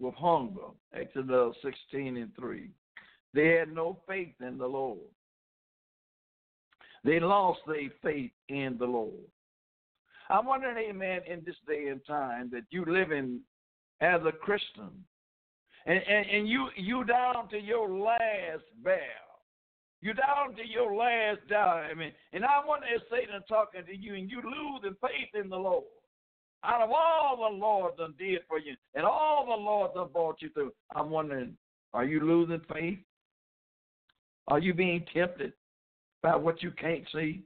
with 0.00 0.14
hunger. 0.14 0.72
Exodus 0.94 1.54
16 1.62 2.16
and 2.16 2.34
3. 2.34 2.68
They 3.32 3.48
had 3.48 3.72
no 3.72 3.98
faith 4.08 4.34
in 4.40 4.58
the 4.58 4.66
Lord. 4.66 4.98
They 7.04 7.20
lost 7.20 7.60
their 7.66 7.90
faith 8.02 8.32
in 8.48 8.76
the 8.78 8.86
Lord. 8.86 9.12
I'm 10.30 10.46
wondering, 10.46 10.88
amen, 10.88 11.20
in 11.26 11.42
this 11.44 11.56
day 11.68 11.88
and 11.88 12.00
time 12.06 12.50
that 12.52 12.64
you 12.70 12.84
live 12.86 13.12
in 13.12 13.40
as 14.00 14.20
a 14.26 14.32
Christian, 14.32 14.90
and, 15.86 15.98
and, 15.98 16.26
and 16.30 16.48
you 16.48 16.68
you 16.76 17.04
down 17.04 17.48
to 17.50 17.58
your 17.58 17.88
last 17.90 18.64
bear. 18.82 19.00
You 20.00 20.12
down 20.12 20.54
to 20.56 20.66
your 20.68 20.94
last 20.94 21.40
dime. 21.48 22.00
And, 22.00 22.12
and 22.34 22.44
I 22.44 22.60
wonder 22.66 22.86
if 22.94 23.02
Satan 23.10 23.40
talking 23.48 23.86
to 23.86 23.96
you 23.96 24.14
and 24.14 24.30
you 24.30 24.42
losing 24.42 24.96
faith 25.00 25.42
in 25.42 25.48
the 25.48 25.56
Lord. 25.56 25.84
Out 26.62 26.82
of 26.82 26.90
all 26.90 27.36
the 27.38 27.56
Lord 27.56 27.96
done 27.96 28.14
did 28.18 28.40
for 28.46 28.58
you 28.58 28.74
and 28.94 29.06
all 29.06 29.46
the 29.46 29.62
Lord 29.62 29.94
done 29.94 30.08
brought 30.12 30.42
you 30.42 30.50
through, 30.50 30.72
I'm 30.94 31.08
wondering, 31.08 31.56
are 31.94 32.04
you 32.04 32.20
losing 32.20 32.60
faith? 32.70 32.98
Are 34.48 34.58
you 34.58 34.74
being 34.74 35.06
tempted 35.14 35.54
by 36.22 36.36
what 36.36 36.62
you 36.62 36.70
can't 36.70 37.04
see? 37.14 37.42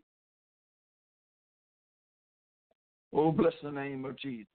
Oh, 3.12 3.30
bless 3.30 3.54
the 3.62 3.70
name 3.70 4.04
of 4.04 4.18
Jesus. 4.18 4.46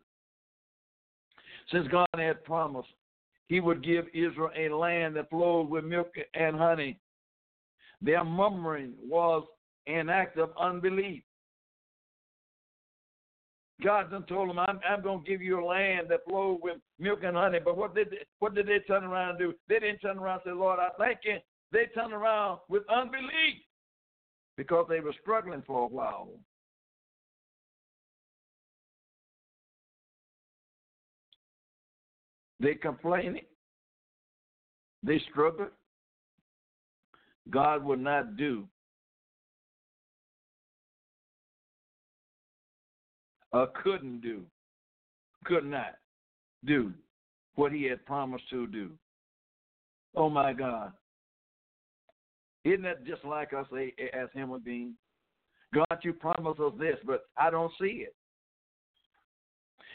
Since 1.72 1.88
God 1.88 2.08
had 2.16 2.44
promised 2.44 2.90
he 3.48 3.60
would 3.60 3.84
give 3.84 4.06
Israel 4.14 4.50
a 4.58 4.70
land 4.70 5.16
that 5.16 5.30
flowed 5.30 5.70
with 5.70 5.84
milk 5.84 6.14
and 6.34 6.56
honey, 6.56 7.00
their 8.02 8.24
murmuring 8.24 8.94
was 9.08 9.46
an 9.88 10.10
act 10.10 10.38
of 10.38 10.52
unbelief. 10.60 11.24
God 13.84 14.08
then 14.12 14.24
told 14.24 14.50
them, 14.50 14.60
I'm, 14.60 14.80
I'm 14.88 15.02
going 15.02 15.24
to 15.24 15.30
give 15.30 15.42
you 15.42 15.64
a 15.64 15.66
land 15.66 16.08
that 16.10 16.24
flowed 16.28 16.60
with 16.62 16.78
milk 17.00 17.20
and 17.24 17.36
honey. 17.36 17.60
But 17.64 17.78
what 17.78 17.94
did, 17.94 18.12
they, 18.12 18.26
what 18.40 18.56
did 18.56 18.68
they 18.68 18.80
turn 18.80 19.04
around 19.04 19.32
and 19.32 19.40
do? 19.40 19.54
They 19.68 19.80
didn't 19.80 20.00
turn 20.00 20.20
around 20.20 20.42
and 20.46 20.54
say, 20.54 20.58
Lord, 20.58 20.80
I 20.80 20.90
thank 20.98 21.20
you. 21.24 21.38
They 21.72 21.88
turned 21.94 22.14
around 22.14 22.60
with 22.70 22.84
unbelief 22.90 23.62
because 24.58 24.86
they 24.88 25.00
were 25.00 25.14
struggling 25.22 25.64
for 25.66 25.84
a 25.84 25.88
while. 25.88 26.30
They 32.64 32.76
complaining. 32.76 33.44
They 35.04 35.22
struggled. 35.30 35.68
God 37.50 37.84
would 37.84 38.00
not 38.00 38.38
do 38.38 38.66
or 43.52 43.68
couldn't 43.84 44.22
do, 44.22 44.44
could 45.44 45.66
not 45.66 45.96
do 46.66 46.94
what 47.56 47.74
he 47.74 47.84
had 47.84 48.06
promised 48.06 48.50
to 48.50 48.66
do. 48.68 48.92
Oh 50.16 50.30
my 50.30 50.54
God. 50.54 50.94
Isn't 52.64 52.84
that 52.84 53.06
just 53.06 53.26
like 53.26 53.52
us 53.52 53.68
as 54.14 54.30
human 54.34 54.62
beings? 54.62 54.96
God, 55.74 56.00
you 56.02 56.14
promised 56.14 56.62
us 56.62 56.72
this, 56.80 56.98
but 57.06 57.26
I 57.38 57.50
don't 57.50 57.74
see 57.80 58.06
it. 58.08 58.16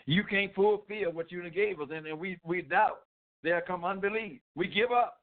You 0.09 0.25
can't 0.25 0.55
fulfill 0.55 1.13
what 1.13 1.31
you 1.31 1.49
gave 1.51 1.83
us, 1.83 1.89
and, 1.93 2.19
we, 2.19 2.39
we 2.43 2.63
doubt. 2.63 3.01
There 3.45 3.61
come 3.61 3.85
unbelief. 3.85 4.41
We 4.57 4.67
give 4.67 4.91
up. 4.91 5.19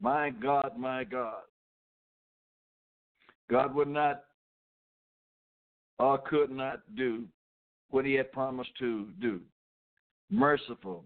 My 0.00 0.30
God, 0.30 0.72
my 0.76 1.04
God. 1.04 1.42
God 3.48 3.72
would 3.76 3.86
not 3.86 4.24
or 6.00 6.18
could 6.18 6.50
not 6.50 6.80
do 6.96 7.22
what 7.90 8.04
he 8.04 8.14
had 8.14 8.32
promised 8.32 8.76
to 8.80 9.06
do. 9.20 9.40
Merciful. 10.28 11.04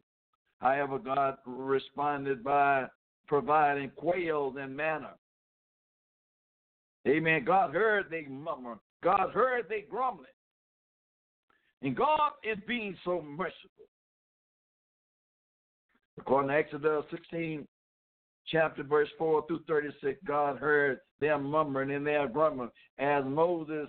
However, 0.63 0.99
God 0.99 1.37
responded 1.45 2.43
by 2.43 2.87
providing 3.27 3.91
quails 3.91 4.57
and 4.59 4.75
manna. 4.75 5.11
Amen. 7.09 7.45
God 7.45 7.75
heard 7.75 8.07
they 8.11 8.27
murmur. 8.29 8.79
God 9.03 9.31
heard 9.33 9.67
they 9.69 9.85
grumbling. 9.91 10.27
And 11.83 11.97
God 11.97 12.33
is 12.45 12.59
being 12.69 12.97
so 13.05 13.23
merciful. 13.23 13.87
According 16.19 16.51
to 16.51 16.57
Exodus 16.57 17.05
16, 17.11 17.67
chapter 18.47 18.83
verse 18.83 19.09
4 19.17 19.47
through 19.47 19.61
36, 19.67 20.19
God 20.27 20.59
heard 20.59 21.01
them 21.21 21.45
murmuring 21.45 21.93
and 21.93 22.07
their 22.07 22.29
grumbling. 22.29 22.71
As 22.99 23.25
Moses 23.25 23.89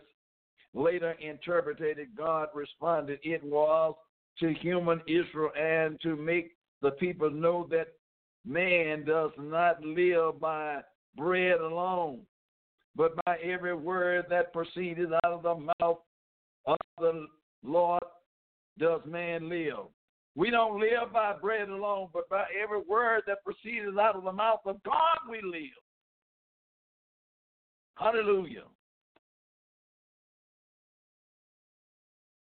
later 0.73 1.15
interpreted, 1.19 1.97
God 2.17 2.47
responded, 2.53 3.19
it 3.23 3.43
was 3.43 3.95
to 4.39 4.53
human 4.53 5.01
Israel 5.07 5.51
and 5.59 5.99
to 6.01 6.15
make 6.15 6.51
the 6.81 6.91
people 6.91 7.29
know 7.29 7.67
that 7.69 7.87
man 8.45 9.03
does 9.05 9.31
not 9.37 9.83
live 9.83 10.39
by 10.39 10.79
bread 11.17 11.59
alone, 11.59 12.21
but 12.95 13.13
by 13.25 13.37
every 13.37 13.75
word 13.75 14.25
that 14.29 14.53
proceeded 14.53 15.11
out 15.13 15.31
of 15.31 15.43
the 15.43 15.55
mouth 15.79 15.99
of 16.65 16.77
the 16.97 17.27
Lord 17.63 18.01
does 18.77 19.01
man 19.05 19.49
live. 19.49 19.87
We 20.35 20.49
don't 20.49 20.79
live 20.79 21.11
by 21.13 21.33
bread 21.41 21.69
alone, 21.69 22.09
but 22.13 22.29
by 22.29 22.45
every 22.61 22.81
word 22.87 23.23
that 23.27 23.43
proceeds 23.43 23.97
out 24.01 24.15
of 24.15 24.23
the 24.23 24.31
mouth 24.31 24.61
of 24.65 24.81
God 24.83 25.17
we 25.29 25.41
live. 25.43 25.69
Hallelujah. 27.95 28.63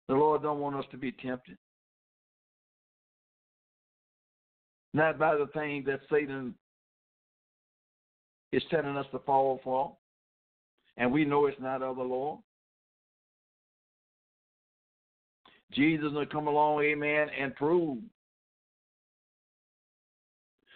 The 0.07 0.15
Lord 0.15 0.41
don't 0.41 0.59
want 0.59 0.75
us 0.75 0.85
to 0.91 0.97
be 0.97 1.11
tempted. 1.11 1.57
Not 4.93 5.19
by 5.19 5.35
the 5.35 5.47
things 5.53 5.85
that 5.85 5.99
Satan 6.11 6.55
is 8.51 8.63
telling 8.71 8.97
us 8.97 9.05
to 9.11 9.19
fall 9.19 9.59
for. 9.63 9.95
And 10.99 11.11
we 11.11 11.25
know 11.25 11.47
it's 11.47 11.59
not 11.59 11.81
of 11.81 11.95
the 11.95 12.03
Lord. 12.03 12.39
Jesus 15.71 16.11
will 16.11 16.25
come 16.25 16.47
along, 16.47 16.83
amen, 16.83 17.27
and 17.39 17.55
prove 17.55 17.99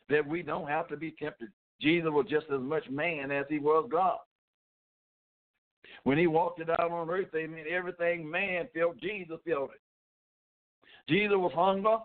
that 0.10 0.26
we 0.26 0.42
don't 0.42 0.68
have 0.68 0.88
to 0.88 0.98
be 0.98 1.12
tempted. 1.22 1.50
Jesus 1.82 2.10
was 2.10 2.26
just 2.30 2.46
as 2.54 2.62
much 2.62 2.90
man 2.90 3.32
as 3.32 3.46
he 3.50 3.60
was 3.60 3.88
God. 3.92 4.18
When 6.04 6.18
he 6.18 6.28
walked 6.28 6.62
it 6.62 6.70
out 6.70 6.92
on 6.92 7.10
earth, 7.10 7.34
amen, 7.36 7.66
everything 7.70 8.30
man 8.30 8.68
felt, 8.74 9.00
Jesus 9.02 9.38
felt 9.48 9.72
it. 9.72 11.12
Jesus 11.12 11.36
was 11.36 11.52
hungry. 11.54 11.98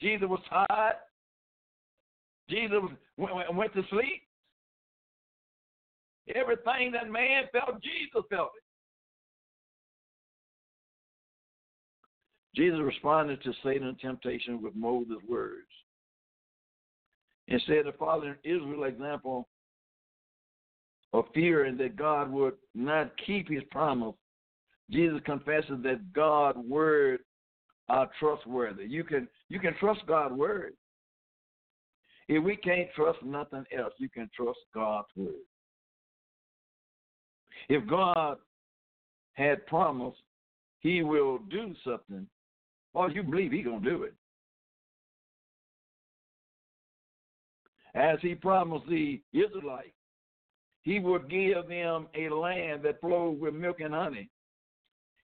Jesus 0.00 0.28
was 0.28 0.40
tired. 0.48 0.96
Jesus 2.48 2.78
went, 3.16 3.54
went 3.54 3.74
to 3.74 3.82
sleep. 3.90 4.22
Everything 6.34 6.92
that 6.92 7.10
man 7.10 7.44
felt, 7.52 7.82
Jesus 7.82 8.24
felt 8.28 8.50
it. 8.56 8.62
Jesus 12.56 12.80
responded 12.82 13.42
to 13.42 13.52
Satan's 13.62 14.00
temptation 14.00 14.62
with 14.62 14.74
Moses' 14.74 15.18
words. 15.28 15.66
Instead 17.48 17.86
of 17.86 17.96
following 17.96 18.34
Israel's 18.44 18.88
example 18.88 19.46
of 21.12 21.26
fearing 21.34 21.76
that 21.76 21.96
God 21.96 22.30
would 22.32 22.54
not 22.74 23.12
keep 23.24 23.48
his 23.48 23.62
promise, 23.70 24.14
Jesus 24.90 25.20
confesses 25.24 25.82
that 25.82 26.12
God's 26.12 26.58
word 26.58 27.20
are 27.88 28.10
trustworthy. 28.18 28.86
You 28.86 29.04
can 29.04 29.28
you 29.48 29.60
can 29.60 29.74
trust 29.78 30.00
God's 30.06 30.34
word. 30.34 30.72
If 32.28 32.42
we 32.42 32.56
can't 32.56 32.88
trust 32.96 33.22
nothing 33.22 33.64
else, 33.76 33.92
you 33.98 34.08
can 34.08 34.28
trust 34.34 34.58
God's 34.74 35.08
word. 35.14 35.34
If 37.68 37.82
mm-hmm. 37.82 37.90
God 37.90 38.36
had 39.34 39.66
promised 39.66 40.18
he 40.80 41.02
will 41.02 41.38
do 41.50 41.74
something, 41.84 42.26
well, 42.94 43.10
you 43.10 43.22
believe 43.22 43.52
he 43.52 43.62
going 43.62 43.82
to 43.82 43.90
do 43.90 44.02
it. 44.04 44.14
As 47.94 48.18
he 48.20 48.34
promised 48.34 48.86
the 48.88 49.20
Israelites, 49.32 49.90
he 50.82 51.00
would 51.00 51.28
give 51.28 51.68
them 51.68 52.06
a 52.14 52.28
land 52.28 52.82
that 52.84 53.00
flowed 53.00 53.40
with 53.40 53.54
milk 53.54 53.80
and 53.80 53.94
honey. 53.94 54.30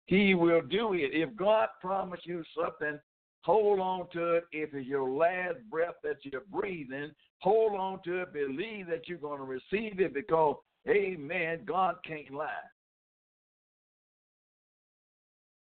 He 0.06 0.34
will 0.34 0.62
do 0.62 0.94
it. 0.94 1.10
If 1.12 1.36
God 1.36 1.68
promised 1.80 2.26
you 2.26 2.42
something, 2.58 2.98
hold 3.42 3.78
on 3.78 4.08
to 4.14 4.34
it. 4.34 4.44
If 4.52 4.74
it's 4.74 4.88
your 4.88 5.08
last 5.08 5.58
breath 5.70 5.94
that 6.02 6.16
you're 6.22 6.42
breathing, 6.52 7.10
hold 7.38 7.74
on 7.74 8.00
to 8.04 8.22
it. 8.22 8.32
Believe 8.32 8.88
that 8.88 9.06
you're 9.06 9.18
going 9.18 9.38
to 9.38 9.44
receive 9.44 10.00
it 10.00 10.14
because, 10.14 10.56
amen, 10.88 11.60
God 11.66 11.96
can't 12.06 12.30
lie. 12.30 12.48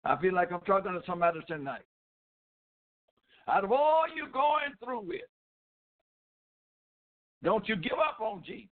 I 0.03 0.20
feel 0.20 0.34
like 0.34 0.51
I'm 0.51 0.62
talking 0.62 0.93
to 0.93 1.01
somebody 1.05 1.39
tonight. 1.47 1.84
Out 3.47 3.64
of 3.64 3.72
all 3.72 4.03
you're 4.16 4.30
going 4.30 4.74
through 4.84 5.01
with, 5.01 5.22
don't 7.43 7.68
you 7.68 7.76
give 7.76 7.97
up 7.97 8.20
on 8.22 8.43
Jesus. 8.45 8.70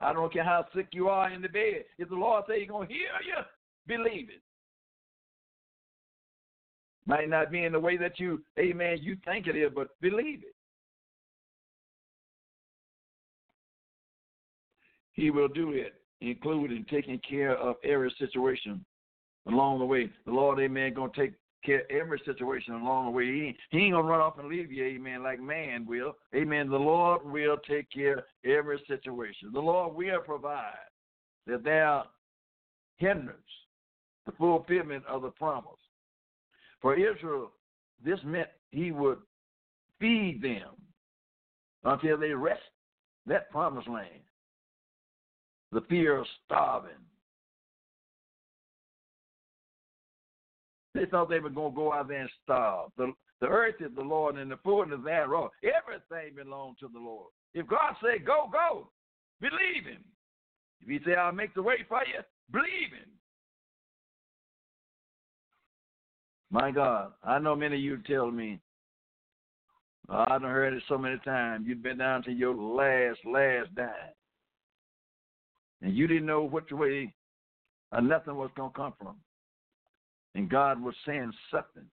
I 0.00 0.12
don't 0.12 0.32
care 0.32 0.44
how 0.44 0.64
sick 0.74 0.88
you 0.92 1.08
are 1.08 1.30
in 1.30 1.42
the 1.42 1.48
bed. 1.48 1.84
If 1.98 2.08
the 2.08 2.14
Lord 2.14 2.44
say 2.48 2.60
He's 2.60 2.68
going 2.68 2.88
to 2.88 2.94
heal 2.94 3.02
you, 3.26 3.42
believe 3.86 4.28
it. 4.28 4.42
Might 7.06 7.28
not 7.28 7.50
be 7.50 7.64
in 7.64 7.72
the 7.72 7.80
way 7.80 7.96
that 7.96 8.20
you, 8.20 8.42
amen, 8.58 8.98
you 9.00 9.16
think 9.24 9.46
it 9.46 9.56
is, 9.56 9.72
but 9.74 9.88
believe 10.00 10.42
it. 10.42 10.54
He 15.18 15.30
will 15.32 15.48
do 15.48 15.72
it, 15.72 15.94
including 16.20 16.86
taking 16.88 17.20
care 17.28 17.56
of 17.56 17.74
every 17.82 18.14
situation 18.20 18.84
along 19.48 19.80
the 19.80 19.84
way. 19.84 20.08
The 20.24 20.30
Lord, 20.30 20.60
amen, 20.60 20.94
going 20.94 21.10
to 21.10 21.20
take 21.20 21.32
care 21.64 21.80
of 21.80 21.90
every 21.90 22.22
situation 22.24 22.74
along 22.74 23.06
the 23.06 23.10
way. 23.10 23.24
He, 23.24 23.56
he 23.70 23.78
ain't 23.78 23.94
going 23.94 24.04
to 24.04 24.10
run 24.10 24.20
off 24.20 24.38
and 24.38 24.48
leave 24.48 24.70
you, 24.70 24.84
amen, 24.84 25.24
like 25.24 25.40
man 25.40 25.84
will. 25.86 26.12
Amen. 26.36 26.70
The 26.70 26.76
Lord 26.76 27.22
will 27.24 27.56
take 27.68 27.90
care 27.90 28.18
of 28.18 28.24
every 28.44 28.80
situation. 28.86 29.50
The 29.52 29.58
Lord 29.58 29.96
will 29.96 30.20
provide 30.20 30.86
that 31.48 31.64
there 31.64 32.04
hindrance 32.98 33.40
the 34.24 34.30
fulfillment 34.38 35.02
of 35.08 35.22
the 35.22 35.30
promise. 35.30 35.72
For 36.80 36.94
Israel, 36.94 37.50
this 38.04 38.20
meant 38.24 38.50
he 38.70 38.92
would 38.92 39.18
feed 39.98 40.40
them 40.42 40.76
until 41.82 42.18
they 42.18 42.30
rest 42.30 42.62
that 43.26 43.50
promised 43.50 43.88
land. 43.88 44.22
The 45.72 45.82
fear 45.82 46.18
of 46.18 46.26
starving. 46.44 46.90
They 50.94 51.04
thought 51.06 51.28
they 51.28 51.40
were 51.40 51.50
going 51.50 51.72
to 51.72 51.76
go 51.76 51.92
out 51.92 52.08
there 52.08 52.22
and 52.22 52.30
starve. 52.42 52.90
The, 52.96 53.12
the 53.40 53.46
earth 53.46 53.76
is 53.80 53.94
the 53.94 54.02
Lord 54.02 54.36
and 54.36 54.50
the 54.50 54.56
fullness 54.64 54.98
thereof. 55.04 55.50
Everything 55.62 56.34
belongs 56.34 56.78
to 56.80 56.88
the 56.92 56.98
Lord. 56.98 57.30
If 57.54 57.66
God 57.68 57.94
say 58.02 58.18
go, 58.18 58.48
go. 58.50 58.88
Believe 59.40 59.84
him. 59.86 60.04
If 60.80 60.88
he 60.88 60.98
say 61.04 61.16
I'll 61.16 61.32
make 61.32 61.54
the 61.54 61.62
way 61.62 61.84
for 61.88 62.00
you, 62.04 62.20
believe 62.50 62.92
him. 62.92 63.10
My 66.50 66.70
God, 66.70 67.12
I 67.22 67.38
know 67.38 67.54
many 67.54 67.76
of 67.76 67.82
you 67.82 67.98
tell 68.06 68.30
me, 68.30 68.58
I've 70.08 70.40
heard 70.40 70.72
it 70.72 70.82
so 70.88 70.96
many 70.96 71.18
times, 71.18 71.66
you've 71.68 71.82
been 71.82 71.98
down 71.98 72.22
to 72.22 72.32
your 72.32 72.54
last, 72.54 73.18
last 73.26 73.74
dime. 73.74 73.88
And 75.82 75.96
you 75.96 76.06
didn't 76.06 76.26
know 76.26 76.42
which 76.42 76.70
way 76.70 77.14
or 77.92 78.00
nothing 78.00 78.36
was 78.36 78.50
going 78.56 78.70
to 78.70 78.76
come 78.76 78.94
from. 79.00 79.16
And 80.34 80.50
God 80.50 80.82
was 80.82 80.94
saying 81.06 81.32
something. 81.50 81.88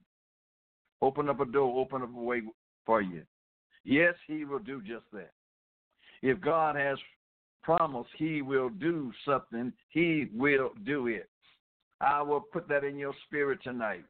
Open 1.03 1.29
up 1.29 1.41
a 1.41 1.45
door, 1.45 1.79
open 1.79 2.03
up 2.03 2.15
a 2.17 2.21
way 2.21 2.43
for 2.87 3.03
you. 3.03 3.23
Yes, 3.85 4.15
He 4.27 4.45
will 4.45 4.59
do 4.59 4.81
just 4.81 5.05
that. 5.13 5.33
If 6.23 6.41
God 6.41 6.77
has 6.77 6.99
promised 7.63 8.11
He 8.17 8.43
will 8.43 8.71
do 8.71 9.13
something, 9.27 9.73
He 9.91 10.29
will 10.35 10.71
do 10.85 11.07
it. 11.07 11.29
I 12.01 12.23
will 12.23 12.41
put 12.41 12.69
that 12.69 12.85
in 12.85 12.99
your 12.99 13.15
spirit 13.27 13.61
tonight 13.63 14.05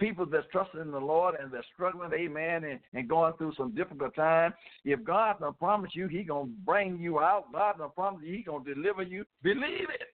people 0.00 0.26
that's 0.26 0.46
trusting 0.50 0.80
in 0.80 0.90
the 0.90 0.98
Lord 0.98 1.36
and 1.40 1.52
they're 1.52 1.64
struggling, 1.74 2.10
amen, 2.12 2.64
and, 2.64 2.80
and 2.94 3.08
going 3.08 3.34
through 3.34 3.52
some 3.56 3.74
difficult 3.74 4.14
times, 4.16 4.54
if 4.84 5.04
God 5.04 5.38
done 5.38 5.54
promise 5.58 5.90
you 5.94 6.08
he 6.08 6.24
to 6.24 6.48
bring 6.64 6.98
you 6.98 7.20
out, 7.20 7.52
God 7.52 7.78
done 7.78 7.90
promise 7.94 8.22
you 8.24 8.36
he 8.36 8.42
to 8.42 8.74
deliver 8.74 9.02
you, 9.02 9.24
believe 9.42 9.88
it. 9.90 10.08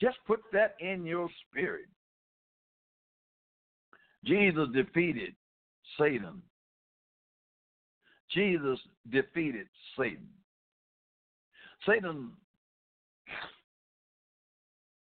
Just 0.00 0.16
put 0.26 0.40
that 0.52 0.74
in 0.80 1.04
your 1.04 1.28
spirit. 1.48 1.86
Jesus 4.24 4.68
defeated 4.74 5.34
Satan. 5.98 6.42
Jesus 8.34 8.78
defeated 9.10 9.66
Satan. 9.98 10.28
Satan 11.86 12.30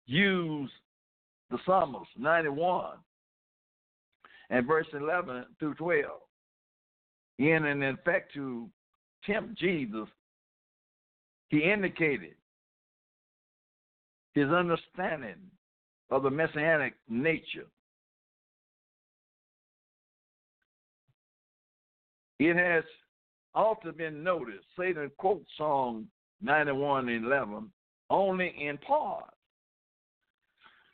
used 0.06 0.72
the 1.50 1.58
Psalms 1.64 2.08
91 2.18 2.96
and 4.50 4.66
verse 4.66 4.86
11 4.92 5.46
through 5.58 5.74
12. 5.74 6.04
In 7.38 7.64
an 7.64 7.82
effect 7.82 8.32
to 8.34 8.68
tempt 9.24 9.58
Jesus, 9.58 10.08
he 11.48 11.62
indicated 11.62 12.34
his 14.34 14.48
understanding 14.50 15.36
of 16.10 16.22
the 16.22 16.30
messianic 16.30 16.94
nature. 17.08 17.66
It 22.38 22.56
has 22.56 22.84
also 23.54 23.92
been 23.92 24.22
noticed, 24.22 24.66
Satan 24.78 25.10
quotes 25.16 25.48
Psalm 25.56 26.08
91 26.42 27.08
and 27.08 27.24
11 27.24 27.70
only 28.10 28.54
in 28.60 28.78
part. 28.78 29.24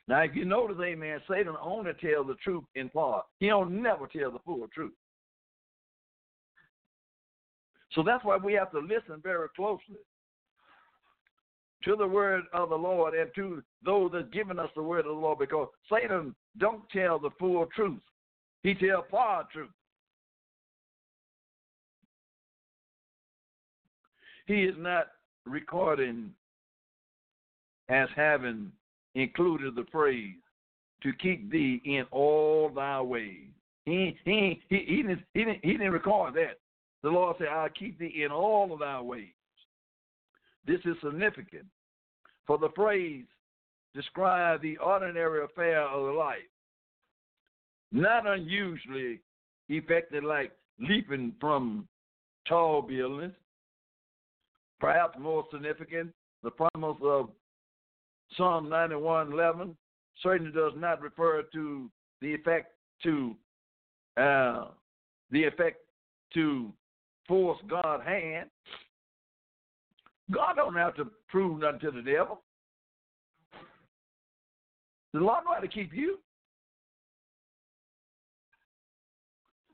Now, 0.07 0.21
if 0.21 0.35
you 0.35 0.43
notice, 0.45 0.77
amen, 0.83 1.21
Satan 1.29 1.55
only 1.61 1.93
tells 1.93 2.27
the 2.27 2.35
truth 2.43 2.63
in 2.75 2.89
part. 2.89 3.25
He 3.39 3.47
don't 3.47 3.81
never 3.81 4.07
tell 4.07 4.31
the 4.31 4.39
full 4.39 4.67
truth. 4.73 4.93
So 7.93 8.03
that's 8.03 8.25
why 8.25 8.37
we 8.37 8.53
have 8.53 8.71
to 8.71 8.79
listen 8.79 9.21
very 9.21 9.47
closely 9.55 9.97
to 11.83 11.95
the 11.95 12.07
word 12.07 12.43
of 12.53 12.69
the 12.69 12.75
Lord 12.75 13.13
and 13.13 13.29
to 13.35 13.61
those 13.85 14.11
that 14.13 14.31
given 14.31 14.59
us 14.59 14.69
the 14.75 14.83
word 14.83 14.99
of 14.99 15.15
the 15.15 15.21
Lord 15.21 15.39
because 15.39 15.67
Satan 15.91 16.33
don't 16.57 16.83
tell 16.89 17.19
the 17.19 17.29
full 17.39 17.65
truth. 17.75 17.99
He 18.63 18.73
tell 18.73 19.03
part 19.03 19.51
truth. 19.51 19.69
He 24.47 24.63
is 24.63 24.75
not 24.77 25.07
recording 25.45 26.31
as 27.89 28.09
having 28.15 28.71
included 29.15 29.75
the 29.75 29.85
phrase 29.91 30.35
to 31.01 31.13
keep 31.13 31.51
thee 31.51 31.81
in 31.85 32.05
all 32.11 32.69
thy 32.73 33.01
ways. 33.01 33.49
He 33.85 34.17
he 34.23 34.61
he, 34.69 34.77
he 34.87 34.95
didn't 34.97 35.23
he 35.33 35.43
didn't 35.43 35.59
he 35.63 35.71
didn't 35.73 35.91
record 35.91 36.33
that. 36.35 36.59
The 37.01 37.09
Lord 37.09 37.35
said, 37.37 37.47
I'll 37.49 37.69
keep 37.69 37.99
thee 37.99 38.23
in 38.23 38.31
all 38.31 38.71
of 38.71 38.79
thy 38.79 39.01
ways. 39.01 39.33
This 40.65 40.79
is 40.85 40.95
significant. 41.03 41.65
For 42.47 42.57
the 42.57 42.69
phrase 42.75 43.25
describe 43.93 44.61
the 44.61 44.77
ordinary 44.77 45.43
affair 45.43 45.81
of 45.81 46.15
life. 46.15 46.37
Not 47.91 48.25
unusually 48.25 49.19
effected 49.69 50.23
like 50.23 50.51
leaping 50.79 51.33
from 51.39 51.87
tall 52.47 52.81
buildings. 52.81 53.33
Perhaps 54.79 55.17
more 55.19 55.45
significant, 55.51 56.11
the 56.41 56.51
promise 56.51 56.97
of 57.03 57.29
Psalm 58.37 58.67
91:11 58.67 59.75
certainly 60.21 60.51
does 60.51 60.73
not 60.75 61.01
refer 61.01 61.43
to 61.53 61.89
the 62.21 62.33
effect 62.33 62.73
to 63.03 63.35
uh, 64.17 64.67
the 65.31 65.43
effect 65.43 65.77
to 66.33 66.71
force 67.27 67.59
God's 67.67 68.03
hand. 68.03 68.49
God 70.31 70.55
don't 70.55 70.75
have 70.75 70.95
to 70.95 71.07
prove 71.27 71.59
nothing 71.59 71.79
to 71.81 71.91
the 71.91 72.01
devil. 72.01 72.41
The 75.13 75.19
Lord 75.19 75.43
know 75.45 75.53
how 75.53 75.59
to 75.59 75.67
keep 75.67 75.93
you. 75.93 76.19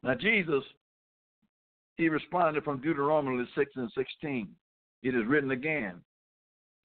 Now 0.03 0.15
Jesus, 0.15 0.63
he 1.97 2.09
responded 2.09 2.63
from 2.63 2.81
Deuteronomy 2.81 3.47
6 3.55 3.71
and 3.75 3.91
16. 3.95 4.47
It 5.03 5.15
is 5.15 5.25
written 5.27 5.51
again, 5.51 6.01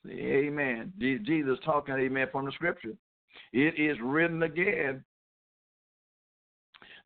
Amen. 0.09 0.93
Jesus 0.99 1.59
talking, 1.65 1.95
amen, 1.95 2.29
from 2.31 2.47
the 2.47 2.53
scripture. 2.53 2.93
It 3.53 3.79
is 3.79 3.97
written 4.03 4.43
again. 4.43 5.05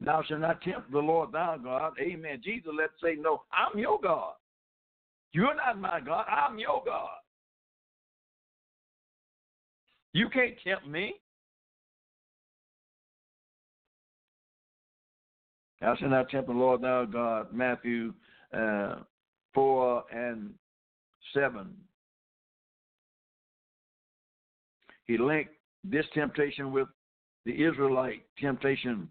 Thou 0.01 0.23
shalt 0.23 0.41
not 0.41 0.63
tempt 0.63 0.93
the 0.93 0.99
Lord 0.99 1.33
thy 1.33 1.57
God. 1.63 1.95
Amen. 2.01 2.41
Jesus 2.43 2.71
let's 2.77 2.93
say, 3.03 3.17
No, 3.19 3.43
I'm 3.53 3.79
your 3.79 4.01
God. 4.01 4.35
You're 5.33 5.55
not 5.55 5.81
my 5.81 6.01
God. 6.01 6.25
I'm 6.29 6.59
your 6.59 6.83
God. 6.85 7.09
You 10.13 10.29
can't 10.29 10.55
tempt 10.65 10.87
me. 10.87 11.15
Thou 15.81 15.97
shalt 15.97 16.11
not 16.11 16.29
tempt 16.29 16.49
the 16.49 16.55
Lord 16.55 16.83
thy 16.83 17.05
God. 17.05 17.53
Matthew 17.53 18.15
uh, 18.57 18.97
4 19.55 20.05
and 20.13 20.51
7. 21.35 21.75
He 25.09 25.19
linked 25.19 25.53
this 25.83 26.07
temptation 26.15 26.71
with 26.71 26.87
the 27.45 27.65
Israelite 27.65 28.23
temptation 28.39 29.11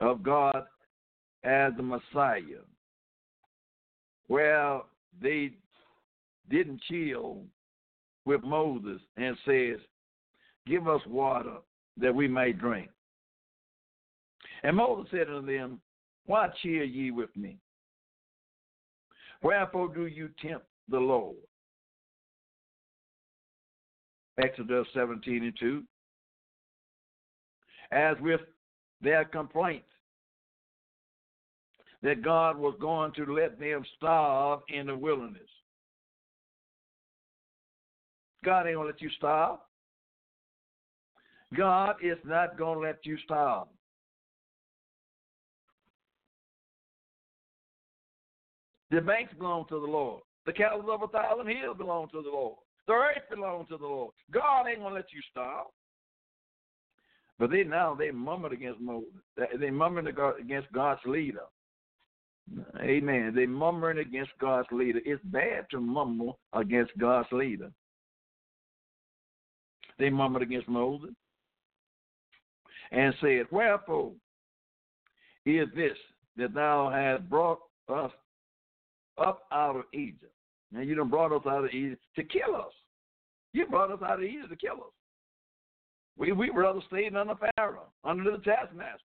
of 0.00 0.22
God 0.22 0.64
as 1.44 1.72
the 1.76 1.82
Messiah, 1.82 2.62
Well, 4.28 4.86
they 5.22 5.52
didn't 6.50 6.82
chill 6.88 7.44
with 8.24 8.42
Moses 8.42 9.00
and 9.16 9.36
says, 9.46 9.78
Give 10.66 10.88
us 10.88 11.00
water 11.06 11.58
that 11.96 12.14
we 12.14 12.28
may 12.28 12.52
drink. 12.52 12.90
And 14.62 14.76
Moses 14.76 15.10
said 15.10 15.28
unto 15.28 15.46
them, 15.46 15.80
Why 16.26 16.48
cheer 16.62 16.84
ye 16.84 17.10
with 17.10 17.34
me? 17.36 17.56
Wherefore 19.42 19.94
do 19.94 20.06
you 20.06 20.28
tempt 20.42 20.66
the 20.88 20.98
Lord? 20.98 21.36
Exodus 24.42 24.86
17 24.94 25.44
and 25.44 25.52
2. 25.58 25.82
As 27.92 28.16
with 28.20 28.40
their 29.02 29.24
complaints 29.24 29.86
that 32.02 32.22
God 32.22 32.56
was 32.56 32.74
going 32.80 33.12
to 33.12 33.24
let 33.32 33.58
them 33.58 33.84
starve 33.96 34.60
in 34.68 34.86
the 34.86 34.96
wilderness. 34.96 35.42
God 38.44 38.66
ain't 38.66 38.76
going 38.76 38.86
to 38.86 38.92
let 38.92 39.02
you 39.02 39.10
starve. 39.16 39.58
God 41.56 41.96
is 42.02 42.16
not 42.24 42.56
going 42.56 42.78
to 42.78 42.86
let 42.86 43.04
you 43.04 43.18
starve. 43.24 43.66
The 48.90 49.00
banks 49.00 49.34
belong 49.38 49.66
to 49.68 49.78
the 49.78 49.86
Lord. 49.86 50.22
The 50.46 50.52
cattle 50.52 50.90
of 50.90 51.02
a 51.02 51.08
thousand 51.08 51.48
hills 51.48 51.76
belong 51.76 52.08
to 52.12 52.22
the 52.22 52.30
Lord. 52.30 52.56
The 52.86 52.92
earth 52.92 53.22
belongs 53.30 53.68
to 53.68 53.76
the 53.76 53.86
Lord. 53.86 54.12
God 54.30 54.66
ain't 54.68 54.80
gonna 54.80 54.94
let 54.94 55.12
you 55.12 55.20
starve. 55.30 55.66
But 57.38 57.50
they 57.50 57.64
now 57.64 57.94
they 57.94 58.10
murmured 58.10 58.52
against 58.52 58.80
Moses. 58.80 59.08
They 59.58 59.70
murmured 59.70 60.08
against 60.08 60.72
God's 60.72 61.00
leader. 61.06 61.44
Amen. 62.80 63.32
They 63.34 63.46
murmuring 63.46 63.98
against 63.98 64.32
God's 64.40 64.68
leader. 64.72 65.00
It's 65.04 65.22
bad 65.24 65.66
to 65.70 65.80
murmur 65.80 66.32
against 66.52 66.92
God's 66.98 67.28
leader. 67.32 67.70
They 69.98 70.10
murmured 70.10 70.42
against 70.42 70.68
Moses 70.68 71.10
and 72.90 73.14
said, 73.20 73.46
Wherefore 73.50 74.12
is 75.46 75.68
this 75.76 75.96
that 76.36 76.54
thou 76.54 76.90
hast 76.90 77.28
brought 77.28 77.60
us 77.88 78.10
up 79.18 79.42
out 79.52 79.76
of 79.76 79.84
Egypt? 79.92 80.32
Now 80.72 80.80
you 80.80 80.94
done 80.94 81.08
brought 81.08 81.32
us 81.32 81.46
out 81.46 81.64
of 81.64 81.70
Egypt 81.70 82.02
to 82.16 82.22
kill 82.22 82.54
us. 82.54 82.72
You 83.52 83.66
brought 83.66 83.90
us 83.90 84.00
out 84.02 84.18
of 84.18 84.24
Egypt 84.24 84.50
to 84.50 84.56
kill 84.56 84.74
us. 84.74 84.92
We 86.16 86.32
we 86.32 86.50
rather 86.50 86.80
stayed 86.86 87.16
under 87.16 87.34
Pharaoh, 87.56 87.88
under 88.04 88.30
the 88.30 88.38
taskmaster, 88.38 89.00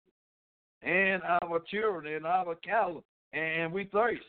and 0.82 1.22
our 1.24 1.60
children 1.70 2.14
and 2.14 2.26
our 2.26 2.56
cattle, 2.56 3.04
and 3.32 3.72
we 3.72 3.86
thirst. 3.86 4.24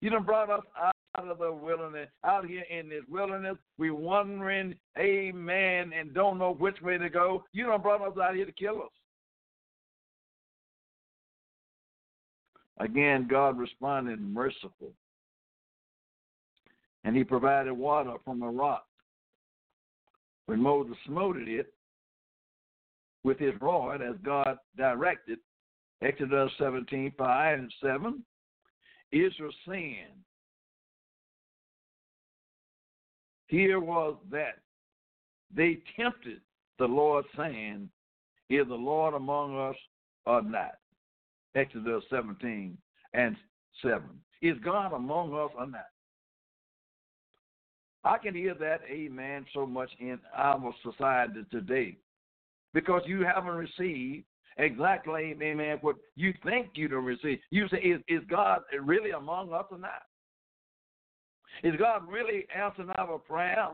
You 0.00 0.10
done 0.10 0.24
brought 0.24 0.48
us 0.48 0.64
out 0.76 0.94
of 1.28 1.38
the 1.38 1.52
wilderness, 1.52 2.08
out 2.24 2.46
here 2.46 2.64
in 2.70 2.88
this 2.88 3.02
wilderness. 3.10 3.56
We 3.76 3.90
wandering, 3.90 4.76
amen, 4.98 5.92
and 5.98 6.14
don't 6.14 6.38
know 6.38 6.54
which 6.54 6.80
way 6.80 6.96
to 6.96 7.10
go. 7.10 7.44
You 7.52 7.66
done 7.66 7.82
brought 7.82 8.00
us 8.00 8.16
out 8.16 8.34
here 8.34 8.46
to 8.46 8.52
kill 8.52 8.82
us. 8.82 8.88
Again, 12.78 13.28
God 13.28 13.58
responded 13.58 14.22
merciful 14.22 14.92
and 17.04 17.16
he 17.16 17.24
provided 17.24 17.72
water 17.72 18.14
from 18.24 18.42
a 18.42 18.50
rock. 18.50 18.86
When 20.46 20.60
Moses 20.60 20.96
smote 21.06 21.36
it 21.36 21.72
with 23.22 23.38
his 23.38 23.54
rod 23.60 24.02
as 24.02 24.16
God 24.24 24.58
directed, 24.76 25.38
Exodus 26.02 26.50
17, 26.58 27.12
5 27.16 27.58
and 27.58 27.72
7, 27.82 28.24
Israel 29.12 29.52
sinned. 29.66 30.24
Here 33.48 33.80
was 33.80 34.16
that 34.30 34.58
they 35.54 35.78
tempted 35.96 36.40
the 36.78 36.86
Lord, 36.86 37.24
saying, 37.36 37.90
Is 38.48 38.66
the 38.68 38.74
Lord 38.74 39.14
among 39.14 39.58
us 39.58 39.76
or 40.24 40.42
not? 40.42 40.78
Exodus 41.54 42.04
17 42.10 42.78
and 43.12 43.36
7. 43.82 44.02
Is 44.42 44.56
God 44.64 44.92
among 44.92 45.34
us 45.34 45.50
or 45.58 45.66
not? 45.66 45.86
I 48.04 48.18
can 48.18 48.34
hear 48.34 48.54
that, 48.54 48.80
amen, 48.90 49.46
so 49.52 49.66
much 49.66 49.90
in 49.98 50.18
our 50.34 50.74
society 50.82 51.44
today 51.50 51.96
because 52.72 53.02
you 53.06 53.24
haven't 53.24 53.52
received 53.52 54.24
exactly, 54.56 55.36
amen, 55.42 55.78
what 55.82 55.96
you 56.16 56.32
think 56.44 56.70
you 56.74 56.88
to 56.88 57.00
receive. 57.00 57.38
You 57.50 57.68
say, 57.68 57.78
is, 57.78 58.00
is 58.08 58.22
God 58.28 58.60
really 58.82 59.10
among 59.10 59.52
us 59.52 59.66
or 59.70 59.78
not? 59.78 60.02
Is 61.62 61.74
God 61.78 62.02
really 62.08 62.46
answering 62.56 62.90
our 62.96 63.18
prayer? 63.18 63.68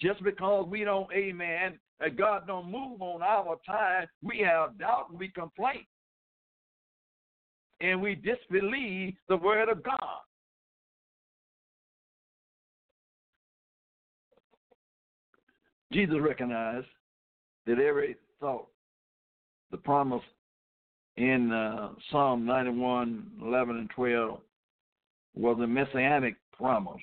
Just 0.00 0.22
because 0.22 0.66
we 0.68 0.84
don't, 0.84 1.10
amen, 1.12 1.78
God 2.16 2.46
don't 2.46 2.70
move 2.70 3.00
on 3.00 3.22
our 3.22 3.56
time, 3.66 4.06
we 4.22 4.38
have 4.38 4.78
doubt 4.78 5.06
and 5.10 5.18
we 5.18 5.28
complain. 5.28 5.84
And 7.80 8.00
we 8.00 8.14
disbelieve 8.14 9.14
the 9.28 9.36
word 9.36 9.68
of 9.68 9.82
God. 9.82 10.20
Jesus 15.96 16.16
recognized 16.20 16.86
that 17.64 17.78
every 17.78 18.16
thought, 18.38 18.68
the 19.70 19.78
promise 19.78 20.22
in 21.16 21.50
uh, 21.50 21.92
Psalm 22.10 22.44
91, 22.44 23.26
11, 23.40 23.76
and 23.78 23.90
12 23.96 24.38
was 25.34 25.58
a 25.58 25.66
messianic 25.66 26.36
promise. 26.52 27.00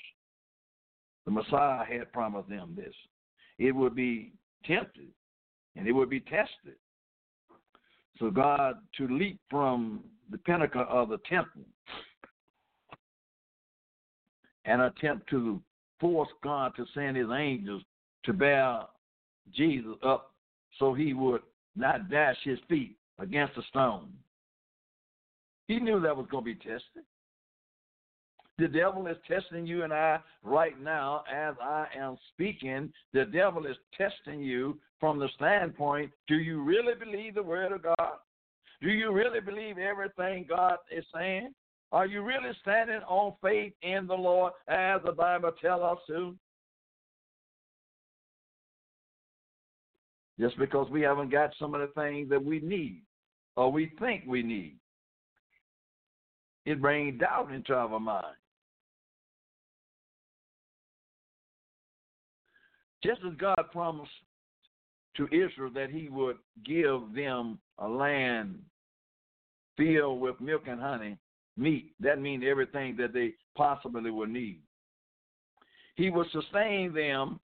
The 1.26 1.32
Messiah 1.32 1.84
had 1.84 2.14
promised 2.14 2.50
them 2.50 2.76
this. 2.76 2.94
It 3.58 3.72
would 3.72 3.96
be 3.96 4.32
tempted 4.64 5.08
and 5.76 5.88
it 5.88 5.92
would 5.92 6.12
be 6.12 6.20
tested. 6.20 6.76
So 8.20 8.30
God 8.30 8.76
to 9.00 9.08
leap 9.08 9.40
from 9.50 10.04
the 10.30 10.38
pinnacle 10.38 10.86
of 10.88 11.10
the 11.10 11.18
temple 11.28 11.64
and 14.66 14.84
attempt 14.84 15.32
to 15.32 15.60
force 16.00 16.30
God 16.44 16.74
to 16.76 16.86
send 16.94 17.18
his 17.18 17.30
angels 17.36 17.82
to 18.26 18.34
bear 18.34 18.82
Jesus 19.54 19.96
up 20.04 20.32
so 20.80 20.94
he 20.94 21.14
would 21.14 21.42
not 21.76 22.10
dash 22.10 22.38
his 22.44 22.60
feet 22.70 22.98
against 23.20 23.58
a 23.58 23.62
stone. 23.70 24.10
He 25.68 25.80
knew 25.80 26.00
that 26.02 26.16
was 26.16 26.28
going 26.30 26.44
to 26.44 26.52
be 26.52 26.56
tested. 26.56 27.04
The 28.60 28.68
devil 28.68 29.08
is 29.08 29.18
testing 29.28 29.66
you 29.66 29.84
and 29.84 29.92
I 29.92 30.20
right 30.44 30.80
now 30.80 31.24
as 31.32 31.56
I 31.62 31.88
am 31.98 32.18
speaking. 32.34 32.94
The 33.12 33.26
devil 33.26 33.66
is 33.66 33.78
testing 33.98 34.42
you 34.42 34.78
from 35.00 35.18
the 35.18 35.30
standpoint 35.36 36.12
do 36.28 36.36
you 36.36 36.62
really 36.62 36.94
believe 36.94 37.36
the 37.36 37.44
word 37.44 37.72
of 37.72 37.82
God? 37.82 38.18
Do 38.82 38.90
you 38.90 39.12
really 39.12 39.40
believe 39.40 39.78
everything 39.78 40.46
God 40.48 40.78
is 40.92 41.06
saying? 41.16 41.54
Are 41.92 42.06
you 42.06 42.22
really 42.22 42.52
standing 42.62 43.02
on 43.08 43.34
faith 43.42 43.74
in 43.82 44.08
the 44.08 44.14
Lord 44.14 44.54
as 44.68 45.02
the 45.06 45.12
Bible 45.12 45.52
tells 45.62 45.82
us 45.82 45.98
to? 46.08 46.36
Just 50.40 50.58
because 50.58 50.90
we 50.90 51.02
haven't 51.02 51.32
got 51.32 51.52
some 51.60 51.74
of 51.74 51.82
the 51.82 52.02
things 52.02 52.30
that 52.30 52.44
we 52.44 52.60
need 52.60 53.04
or 53.56 53.72
we 53.72 53.92
think 54.00 54.24
we 54.28 54.42
need. 54.42 54.78
It 56.66 56.82
brings 56.82 57.20
doubt 57.20 57.52
into 57.52 57.74
our 57.74 58.00
mind. 58.00 58.26
Just 63.04 63.20
as 63.28 63.36
God 63.38 63.62
promised 63.72 64.10
to 65.18 65.26
Israel 65.26 65.70
that 65.76 65.90
he 65.92 66.08
would 66.10 66.38
give 66.66 67.14
them 67.14 67.60
a 67.80 67.88
land 67.88 68.60
filled 69.78 70.22
with 70.22 70.40
milk 70.40 70.64
and 70.68 70.80
honey, 70.80 71.18
meat, 71.58 71.94
that 72.00 72.22
means 72.22 72.44
everything 72.48 72.96
that 72.98 73.14
they 73.14 73.34
possibly 73.56 74.10
would 74.10 74.30
need. 74.30 74.62
He 75.96 76.10
would 76.10 76.28
sustain 76.32 76.94
them 76.94 77.40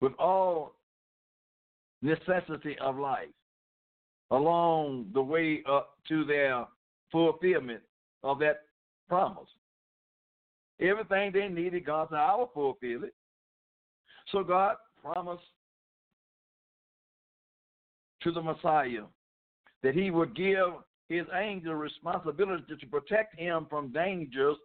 with 0.00 0.12
all 0.18 0.74
necessity 2.04 2.76
of 2.80 2.98
life 2.98 3.28
along 4.30 5.06
the 5.14 5.22
way 5.22 5.62
up 5.68 5.94
to 6.08 6.24
their 6.24 6.66
fulfillment 7.10 7.80
of 8.22 8.38
that 8.38 8.60
promise. 9.08 9.48
Everything 10.80 11.32
they 11.32 11.48
needed, 11.48 11.86
God 11.86 12.08
said, 12.10 12.18
I 12.18 12.34
will 12.36 12.50
fulfill 12.52 13.04
it. 13.04 13.14
So 14.32 14.42
God 14.42 14.76
promised 15.02 15.42
to 18.22 18.32
the 18.32 18.42
Messiah 18.42 19.04
that 19.82 19.94
he 19.94 20.10
would 20.10 20.34
give 20.36 20.74
his 21.08 21.26
angel 21.34 21.74
responsibility 21.74 22.76
to 22.78 22.86
protect 22.86 23.38
him 23.38 23.66
from 23.70 23.92
dangers 23.92 24.56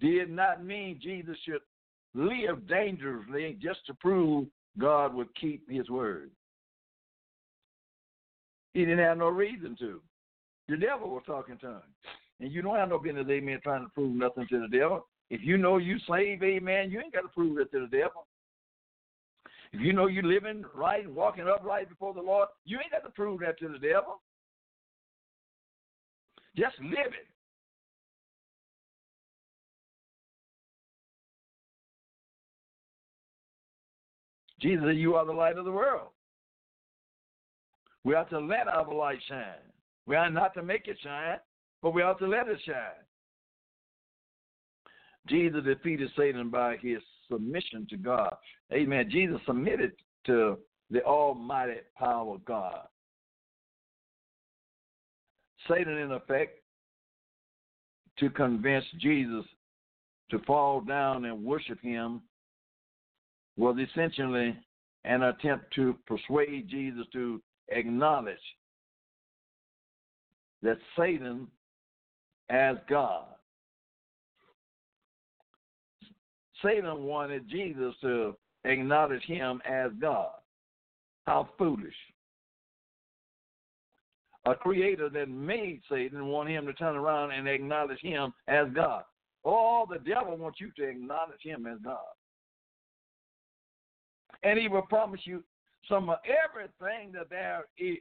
did 0.00 0.30
not 0.30 0.64
mean 0.64 1.00
Jesus 1.02 1.36
should 1.44 1.60
live 2.14 2.66
dangerously 2.68 3.58
just 3.60 3.84
to 3.86 3.94
prove 3.94 4.46
God 4.78 5.14
would 5.14 5.34
keep 5.34 5.68
his 5.70 5.88
word. 5.90 6.30
He 8.72 8.80
didn't 8.80 9.04
have 9.04 9.18
no 9.18 9.28
reason 9.28 9.76
to. 9.80 10.00
The 10.68 10.76
devil 10.76 11.10
was 11.10 11.22
talking 11.26 11.58
to 11.58 11.66
him. 11.66 11.82
And 12.40 12.52
you 12.52 12.62
don't 12.62 12.76
have 12.76 12.88
no 12.88 12.98
business, 12.98 13.26
amen, 13.28 13.60
trying 13.62 13.84
to 13.84 13.90
prove 13.90 14.14
nothing 14.14 14.46
to 14.48 14.60
the 14.60 14.78
devil. 14.78 15.06
If 15.28 15.42
you 15.42 15.58
know 15.58 15.76
you 15.76 15.98
saved, 16.08 16.42
amen, 16.42 16.90
you 16.90 17.00
ain't 17.00 17.12
got 17.12 17.22
to 17.22 17.28
prove 17.28 17.58
it 17.58 17.70
to 17.72 17.80
the 17.80 17.96
devil. 17.96 18.26
If 19.72 19.80
you 19.80 19.92
know 19.92 20.06
you 20.06 20.22
living 20.22 20.64
right 20.74 21.04
and 21.04 21.14
walking 21.14 21.46
upright 21.48 21.88
before 21.88 22.14
the 22.14 22.22
Lord, 22.22 22.48
you 22.64 22.78
ain't 22.78 22.90
got 22.90 23.04
to 23.04 23.10
prove 23.10 23.40
that 23.40 23.58
to 23.60 23.68
the 23.68 23.78
devil. 23.78 24.20
Just 26.56 26.78
live 26.80 27.12
it. 27.12 27.28
Jesus 34.60 34.84
said, 34.86 34.96
You 34.96 35.14
are 35.14 35.24
the 35.24 35.32
light 35.32 35.56
of 35.56 35.64
the 35.64 35.72
world. 35.72 36.08
We 38.04 38.14
have 38.14 38.28
to 38.30 38.38
let 38.38 38.68
our 38.68 38.92
light 38.92 39.18
shine. 39.28 39.44
We 40.06 40.16
are 40.16 40.30
not 40.30 40.54
to 40.54 40.62
make 40.62 40.88
it 40.88 40.98
shine, 41.02 41.38
but 41.82 41.92
we 41.92 42.02
have 42.02 42.18
to 42.18 42.26
let 42.26 42.48
it 42.48 42.58
shine. 42.64 43.04
Jesus 45.28 45.62
defeated 45.64 46.10
Satan 46.16 46.48
by 46.48 46.76
his 46.80 46.98
submission 47.30 47.86
to 47.90 47.96
God. 47.96 48.34
Amen. 48.72 49.08
Jesus 49.10 49.38
submitted 49.46 49.92
to 50.26 50.58
the 50.90 51.04
almighty 51.04 51.76
power 51.96 52.34
of 52.34 52.44
God. 52.44 52.86
Satan, 55.68 55.98
in 55.98 56.12
effect, 56.12 56.60
to 58.18 58.30
convince 58.30 58.84
Jesus 58.98 59.44
to 60.30 60.38
fall 60.40 60.80
down 60.80 61.26
and 61.26 61.44
worship 61.44 61.80
him 61.80 62.22
was 63.56 63.76
essentially 63.78 64.56
an 65.04 65.22
attempt 65.22 65.72
to 65.74 65.96
persuade 66.06 66.68
Jesus 66.68 67.06
to 67.12 67.40
acknowledge 67.68 68.36
that 70.62 70.78
Satan 70.96 71.46
as 72.50 72.76
God. 72.88 73.24
Satan 76.62 77.04
wanted 77.04 77.48
Jesus 77.48 77.94
to 78.02 78.36
acknowledge 78.64 79.22
him 79.22 79.62
as 79.64 79.90
God. 80.00 80.30
How 81.26 81.48
foolish. 81.56 81.94
A 84.46 84.54
creator 84.54 85.08
that 85.10 85.28
made 85.28 85.80
Satan 85.90 86.26
want 86.26 86.48
him 86.48 86.66
to 86.66 86.72
turn 86.74 86.96
around 86.96 87.32
and 87.32 87.46
acknowledge 87.46 88.00
him 88.00 88.32
as 88.48 88.66
God. 88.74 89.04
All 89.44 89.86
the 89.86 89.98
devil 89.98 90.36
wants 90.36 90.60
you 90.60 90.70
to 90.76 90.88
acknowledge 90.88 91.42
him 91.42 91.66
as 91.66 91.78
God. 91.82 91.98
And 94.42 94.58
he 94.58 94.68
will 94.68 94.82
promise 94.82 95.20
you 95.24 95.44
some 95.88 96.08
of 96.08 96.18
everything 96.24 97.12
that 97.12 97.30
there 97.30 97.64
is. 97.78 97.98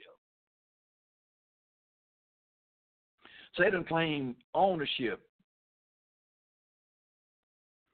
Satan 3.58 3.84
claimed 3.84 4.36
ownership 4.54 5.22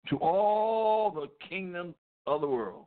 to 0.10 0.18
all 0.18 1.10
the 1.12 1.28
kingdoms 1.48 1.96
of 2.28 2.42
the 2.42 2.48
world. 2.48 2.86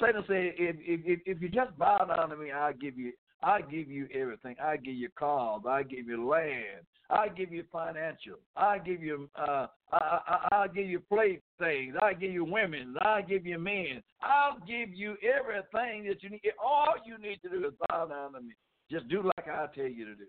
Satan 0.00 0.22
said, 0.26 0.52
if, 0.58 0.76
if, 0.80 1.20
if 1.24 1.42
you 1.42 1.48
just 1.48 1.76
bow 1.78 1.98
down 1.98 2.30
to 2.30 2.36
me, 2.36 2.50
I'll 2.50 2.72
give 2.72 2.98
you 2.98 3.12
I 3.42 3.60
give 3.60 3.88
you 3.88 4.08
everything. 4.12 4.56
I 4.62 4.76
give 4.76 4.94
you 4.94 5.08
cars. 5.16 5.62
I 5.68 5.82
give 5.82 6.06
you 6.06 6.28
land. 6.28 6.84
I 7.10 7.28
give 7.28 7.52
you 7.52 7.64
financial. 7.72 8.34
I 8.56 8.78
give 8.78 9.02
you 9.02 9.30
uh 9.36 9.66
I 9.92 10.18
I 10.26 10.48
I 10.52 10.68
give 10.68 10.86
you 10.86 11.00
play 11.00 11.40
things. 11.58 11.94
I 12.02 12.14
give 12.14 12.32
you 12.32 12.44
women. 12.44 12.96
I 13.00 13.22
give 13.22 13.46
you 13.46 13.58
men. 13.58 14.02
I'll 14.20 14.58
give 14.66 14.92
you 14.92 15.16
everything 15.22 16.04
that 16.08 16.22
you 16.22 16.30
need. 16.30 16.42
All 16.62 16.94
you 17.06 17.16
need 17.18 17.40
to 17.42 17.48
do 17.48 17.66
is 17.66 17.74
bow 17.88 18.06
down 18.06 18.32
to 18.32 18.40
me. 18.40 18.54
Just 18.90 19.08
do 19.08 19.22
like 19.22 19.48
I 19.48 19.66
tell 19.74 19.86
you 19.88 20.04
to 20.04 20.14
do. 20.14 20.26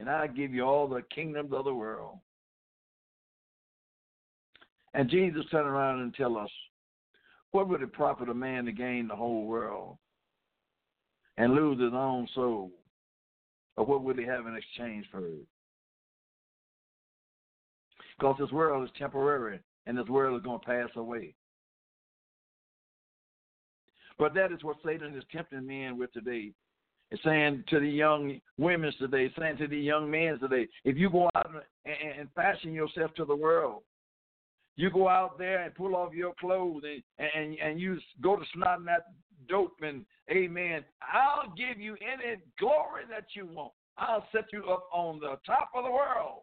And 0.00 0.10
I 0.10 0.26
give 0.26 0.52
you 0.52 0.64
all 0.64 0.88
the 0.88 1.02
kingdoms 1.14 1.52
of 1.52 1.64
the 1.64 1.74
world. 1.74 2.18
And 4.94 5.08
Jesus 5.08 5.44
turned 5.50 5.68
around 5.68 6.00
and 6.00 6.12
tell 6.14 6.36
us, 6.36 6.50
what 7.52 7.68
would 7.68 7.82
it 7.82 7.92
profit 7.92 8.28
a 8.28 8.34
man 8.34 8.64
to 8.64 8.72
gain 8.72 9.08
the 9.08 9.16
whole 9.16 9.44
world 9.44 9.96
and 11.36 11.54
lose 11.54 11.80
his 11.80 11.92
own 11.94 12.28
soul? 12.34 12.70
Or 13.76 13.86
what 13.86 14.02
will 14.02 14.16
he 14.16 14.24
have 14.24 14.46
in 14.46 14.56
exchange 14.56 15.06
for 15.10 15.26
it? 15.26 15.46
Because 18.18 18.36
this 18.38 18.52
world 18.52 18.84
is 18.84 18.90
temporary 18.98 19.60
and 19.86 19.96
this 19.96 20.06
world 20.06 20.36
is 20.36 20.44
going 20.44 20.60
to 20.60 20.66
pass 20.66 20.90
away. 20.96 21.34
But 24.18 24.34
that 24.34 24.52
is 24.52 24.62
what 24.62 24.76
Satan 24.84 25.16
is 25.16 25.24
tempting 25.32 25.66
men 25.66 25.98
with 25.98 26.12
today. 26.12 26.52
It's 27.10 27.22
saying 27.24 27.64
to 27.68 27.80
the 27.80 27.88
young 27.88 28.40
women 28.56 28.92
today, 28.98 29.30
saying 29.38 29.58
to 29.58 29.66
the 29.66 29.76
young 29.76 30.10
men 30.10 30.38
today, 30.38 30.68
if 30.84 30.96
you 30.96 31.10
go 31.10 31.28
out 31.34 31.50
and, 31.84 32.20
and 32.20 32.28
fashion 32.34 32.72
yourself 32.72 33.12
to 33.14 33.24
the 33.24 33.36
world, 33.36 33.82
you 34.76 34.90
go 34.90 35.08
out 35.08 35.38
there 35.38 35.62
and 35.62 35.74
pull 35.74 35.94
off 35.94 36.14
your 36.14 36.32
clothes 36.40 36.82
and 37.18 37.30
and, 37.34 37.58
and 37.58 37.80
you 37.80 37.98
go 38.22 38.36
to 38.36 38.44
snotting 38.56 38.86
that 38.86 39.06
amen. 40.30 40.84
I'll 41.02 41.52
give 41.56 41.80
you 41.80 41.96
any 42.02 42.40
glory 42.58 43.04
that 43.10 43.26
you 43.34 43.46
want. 43.46 43.72
I'll 43.98 44.26
set 44.32 44.44
you 44.52 44.64
up 44.70 44.88
on 44.92 45.20
the 45.20 45.36
top 45.46 45.70
of 45.74 45.84
the 45.84 45.90
world. 45.90 46.42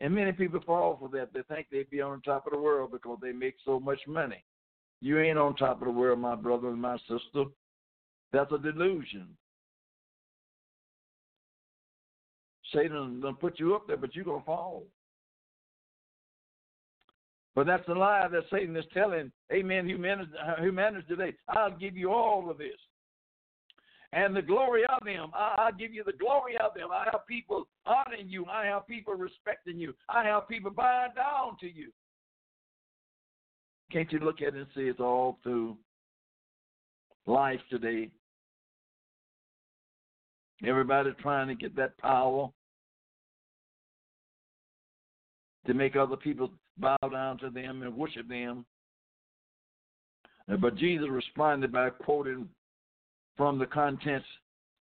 And 0.00 0.14
many 0.14 0.32
people 0.32 0.60
fall 0.64 0.96
for 0.98 1.08
that. 1.10 1.32
They 1.32 1.42
think 1.42 1.66
they'd 1.70 1.90
be 1.90 2.00
on 2.00 2.22
top 2.22 2.46
of 2.46 2.52
the 2.52 2.58
world 2.58 2.90
because 2.90 3.18
they 3.22 3.32
make 3.32 3.54
so 3.64 3.78
much 3.78 4.00
money. 4.08 4.42
You 5.00 5.20
ain't 5.20 5.38
on 5.38 5.56
top 5.56 5.80
of 5.80 5.86
the 5.86 5.92
world, 5.92 6.18
my 6.18 6.34
brother 6.34 6.68
and 6.68 6.80
my 6.80 6.96
sister. 6.98 7.44
That's 8.32 8.52
a 8.52 8.58
delusion. 8.58 9.28
Satan 12.72 13.20
gonna 13.20 13.34
put 13.34 13.58
you 13.58 13.74
up 13.74 13.86
there, 13.86 13.96
but 13.96 14.14
you're 14.14 14.24
gonna 14.24 14.44
fall. 14.44 14.84
But 17.54 17.66
that's 17.66 17.86
the 17.86 17.94
lie 17.94 18.28
that 18.28 18.44
Satan 18.50 18.76
is 18.76 18.84
telling, 18.94 19.32
amen, 19.52 19.88
humanity, 19.88 20.30
uh, 20.40 20.62
humanity 20.62 21.04
today. 21.08 21.34
I'll 21.48 21.76
give 21.76 21.96
you 21.96 22.12
all 22.12 22.48
of 22.48 22.58
this. 22.58 22.78
And 24.12 24.34
the 24.34 24.42
glory 24.42 24.82
of 24.86 25.04
them, 25.04 25.30
I'll 25.34 25.72
give 25.72 25.92
you 25.92 26.02
the 26.04 26.12
glory 26.12 26.56
of 26.58 26.74
them. 26.74 26.88
I 26.92 27.04
have 27.12 27.26
people 27.28 27.68
honoring 27.86 28.28
you. 28.28 28.44
I 28.46 28.66
have 28.66 28.86
people 28.86 29.14
respecting 29.14 29.78
you. 29.78 29.94
I 30.08 30.24
have 30.24 30.48
people 30.48 30.70
bowing 30.70 31.12
down 31.14 31.56
to 31.60 31.72
you. 31.72 31.92
Can't 33.92 34.10
you 34.12 34.18
look 34.18 34.40
at 34.42 34.54
it 34.54 34.56
and 34.56 34.66
see 34.74 34.82
it's 34.82 35.00
all 35.00 35.38
through 35.42 35.76
life 37.26 37.60
today? 37.68 38.10
Everybody 40.64 41.10
trying 41.20 41.48
to 41.48 41.54
get 41.54 41.74
that 41.76 41.96
power 41.98 42.48
to 45.66 45.74
make 45.74 45.96
other 45.96 46.16
people 46.16 46.50
bow 46.78 46.96
down 47.10 47.38
to 47.38 47.50
them 47.50 47.82
and 47.82 47.96
worship 47.96 48.28
them. 48.28 48.64
But 50.60 50.76
Jesus 50.76 51.06
responded 51.08 51.70
by 51.70 51.90
quoting 51.90 52.48
from 53.36 53.58
the 53.58 53.66
contents 53.66 54.26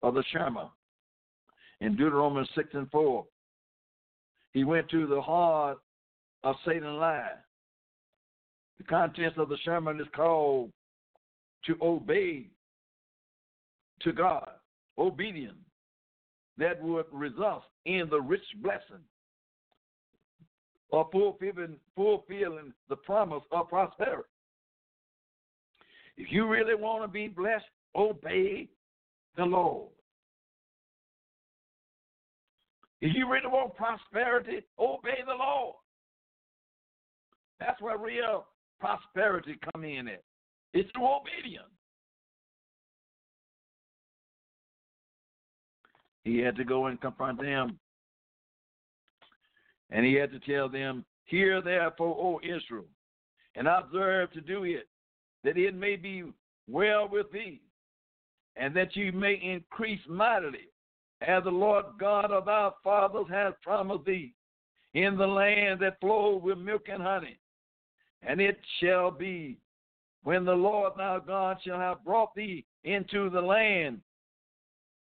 of 0.01 0.15
the 0.15 0.23
Shema 0.31 0.69
in 1.81 1.95
Deuteronomy 1.95 2.49
6 2.55 2.69
and 2.73 2.89
4. 2.89 3.25
He 4.53 4.63
went 4.63 4.89
to 4.89 5.05
the 5.05 5.21
heart 5.21 5.77
of 6.43 6.55
Satan's 6.65 6.85
lie. 6.85 7.31
The 8.79 8.83
contents 8.85 9.37
of 9.37 9.49
the 9.49 9.57
Shema 9.63 9.91
is 9.91 10.07
called 10.15 10.71
to 11.65 11.77
obey 11.81 12.47
to 14.01 14.11
God, 14.11 14.49
obedience 14.97 15.57
that 16.57 16.81
would 16.81 17.05
result 17.11 17.63
in 17.85 18.07
the 18.09 18.19
rich 18.19 18.43
blessing 18.61 19.03
or 20.91 21.07
fulfilling, 21.11 21.75
fulfilling 21.95 22.73
the 22.89 22.95
promise 22.95 23.43
of 23.51 23.69
prosperity. 23.69 24.23
If 26.17 26.31
you 26.31 26.47
really 26.47 26.75
want 26.75 27.03
to 27.03 27.07
be 27.07 27.27
blessed, 27.27 27.65
obey 27.95 28.67
the 29.37 29.45
Lord. 29.45 29.89
If 33.01 33.15
you 33.15 33.31
really 33.31 33.47
want 33.47 33.75
prosperity, 33.75 34.61
obey 34.77 35.19
the 35.25 35.33
Lord. 35.33 35.75
That's 37.59 37.79
where 37.81 37.97
real 37.97 38.47
prosperity 38.79 39.57
come 39.73 39.83
in 39.83 40.07
at. 40.07 40.23
It's 40.73 40.89
through 40.91 41.07
obedience. 41.07 41.65
He 46.23 46.39
had 46.39 46.55
to 46.57 46.63
go 46.63 46.87
and 46.87 46.99
confront 46.99 47.41
them 47.41 47.79
And 49.91 50.05
he 50.05 50.13
had 50.13 50.31
to 50.31 50.39
tell 50.39 50.69
them, 50.69 51.05
Hear 51.25 51.61
therefore, 51.61 52.15
O 52.17 52.39
Israel, 52.43 52.85
and 53.55 53.67
observe 53.67 54.31
to 54.33 54.41
do 54.41 54.63
it, 54.63 54.87
that 55.43 55.57
it 55.57 55.75
may 55.75 55.95
be 55.95 56.23
well 56.67 57.07
with 57.07 57.31
thee, 57.31 57.61
and 58.55 58.75
that 58.75 58.95
you 58.95 59.11
may 59.11 59.33
increase 59.35 60.01
mightily, 60.07 60.69
as 61.21 61.43
the 61.43 61.51
Lord 61.51 61.85
God 61.99 62.31
of 62.31 62.47
our 62.47 62.73
fathers 62.83 63.27
has 63.29 63.53
promised 63.61 64.05
thee, 64.05 64.33
in 64.93 65.17
the 65.17 65.27
land 65.27 65.79
that 65.81 65.99
flows 65.99 66.41
with 66.41 66.57
milk 66.57 66.87
and 66.91 67.03
honey. 67.03 67.39
And 68.23 68.41
it 68.41 68.59
shall 68.79 69.11
be 69.11 69.57
when 70.23 70.45
the 70.45 70.53
Lord 70.53 70.93
thy 70.97 71.19
God 71.25 71.57
shall 71.63 71.79
have 71.79 72.03
brought 72.03 72.33
thee 72.35 72.65
into 72.83 73.29
the 73.29 73.41
land 73.41 74.01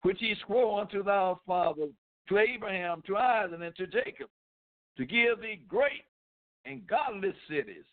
which 0.03 0.19
he 0.21 0.35
swore 0.47 0.81
unto 0.81 1.03
thy 1.03 1.35
fathers, 1.47 1.93
to 2.29 2.39
Abraham, 2.39 3.03
to 3.07 3.17
Isaac, 3.17 3.61
and 3.63 3.77
to 3.77 3.87
Jacob, 3.87 4.29
to 5.01 5.07
give 5.07 5.41
thee 5.41 5.59
great 5.67 6.05
and 6.67 6.87
godly 6.87 7.33
cities, 7.49 7.87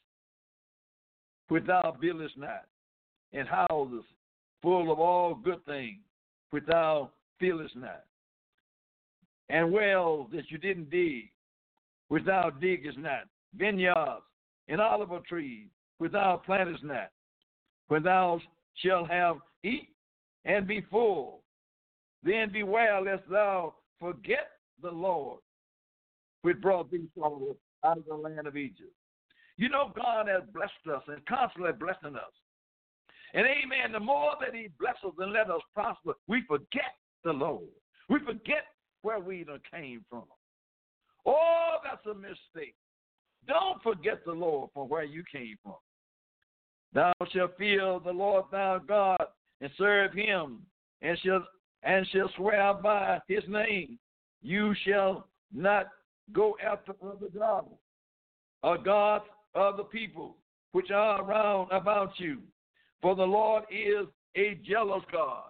which 1.48 1.66
thou 1.66 1.96
buildest 2.02 2.38
not, 2.38 2.66
and 3.32 3.48
houses 3.48 4.04
full 4.62 4.92
of 4.92 5.00
all 5.00 5.34
good 5.34 5.64
things, 5.66 6.00
which 6.50 6.66
thou 6.66 7.10
fillest 7.40 7.78
not, 7.78 8.04
and 9.48 9.72
wells 9.72 10.28
that 10.34 10.52
you 10.52 10.58
didn't 10.58 10.90
dig, 10.90 11.30
which 12.10 12.26
thou 12.26 12.50
diggest 12.50 12.98
not, 12.98 13.24
vineyards 13.56 14.26
and 14.68 14.82
olive 14.82 15.24
trees, 15.24 15.68
which 16.00 16.12
thou 16.12 16.42
plantest 16.46 16.84
not, 16.84 17.10
when 17.88 18.04
thou 18.04 18.38
shalt 18.84 19.10
have 19.10 19.38
eat 19.64 19.88
and 20.44 20.68
be 20.68 20.82
full. 20.92 21.40
Then 22.22 22.52
beware 22.52 23.02
lest 23.02 23.24
thou 23.32 23.76
forget 23.98 24.50
the 24.82 24.92
Lord, 24.92 25.40
which 26.48 26.62
brought 26.62 26.90
these 26.90 27.10
forth 27.14 27.58
out 27.84 27.98
of 27.98 28.06
the 28.06 28.14
land 28.14 28.48
of 28.48 28.56
Egypt. 28.56 28.94
You 29.58 29.68
know, 29.68 29.92
God 29.94 30.30
has 30.30 30.44
blessed 30.54 30.72
us 30.96 31.04
and 31.10 31.26
constantly 31.26 31.74
blessing 31.74 32.16
us. 32.16 32.32
And 33.34 33.46
amen, 33.46 33.92
the 33.92 34.00
more 34.00 34.32
that 34.40 34.56
He 34.56 34.70
blesses 34.80 35.14
and 35.20 35.34
let 35.34 35.50
us 35.50 35.60
prosper, 35.74 36.14
we 36.30 36.44
forget 36.48 36.96
the 37.26 37.34
Lord. 37.34 37.68
We 38.08 38.20
forget 38.20 38.64
where 39.02 39.20
we 39.20 39.46
came 39.74 40.06
from. 40.10 40.24
Oh, 41.26 41.76
that's 41.84 42.06
a 42.06 42.14
mistake. 42.14 42.76
Don't 43.46 43.84
forget 43.84 44.24
the 44.26 44.32
Lord 44.32 44.70
from 44.74 44.88
where 44.88 45.04
you 45.04 45.26
came 45.30 45.58
from. 45.62 45.76
Thou 46.94 47.12
shalt 47.34 47.58
fear 47.58 48.00
the 48.06 48.12
Lord 48.12 48.46
thy 48.54 48.78
God 48.88 49.22
and 49.60 49.70
serve 49.78 50.14
him, 50.14 50.60
and 51.02 51.20
shall 51.20 51.46
and 51.84 52.08
shall 52.08 52.30
swear 52.38 52.74
by 52.76 53.20
his 53.28 53.44
name. 53.50 54.00
You 54.42 54.74
shall 54.86 55.28
not 55.54 55.88
go 56.34 56.56
after 56.64 56.94
other 57.04 57.28
gods, 57.38 57.68
or 58.64 58.78
gods 58.78 59.26
of 59.56 59.78
the 59.78 59.84
people 59.84 60.38
which 60.72 60.92
are 60.92 61.22
around 61.22 61.72
about 61.72 62.12
you. 62.18 62.40
For 63.02 63.16
the 63.16 63.24
Lord 63.24 63.64
is 63.72 64.08
a 64.36 64.60
jealous 64.68 65.04
God. 65.12 65.44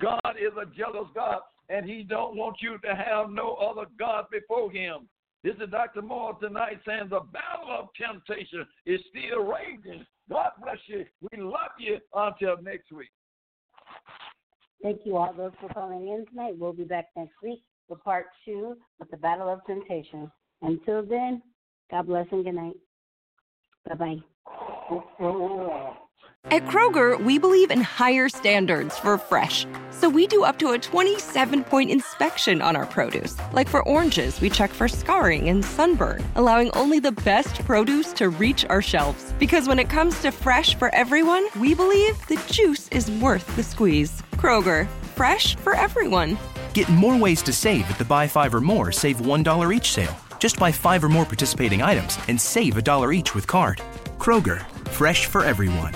God 0.00 0.36
is 0.40 0.52
a 0.60 0.66
jealous 0.76 1.08
God, 1.14 1.40
and 1.68 1.88
He 1.88 2.02
don't 2.02 2.36
want 2.36 2.56
you 2.60 2.78
to 2.78 2.94
have 2.94 3.30
no 3.30 3.54
other 3.54 3.86
God 3.98 4.26
before 4.30 4.70
Him. 4.70 5.08
This 5.44 5.54
is 5.56 5.70
Dr. 5.70 6.02
Moore 6.02 6.36
tonight 6.40 6.80
saying 6.84 7.08
the 7.10 7.20
battle 7.20 7.70
of 7.70 7.88
temptation 7.96 8.66
is 8.86 9.00
still 9.10 9.44
raging. 9.44 10.04
God 10.28 10.50
bless 10.62 10.78
you. 10.86 11.04
We 11.32 11.40
love 11.40 11.78
you 11.78 11.98
until 12.14 12.60
next 12.62 12.92
week. 12.92 13.10
Thank 14.82 15.00
you 15.04 15.16
all 15.16 15.32
those 15.32 15.52
for 15.60 15.68
calling 15.72 16.08
in 16.08 16.26
tonight. 16.26 16.54
We'll 16.58 16.72
be 16.72 16.84
back 16.84 17.06
next 17.16 17.34
week 17.42 17.62
for 17.88 17.96
part 17.96 18.26
two 18.44 18.76
of 19.00 19.08
the 19.10 19.16
Battle 19.16 19.48
of 19.48 19.64
Temptation. 19.66 20.30
Until 20.62 21.02
then, 21.04 21.42
God 21.90 22.06
bless 22.06 22.26
and 22.30 22.44
good 22.44 22.54
night. 22.54 22.76
Bye 23.88 23.94
bye. 23.94 24.16
At 26.50 26.64
Kroger, 26.64 27.22
we 27.22 27.38
believe 27.38 27.70
in 27.70 27.82
higher 27.82 28.28
standards 28.28 28.96
for 28.96 29.18
fresh. 29.18 29.66
So 29.90 30.08
we 30.08 30.26
do 30.26 30.44
up 30.44 30.58
to 30.60 30.70
a 30.70 30.78
27 30.78 31.64
point 31.64 31.90
inspection 31.90 32.62
on 32.62 32.76
our 32.76 32.86
produce. 32.86 33.36
Like 33.52 33.68
for 33.68 33.82
oranges, 33.86 34.40
we 34.40 34.48
check 34.48 34.70
for 34.70 34.88
scarring 34.88 35.48
and 35.48 35.64
sunburn, 35.64 36.24
allowing 36.36 36.70
only 36.70 37.00
the 37.00 37.12
best 37.12 37.64
produce 37.64 38.12
to 38.14 38.30
reach 38.30 38.64
our 38.66 38.80
shelves. 38.80 39.34
Because 39.38 39.68
when 39.68 39.78
it 39.78 39.90
comes 39.90 40.20
to 40.22 40.30
fresh 40.30 40.74
for 40.76 40.94
everyone, 40.94 41.46
we 41.58 41.74
believe 41.74 42.16
the 42.28 42.40
juice 42.50 42.88
is 42.88 43.10
worth 43.10 43.54
the 43.56 43.62
squeeze. 43.62 44.22
Kroger, 44.34 44.88
fresh 45.18 45.56
for 45.56 45.74
everyone. 45.74 46.38
Get 46.74 46.88
more 46.88 47.18
ways 47.18 47.42
to 47.42 47.52
save 47.52 47.90
at 47.90 47.98
the 47.98 48.04
Buy 48.04 48.28
Five 48.28 48.54
or 48.54 48.60
More 48.60 48.92
Save 48.92 49.18
$1 49.18 49.74
each 49.76 49.90
sale. 49.92 50.16
Just 50.38 50.58
buy 50.60 50.70
five 50.70 51.02
or 51.02 51.08
more 51.08 51.24
participating 51.24 51.82
items 51.82 52.16
and 52.28 52.40
save 52.40 52.76
a 52.76 52.82
dollar 52.82 53.12
each 53.12 53.34
with 53.34 53.46
card. 53.46 53.82
Kroger, 54.18 54.60
fresh 54.90 55.26
for 55.26 55.44
everyone. 55.44 55.92